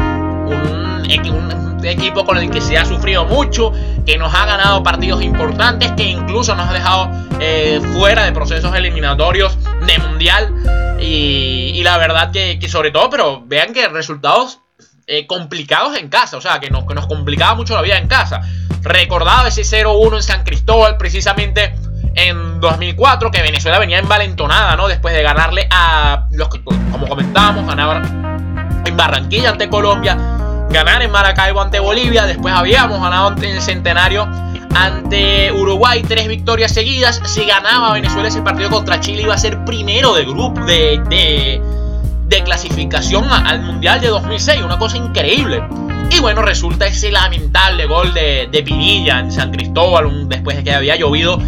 un, 0.48 1.57
un, 1.88 1.98
equipo 1.98 2.24
con 2.24 2.38
el 2.38 2.50
que 2.50 2.60
se 2.60 2.76
ha 2.76 2.84
sufrido 2.84 3.24
mucho, 3.24 3.72
que 4.06 4.18
nos 4.18 4.34
ha 4.34 4.46
ganado 4.46 4.82
partidos 4.82 5.22
importantes, 5.22 5.92
que 5.92 6.04
incluso 6.04 6.54
nos 6.54 6.68
ha 6.68 6.72
dejado 6.72 7.10
eh, 7.40 7.80
fuera 7.94 8.24
de 8.24 8.32
procesos 8.32 8.74
eliminatorios 8.74 9.56
de 9.86 9.98
mundial. 9.98 10.54
Y, 11.00 11.82
la 11.82 11.96
verdad 11.96 12.30
que, 12.32 12.68
sobre 12.68 12.90
todo, 12.90 13.08
pero 13.08 13.42
vean 13.46 13.72
que 13.72 13.88
resultados 13.88 14.60
eh, 15.06 15.26
complicados 15.26 15.96
en 15.96 16.08
casa, 16.08 16.36
o 16.36 16.40
sea, 16.40 16.60
que 16.60 16.70
nos, 16.70 16.84
que 16.84 16.94
nos 16.94 17.06
complicaba 17.06 17.54
mucho 17.54 17.74
la 17.74 17.82
vida 17.82 17.96
en 17.96 18.08
casa. 18.08 18.42
Recordaba 18.82 19.48
ese 19.48 19.62
0-1 19.62 20.16
en 20.16 20.22
San 20.22 20.44
Cristóbal, 20.44 20.98
precisamente 20.98 21.74
en 22.14 22.60
2004, 22.60 23.30
que 23.30 23.40
Venezuela 23.42 23.78
venía 23.78 23.98
envalentonada, 23.98 24.76
¿no? 24.76 24.88
Después 24.88 25.14
de 25.14 25.22
ganarle 25.22 25.68
a 25.70 26.26
los 26.32 26.48
que, 26.48 26.62
como 26.62 27.06
comentábamos, 27.06 27.66
ganaban 27.66 28.82
en 28.84 28.96
Barranquilla 28.96 29.50
ante 29.50 29.68
Colombia, 29.68 30.37
ganar 30.70 31.02
en 31.02 31.10
Maracaibo 31.10 31.60
ante 31.60 31.80
Bolivia, 31.80 32.26
después 32.26 32.54
habíamos 32.54 33.00
ganado 33.00 33.34
en 33.36 33.44
el 33.44 33.60
Centenario 33.60 34.28
ante 34.74 35.50
Uruguay, 35.52 36.02
tres 36.06 36.28
victorias 36.28 36.72
seguidas. 36.72 37.20
Si 37.24 37.44
ganaba 37.44 37.92
Venezuela 37.94 38.28
ese 38.28 38.42
partido 38.42 38.70
contra 38.70 39.00
Chile, 39.00 39.22
iba 39.22 39.34
a 39.34 39.38
ser 39.38 39.64
primero 39.64 40.14
de 40.14 40.24
grupo, 40.24 40.64
de, 40.64 41.00
de, 41.08 42.44
clasificación 42.44 43.24
al 43.30 43.60
Mundial 43.62 44.00
de 44.00 44.08
2006, 44.08 44.62
una 44.62 44.78
cosa 44.78 44.96
increíble. 44.96 45.62
Y 46.10 46.20
bueno, 46.20 46.42
resulta 46.42 46.86
ese 46.86 47.10
lamentable 47.10 47.86
gol 47.86 48.14
de, 48.14 48.48
de 48.50 48.62
Pinilla 48.62 49.18
en 49.18 49.32
San 49.32 49.50
Cristóbal, 49.50 50.28
después 50.28 50.56
de 50.56 50.64
que 50.64 50.72
había 50.72 50.96
llovido 50.96 51.38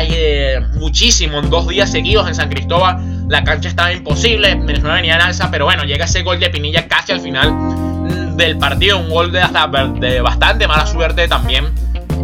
eh, 0.00 0.60
muchísimo 0.74 1.38
en 1.38 1.50
dos 1.50 1.66
días 1.68 1.90
seguidos 1.90 2.28
en 2.28 2.34
San 2.34 2.48
Cristóbal. 2.48 3.26
La 3.28 3.42
cancha 3.42 3.68
estaba 3.68 3.92
imposible, 3.92 4.54
Venezuela 4.54 4.94
venía 4.96 5.14
en 5.16 5.22
alza, 5.22 5.50
pero 5.50 5.64
bueno, 5.64 5.84
llega 5.84 6.04
ese 6.04 6.22
gol 6.22 6.38
de 6.38 6.50
Pinilla 6.50 6.86
casi 6.86 7.12
al 7.12 7.20
final 7.20 7.93
del 8.36 8.58
partido, 8.58 8.98
un 8.98 9.10
gol 9.10 9.32
de, 9.32 9.40
hasta, 9.40 9.66
de 9.66 10.20
bastante 10.20 10.66
mala 10.66 10.86
suerte 10.86 11.28
también. 11.28 11.72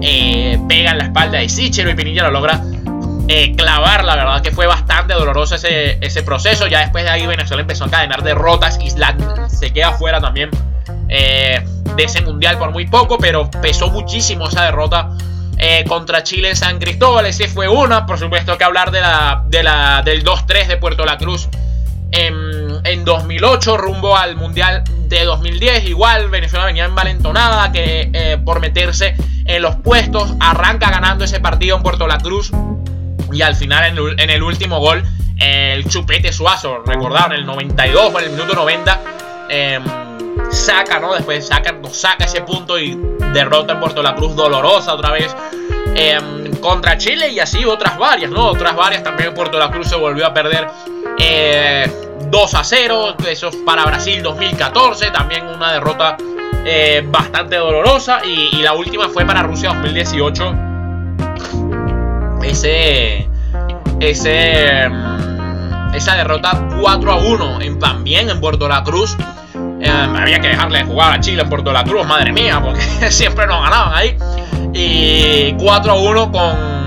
Eh, 0.03 0.59
pega 0.69 0.93
en 0.93 0.99
la 0.99 1.05
espalda 1.05 1.39
de 1.39 1.49
Sichero 1.49 1.91
y 1.91 1.95
Pinilla 1.95 2.25
lo 2.25 2.31
logra 2.31 2.63
eh, 3.29 3.55
clavar. 3.57 4.05
La 4.05 4.17
verdad 4.17 4.43
que 4.43 4.51
fue 4.51 4.67
bastante 4.67 5.15
doloroso 5.15 5.55
ese, 5.55 5.99
ese 6.01 6.23
proceso. 6.23 6.67
Ya 6.67 6.81
después 6.81 7.05
de 7.05 7.11
ahí 7.11 7.27
Venezuela 7.27 7.63
empezó 7.63 7.85
a 7.85 7.87
encadenar 7.89 8.23
derrotas. 8.23 8.79
Isla 8.83 9.17
se 9.49 9.73
queda 9.73 9.93
fuera 9.93 10.21
también 10.21 10.51
eh, 11.09 11.65
de 11.97 12.05
ese 12.05 12.23
mundial 12.23 12.59
por 12.59 12.71
muy 12.71 12.87
poco, 12.87 13.19
pero 13.19 13.51
pesó 13.51 13.89
muchísimo 13.91 14.49
esa 14.49 14.65
derrota 14.65 15.11
contra 15.87 16.23
Chile 16.23 16.49
en 16.49 16.57
San 16.57 16.79
Cristóbal. 16.79 17.27
Ese 17.27 17.47
fue 17.47 17.69
una, 17.69 18.07
por 18.07 18.19
supuesto 18.19 18.57
que 18.57 18.65
hablar 18.65 18.91
de 18.91 19.03
la, 19.03 19.45
de 19.47 19.63
la, 19.63 20.01
del 20.03 20.25
2-3 20.25 20.67
de 20.67 20.79
Puerto 20.79 21.05
La 21.05 21.19
Cruz 21.19 21.51
en 22.85 23.05
2008 23.05 23.77
rumbo 23.77 24.17
al 24.17 24.37
Mundial 24.37 24.85
de 25.09 25.25
2010. 25.25 25.87
Igual 25.87 26.31
Venezuela 26.31 26.65
venía 26.67 26.85
envalentonada 26.85 27.73
que 27.73 28.11
eh, 28.13 28.39
por 28.45 28.61
meterse 28.61 29.15
en 29.45 29.63
los 29.63 29.77
puestos 29.77 30.35
arranca 30.41 30.91
ganando 30.91 31.25
ese 31.25 31.41
partido 31.41 31.77
en 31.77 31.83
Puerto 31.83 32.07
La 32.07 32.19
Cruz 32.19 32.53
y 33.33 33.43
al 33.43 33.55
final 33.55 33.99
en 34.19 34.31
el, 34.31 34.43
último 34.43 34.81
gol 34.81 35.03
el 35.39 35.89
chupete 35.89 36.33
suazo, 36.33 36.83
recordar, 36.85 37.33
en 37.33 37.41
el 37.41 37.47
92 37.47 38.13
o 38.13 38.19
en 38.19 38.25
el 38.25 38.31
minuto 38.33 38.55
90 38.55 39.01
em, 39.49 39.85
saca, 40.51 40.99
¿no? 40.99 41.15
Después 41.15 41.47
saca, 41.47 41.77
saca 41.91 42.25
ese 42.25 42.43
punto 42.43 42.79
y 42.79 42.99
derrota 43.33 43.75
en 43.75 43.81
Puerto 43.81 44.03
La 44.03 44.15
Cruz 44.15 44.35
dolorosa 44.35 44.95
otra 44.95 45.13
vez. 45.13 45.35
Em, 45.95 46.55
contra 46.57 46.97
Chile 46.99 47.31
y 47.31 47.41
así 47.41 47.65
otras 47.65 47.99
varias, 47.99 48.31
¿no? 48.31 48.47
Otras 48.47 48.77
varias 48.77 49.03
también 49.03 49.35
Puerto 49.35 49.59
La 49.59 49.71
Cruz 49.71 49.89
se 49.89 49.97
volvió 49.97 50.27
a 50.27 50.35
perder 50.35 50.69
eh, 51.19 51.91
2 52.41 52.55
a 52.55 52.65
0, 52.65 53.17
eso 53.29 53.49
es 53.49 53.57
para 53.67 53.85
Brasil 53.85 54.23
2014, 54.23 55.11
también 55.11 55.47
una 55.47 55.73
derrota 55.73 56.17
eh, 56.65 57.07
bastante 57.07 57.57
dolorosa. 57.57 58.23
Y, 58.25 58.63
la 58.63 58.73
última 58.73 59.11
fue 59.11 59.27
para 59.27 59.43
Rusia 59.43 59.75
2018. 59.75 60.55
Ese. 62.43 63.29
Ese. 64.01 64.89
Mm, 64.89 65.95
esa 65.95 66.15
derrota 66.17 66.67
4 66.81 67.13
a 67.13 67.17
1 67.17 67.61
en, 67.61 67.79
también 67.79 68.31
en 68.31 68.41
Puerto 68.41 68.67
La 68.69 68.83
Cruz. 68.85 69.19
Eh, 69.83 69.91
había 69.91 70.41
que 70.41 70.49
dejarle 70.49 70.79
de 70.79 70.85
jugar 70.85 71.13
a 71.13 71.21
Chile 71.21 71.43
en 71.43 71.49
Puerto 71.51 71.75
La 71.75 71.85
Cruz, 71.85 72.07
madre 72.07 72.33
mía, 72.33 72.59
porque 72.65 72.81
siempre 73.11 73.47
nos 73.47 73.63
ganaban 73.63 73.93
ahí. 73.93 74.17
Y 74.73 75.53
4 75.63 75.93
a 75.93 75.95
1 75.95 76.33
con 76.33 76.80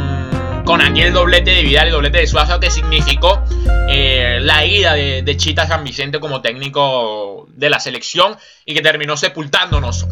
con 0.66 0.82
aquel 0.82 1.14
doblete 1.14 1.52
de 1.52 1.62
Vidal 1.62 1.88
y 1.88 1.92
doblete 1.92 2.20
de 2.20 2.28
Suazo 2.28 2.60
que 2.60 2.70
significó 2.70 3.44
eh, 3.90 4.40
la 4.42 4.66
ida 4.66 4.94
de, 4.94 5.38
Chita 5.38 5.68
San 5.68 5.84
Vicente 5.84 6.20
como 6.20 6.42
técnico 6.42 7.48
de 7.50 7.70
la 7.70 7.80
selección 7.80 8.38
y 8.66 8.74
que 8.74 8.82
terminó 8.82 9.18
sepultándonos 9.18 10.08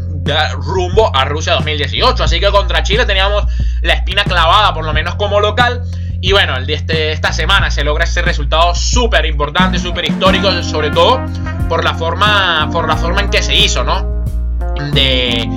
rumbo 0.53 1.15
a 1.15 1.25
Rusia 1.25 1.53
2018. 1.53 2.23
Así 2.23 2.39
que 2.39 2.49
contra 2.51 2.83
Chile 2.83 3.05
teníamos 3.05 3.45
la 3.81 3.93
espina 3.93 4.23
clavada, 4.23 4.73
por 4.73 4.85
lo 4.85 4.93
menos 4.93 5.15
como 5.15 5.39
local. 5.39 5.83
Y 6.21 6.33
bueno, 6.33 6.55
este, 6.57 7.11
esta 7.11 7.33
semana 7.33 7.71
se 7.71 7.83
logra 7.83 8.03
ese 8.03 8.21
resultado 8.21 8.75
súper 8.75 9.25
importante, 9.25 9.79
súper 9.79 10.05
histórico, 10.05 10.61
sobre 10.61 10.91
todo 10.91 11.19
por 11.67 11.83
la 11.83 11.95
forma, 11.95 12.69
por 12.71 12.87
la 12.87 12.95
forma 12.95 13.21
en 13.21 13.29
que 13.29 13.41
se 13.41 13.55
hizo, 13.55 13.83
¿no? 13.83 14.23
De. 14.93 15.49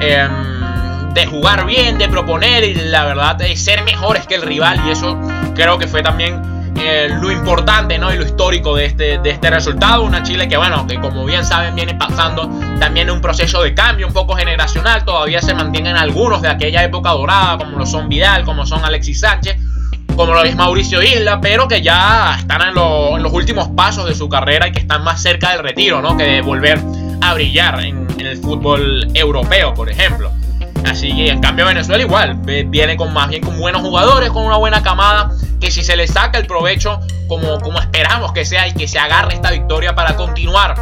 Em, 0.00 0.73
de 1.14 1.26
jugar 1.26 1.64
bien, 1.64 1.96
de 1.96 2.08
proponer 2.08 2.64
y 2.64 2.74
la 2.74 3.04
verdad 3.04 3.36
de 3.36 3.56
ser 3.56 3.82
mejores 3.84 4.26
que 4.26 4.34
el 4.34 4.42
rival 4.42 4.80
y 4.86 4.90
eso 4.90 5.16
creo 5.54 5.78
que 5.78 5.86
fue 5.86 6.02
también 6.02 6.42
eh, 6.76 7.08
lo 7.20 7.30
importante 7.30 7.98
¿no? 7.98 8.12
y 8.12 8.16
lo 8.16 8.24
histórico 8.24 8.74
de 8.74 8.86
este, 8.86 9.18
de 9.18 9.30
este 9.30 9.48
resultado. 9.48 10.02
Una 10.02 10.24
Chile 10.24 10.48
que 10.48 10.56
bueno, 10.56 10.86
que 10.86 11.00
como 11.00 11.24
bien 11.24 11.44
saben 11.44 11.76
viene 11.76 11.94
pasando 11.94 12.50
también 12.80 13.10
un 13.10 13.20
proceso 13.20 13.62
de 13.62 13.74
cambio 13.74 14.08
un 14.08 14.12
poco 14.12 14.34
generacional, 14.34 15.04
todavía 15.04 15.40
se 15.40 15.54
mantienen 15.54 15.96
algunos 15.96 16.42
de 16.42 16.48
aquella 16.48 16.82
época 16.82 17.10
dorada 17.10 17.58
como 17.58 17.78
lo 17.78 17.86
son 17.86 18.08
Vidal, 18.08 18.44
como 18.44 18.66
son 18.66 18.84
Alexis 18.84 19.20
Sánchez 19.20 19.56
como 20.16 20.32
lo 20.32 20.44
es 20.44 20.54
Mauricio 20.54 21.02
Isla, 21.02 21.40
pero 21.40 21.66
que 21.66 21.82
ya 21.82 22.36
están 22.38 22.62
en, 22.62 22.74
los 22.74 23.32
últimos 23.32 23.68
pasos 23.70 24.06
de 24.06 24.14
su 24.14 24.28
carrera 24.28 24.68
y 24.68 24.72
que 24.72 24.78
están 24.78 25.02
más 25.02 25.20
cerca 25.20 25.50
del 25.50 25.58
retiro, 25.58 26.00
¿no? 26.02 26.16
Que 26.16 26.22
de 26.22 26.40
volver 26.40 26.80
a 27.20 27.34
brillar 27.34 27.80
en 27.84 28.06
el 28.20 28.36
fútbol 28.36 29.08
europeo, 29.12 29.74
por 29.74 29.90
ejemplo. 29.90 30.30
Así 30.84 31.14
que 31.14 31.30
en 31.30 31.40
cambio 31.40 31.66
Venezuela 31.66 32.02
igual, 32.02 32.36
viene 32.66 32.96
con 32.96 33.12
más 33.12 33.28
bien 33.28 33.42
con 33.42 33.58
buenos 33.58 33.82
jugadores, 33.82 34.30
con 34.30 34.44
una 34.44 34.56
buena 34.56 34.82
camada, 34.82 35.30
que 35.60 35.70
si 35.70 35.82
se 35.82 35.96
le 35.96 36.06
saca 36.06 36.38
el 36.38 36.46
provecho 36.46 37.00
como, 37.26 37.58
como 37.60 37.80
esperamos 37.80 38.32
que 38.32 38.44
sea 38.44 38.68
y 38.68 38.74
que 38.74 38.86
se 38.86 38.98
agarre 38.98 39.34
esta 39.34 39.50
victoria 39.50 39.94
para 39.94 40.14
continuar 40.14 40.74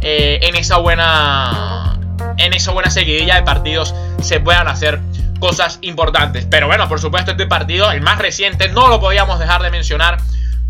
eh, 0.00 0.40
en 0.42 0.56
esa 0.56 0.78
buena 0.78 1.98
en 2.38 2.54
esa 2.54 2.72
buena 2.72 2.90
seguidilla 2.90 3.36
de 3.36 3.42
partidos 3.42 3.94
se 4.22 4.40
puedan 4.40 4.66
hacer 4.66 5.00
cosas 5.40 5.78
importantes. 5.82 6.46
Pero 6.50 6.66
bueno, 6.66 6.88
por 6.88 7.00
supuesto 7.00 7.32
este 7.32 7.46
partido, 7.46 7.90
el 7.90 8.00
más 8.00 8.18
reciente, 8.18 8.68
no 8.68 8.88
lo 8.88 9.00
podíamos 9.00 9.38
dejar 9.38 9.62
de 9.62 9.70
mencionar 9.70 10.18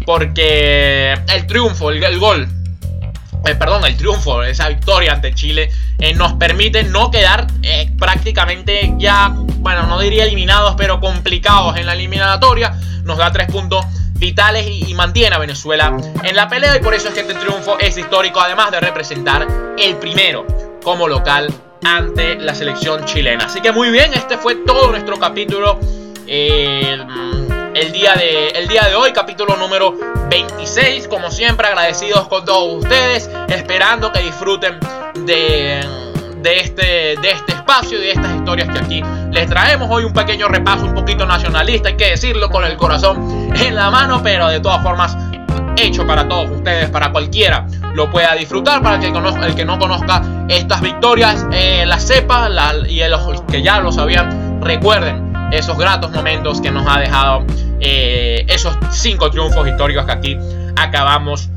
porque 0.05 1.12
el 1.12 1.47
triunfo, 1.47 1.91
el 1.91 2.18
gol 2.18 2.49
eh, 3.47 3.55
perdón, 3.55 3.84
el 3.84 3.97
triunfo, 3.97 4.43
esa 4.43 4.68
victoria 4.68 5.12
ante 5.12 5.34
Chile, 5.34 5.70
eh, 5.99 6.14
nos 6.14 6.34
permite 6.34 6.84
no 6.84 7.11
quedar 7.11 7.47
eh, 7.62 7.91
prácticamente 7.99 8.95
ya, 8.99 9.32
bueno, 9.59 9.86
no 9.86 9.99
diría 9.99 10.24
eliminados, 10.24 10.74
pero 10.76 11.01
complicados 11.01 11.76
en 11.76 11.86
la 11.86 11.95
eliminatoria. 11.95 12.74
Nos 13.05 13.16
da 13.18 13.32
tres 13.32 13.51
puntos 13.51 13.84
vitales 14.14 14.66
y, 14.66 14.93
mantiene 14.95 15.34
a 15.34 15.38
Venezuela 15.38 15.97
en 16.22 16.36
la 16.36 16.47
pelea 16.47 16.76
y 16.76 16.80
por 16.80 16.93
eso 16.93 17.09
es 17.09 17.14
que 17.14 17.20
este 17.20 17.34
triunfo 17.34 17.78
es 17.78 17.97
histórico, 17.97 18.38
además 18.38 18.70
de 18.70 18.80
representar 18.80 19.47
el 19.78 19.97
primero 19.97 20.47
como 20.82 21.09
local 21.09 21.53
ante 21.82 22.36
la 22.36 22.55
selección 22.55 23.07
chilena. 23.07 23.47
Así 23.47 23.62
que 23.62 23.72
muy 23.72 23.91
bien, 23.91 24.12
este 24.12 24.36
fue 24.36 24.57
todo 24.57 24.91
nuestro 24.91 25.18
capítulo 25.18 25.80
el 27.80 27.92
día, 27.92 28.14
de, 28.14 28.48
el 28.48 28.68
día 28.68 28.82
de 28.82 28.94
hoy, 28.94 29.10
capítulo 29.12 29.56
número 29.56 29.96
26. 30.28 31.08
Como 31.08 31.30
siempre, 31.30 31.66
agradecidos 31.66 32.28
con 32.28 32.44
todos 32.44 32.84
ustedes, 32.84 33.30
esperando 33.48 34.12
que 34.12 34.20
disfruten 34.20 34.78
de, 35.24 35.80
de, 36.36 36.60
este, 36.60 37.16
de 37.16 37.30
este 37.30 37.52
espacio 37.52 37.98
y 37.98 38.02
de 38.02 38.12
estas 38.12 38.36
historias 38.36 38.68
que 38.68 38.78
aquí 38.78 39.02
les 39.32 39.48
traemos. 39.48 39.88
Hoy 39.90 40.04
un 40.04 40.12
pequeño 40.12 40.48
repaso 40.48 40.84
un 40.84 40.94
poquito 40.94 41.24
nacionalista, 41.24 41.88
hay 41.88 41.96
que 41.96 42.10
decirlo 42.10 42.50
con 42.50 42.64
el 42.64 42.76
corazón 42.76 43.50
en 43.56 43.74
la 43.74 43.90
mano, 43.90 44.22
pero 44.22 44.48
de 44.48 44.60
todas 44.60 44.82
formas 44.82 45.16
hecho 45.76 46.06
para 46.06 46.28
todos 46.28 46.50
ustedes, 46.50 46.90
para 46.90 47.10
cualquiera 47.10 47.66
lo 47.94 48.10
pueda 48.10 48.34
disfrutar, 48.34 48.82
para 48.82 49.00
que 49.00 49.10
conozca, 49.10 49.46
el 49.46 49.54
que 49.54 49.64
no 49.64 49.78
conozca 49.78 50.22
estas 50.48 50.82
victorias, 50.82 51.46
eh, 51.50 51.84
las 51.86 52.06
sepa 52.06 52.50
y 52.86 53.00
los 53.08 53.42
que 53.50 53.62
ya 53.62 53.80
lo 53.80 53.90
sabían, 53.90 54.60
recuerden 54.60 55.29
esos 55.51 55.76
gratos 55.76 56.11
momentos 56.12 56.61
que 56.61 56.70
nos 56.70 56.86
ha 56.86 57.01
dejado 57.01 57.44
eh, 57.80 58.44
esos 58.48 58.76
cinco 58.90 59.30
triunfos 59.30 59.66
históricos 59.66 60.05
que 60.05 60.12
aquí 60.12 60.38
acabamos 60.76 61.48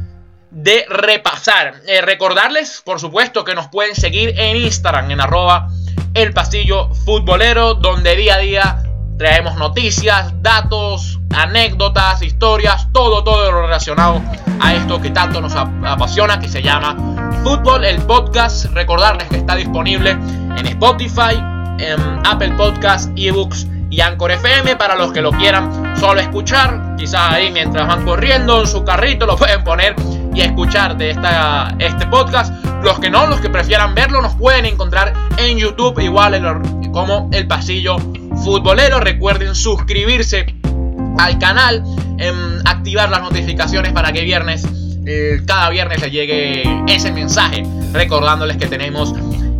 de 0.51 0.85
repasar. 0.89 1.75
Eh, 1.87 2.01
recordarles, 2.01 2.81
por 2.85 2.99
supuesto, 2.99 3.43
que 3.43 3.55
nos 3.55 3.67
pueden 3.67 3.95
seguir 3.95 4.33
en 4.39 4.57
Instagram, 4.57 5.11
en 5.11 5.21
arroba 5.21 5.69
el 6.13 6.33
pasillo 6.33 6.93
futbolero, 6.93 7.73
donde 7.73 8.15
día 8.15 8.35
a 8.35 8.37
día 8.37 8.83
traemos 9.17 9.55
noticias, 9.55 10.33
datos, 10.41 11.19
anécdotas, 11.35 12.21
historias, 12.21 12.87
todo, 12.91 13.23
todo 13.23 13.51
lo 13.51 13.63
relacionado 13.63 14.21
a 14.59 14.75
esto 14.75 15.01
que 15.01 15.09
tanto 15.09 15.41
nos 15.41 15.55
apasiona, 15.55 16.39
que 16.39 16.47
se 16.47 16.61
llama 16.61 16.95
Fútbol, 17.43 17.83
el 17.83 18.01
podcast. 18.03 18.65
Recordarles 18.73 19.27
que 19.27 19.37
está 19.37 19.55
disponible 19.55 20.11
en 20.11 20.67
Spotify, 20.67 21.35
en 21.79 21.99
Apple 22.25 22.53
Podcasts, 22.57 23.09
eBooks 23.15 23.67
y 23.93 24.01
Anchor 24.01 24.31
FM 24.31 24.75
para 24.75 24.95
los 24.95 25.13
que 25.13 25.21
lo 25.21 25.31
quieran 25.31 25.95
solo 25.99 26.19
escuchar. 26.19 26.95
Quizás 26.97 27.31
ahí 27.31 27.51
mientras 27.51 27.87
van 27.87 28.03
corriendo 28.03 28.61
en 28.61 28.67
su 28.67 28.83
carrito 28.83 29.27
lo 29.27 29.37
pueden 29.37 29.63
poner 29.63 29.95
y 30.33 30.41
escuchar 30.41 30.97
de 30.97 31.11
esta, 31.11 31.75
este 31.77 32.07
podcast. 32.07 32.51
Los 32.81 32.97
que 32.97 33.11
no, 33.11 33.27
los 33.27 33.39
que 33.39 33.51
prefieran 33.51 33.93
verlo, 33.93 34.19
nos 34.23 34.33
pueden 34.33 34.65
encontrar 34.65 35.13
en 35.37 35.59
YouTube 35.59 35.99
igual 35.99 36.41
como 36.91 37.29
El 37.31 37.45
Pasillo 37.45 37.97
Futbolero. 38.43 38.99
Recuerden 38.99 39.53
suscribirse 39.53 40.55
al 41.19 41.37
canal, 41.37 41.83
em, 42.17 42.61
activar 42.65 43.11
las 43.11 43.21
notificaciones 43.21 43.93
para 43.93 44.11
que 44.11 44.21
viernes, 44.21 44.65
eh, 45.05 45.43
cada 45.45 45.69
viernes 45.69 46.01
les 46.01 46.11
llegue 46.11 46.63
ese 46.87 47.11
mensaje 47.11 47.63
recordándoles 47.93 48.57
que 48.57 48.65
tenemos 48.65 49.13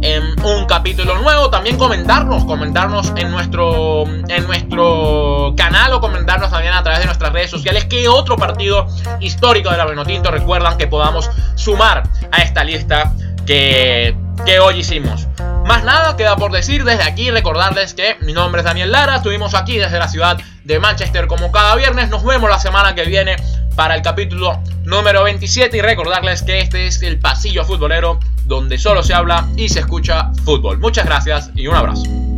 en 0.04 0.36
un 0.44 0.66
capítulo 0.66 1.18
nuevo. 1.18 1.50
También 1.50 1.78
comentarnos, 1.78 2.44
comentarnos 2.46 3.14
en 3.16 3.32
nuestro, 3.32 4.04
en 4.06 4.46
nuestro 4.46 5.54
canal 5.58 5.94
o 5.94 6.02
comentarnos 6.02 6.52
también 6.52 6.74
a 6.74 6.84
través 6.84 7.00
de 7.00 7.06
nuestras 7.06 7.32
redes 7.32 7.50
sociales 7.50 7.86
qué 7.86 8.08
otro 8.08 8.38
partido 8.38 8.88
histórico 9.22 9.72
de 9.72 9.78
la 9.78 9.86
Venotinto 9.86 10.30
recuerdan 10.30 10.78
que 10.78 10.88
podamos 10.88 11.30
sumar 11.56 12.04
a 12.32 12.42
esta 12.42 12.64
lista 12.64 13.14
que, 13.46 14.16
que 14.46 14.60
hoy 14.60 14.80
hicimos. 14.80 15.28
Más 15.66 15.84
nada 15.86 16.18
queda 16.18 16.36
por 16.36 16.52
decir 16.52 16.84
desde 16.84 17.04
aquí, 17.04 17.32
recordarles 17.32 17.94
que 17.94 18.18
mi 18.22 18.34
nombre 18.34 18.60
es 18.60 18.66
Daniel 18.66 18.92
Lara, 18.92 19.18
estuvimos 19.18 19.56
aquí 19.56 19.78
desde 19.78 19.98
la 19.98 20.10
ciudad 20.10 20.38
de 20.66 20.80
Manchester 20.80 21.28
como 21.28 21.52
cada 21.52 21.76
viernes, 21.76 22.10
nos 22.10 22.24
vemos 22.24 22.50
la 22.50 22.60
semana 22.60 22.96
que 22.96 23.06
viene 23.06 23.38
para 23.76 23.96
el 23.96 24.02
capítulo 24.02 24.60
número 24.84 25.24
27 25.24 25.78
y 25.78 25.82
recordarles 25.82 26.44
que 26.44 26.60
este 26.60 26.88
es 26.88 27.02
el 27.04 27.20
pasillo 27.20 27.66
futbolero 27.66 28.20
donde 28.46 28.78
solo 28.78 29.04
se 29.04 29.14
habla 29.14 29.48
y 29.56 29.70
se 29.70 29.80
escucha 29.80 30.32
fútbol. 30.44 30.80
Muchas 30.80 31.06
gracias 31.06 31.52
y 31.56 31.68
un 31.68 31.76
abrazo. 31.76 32.33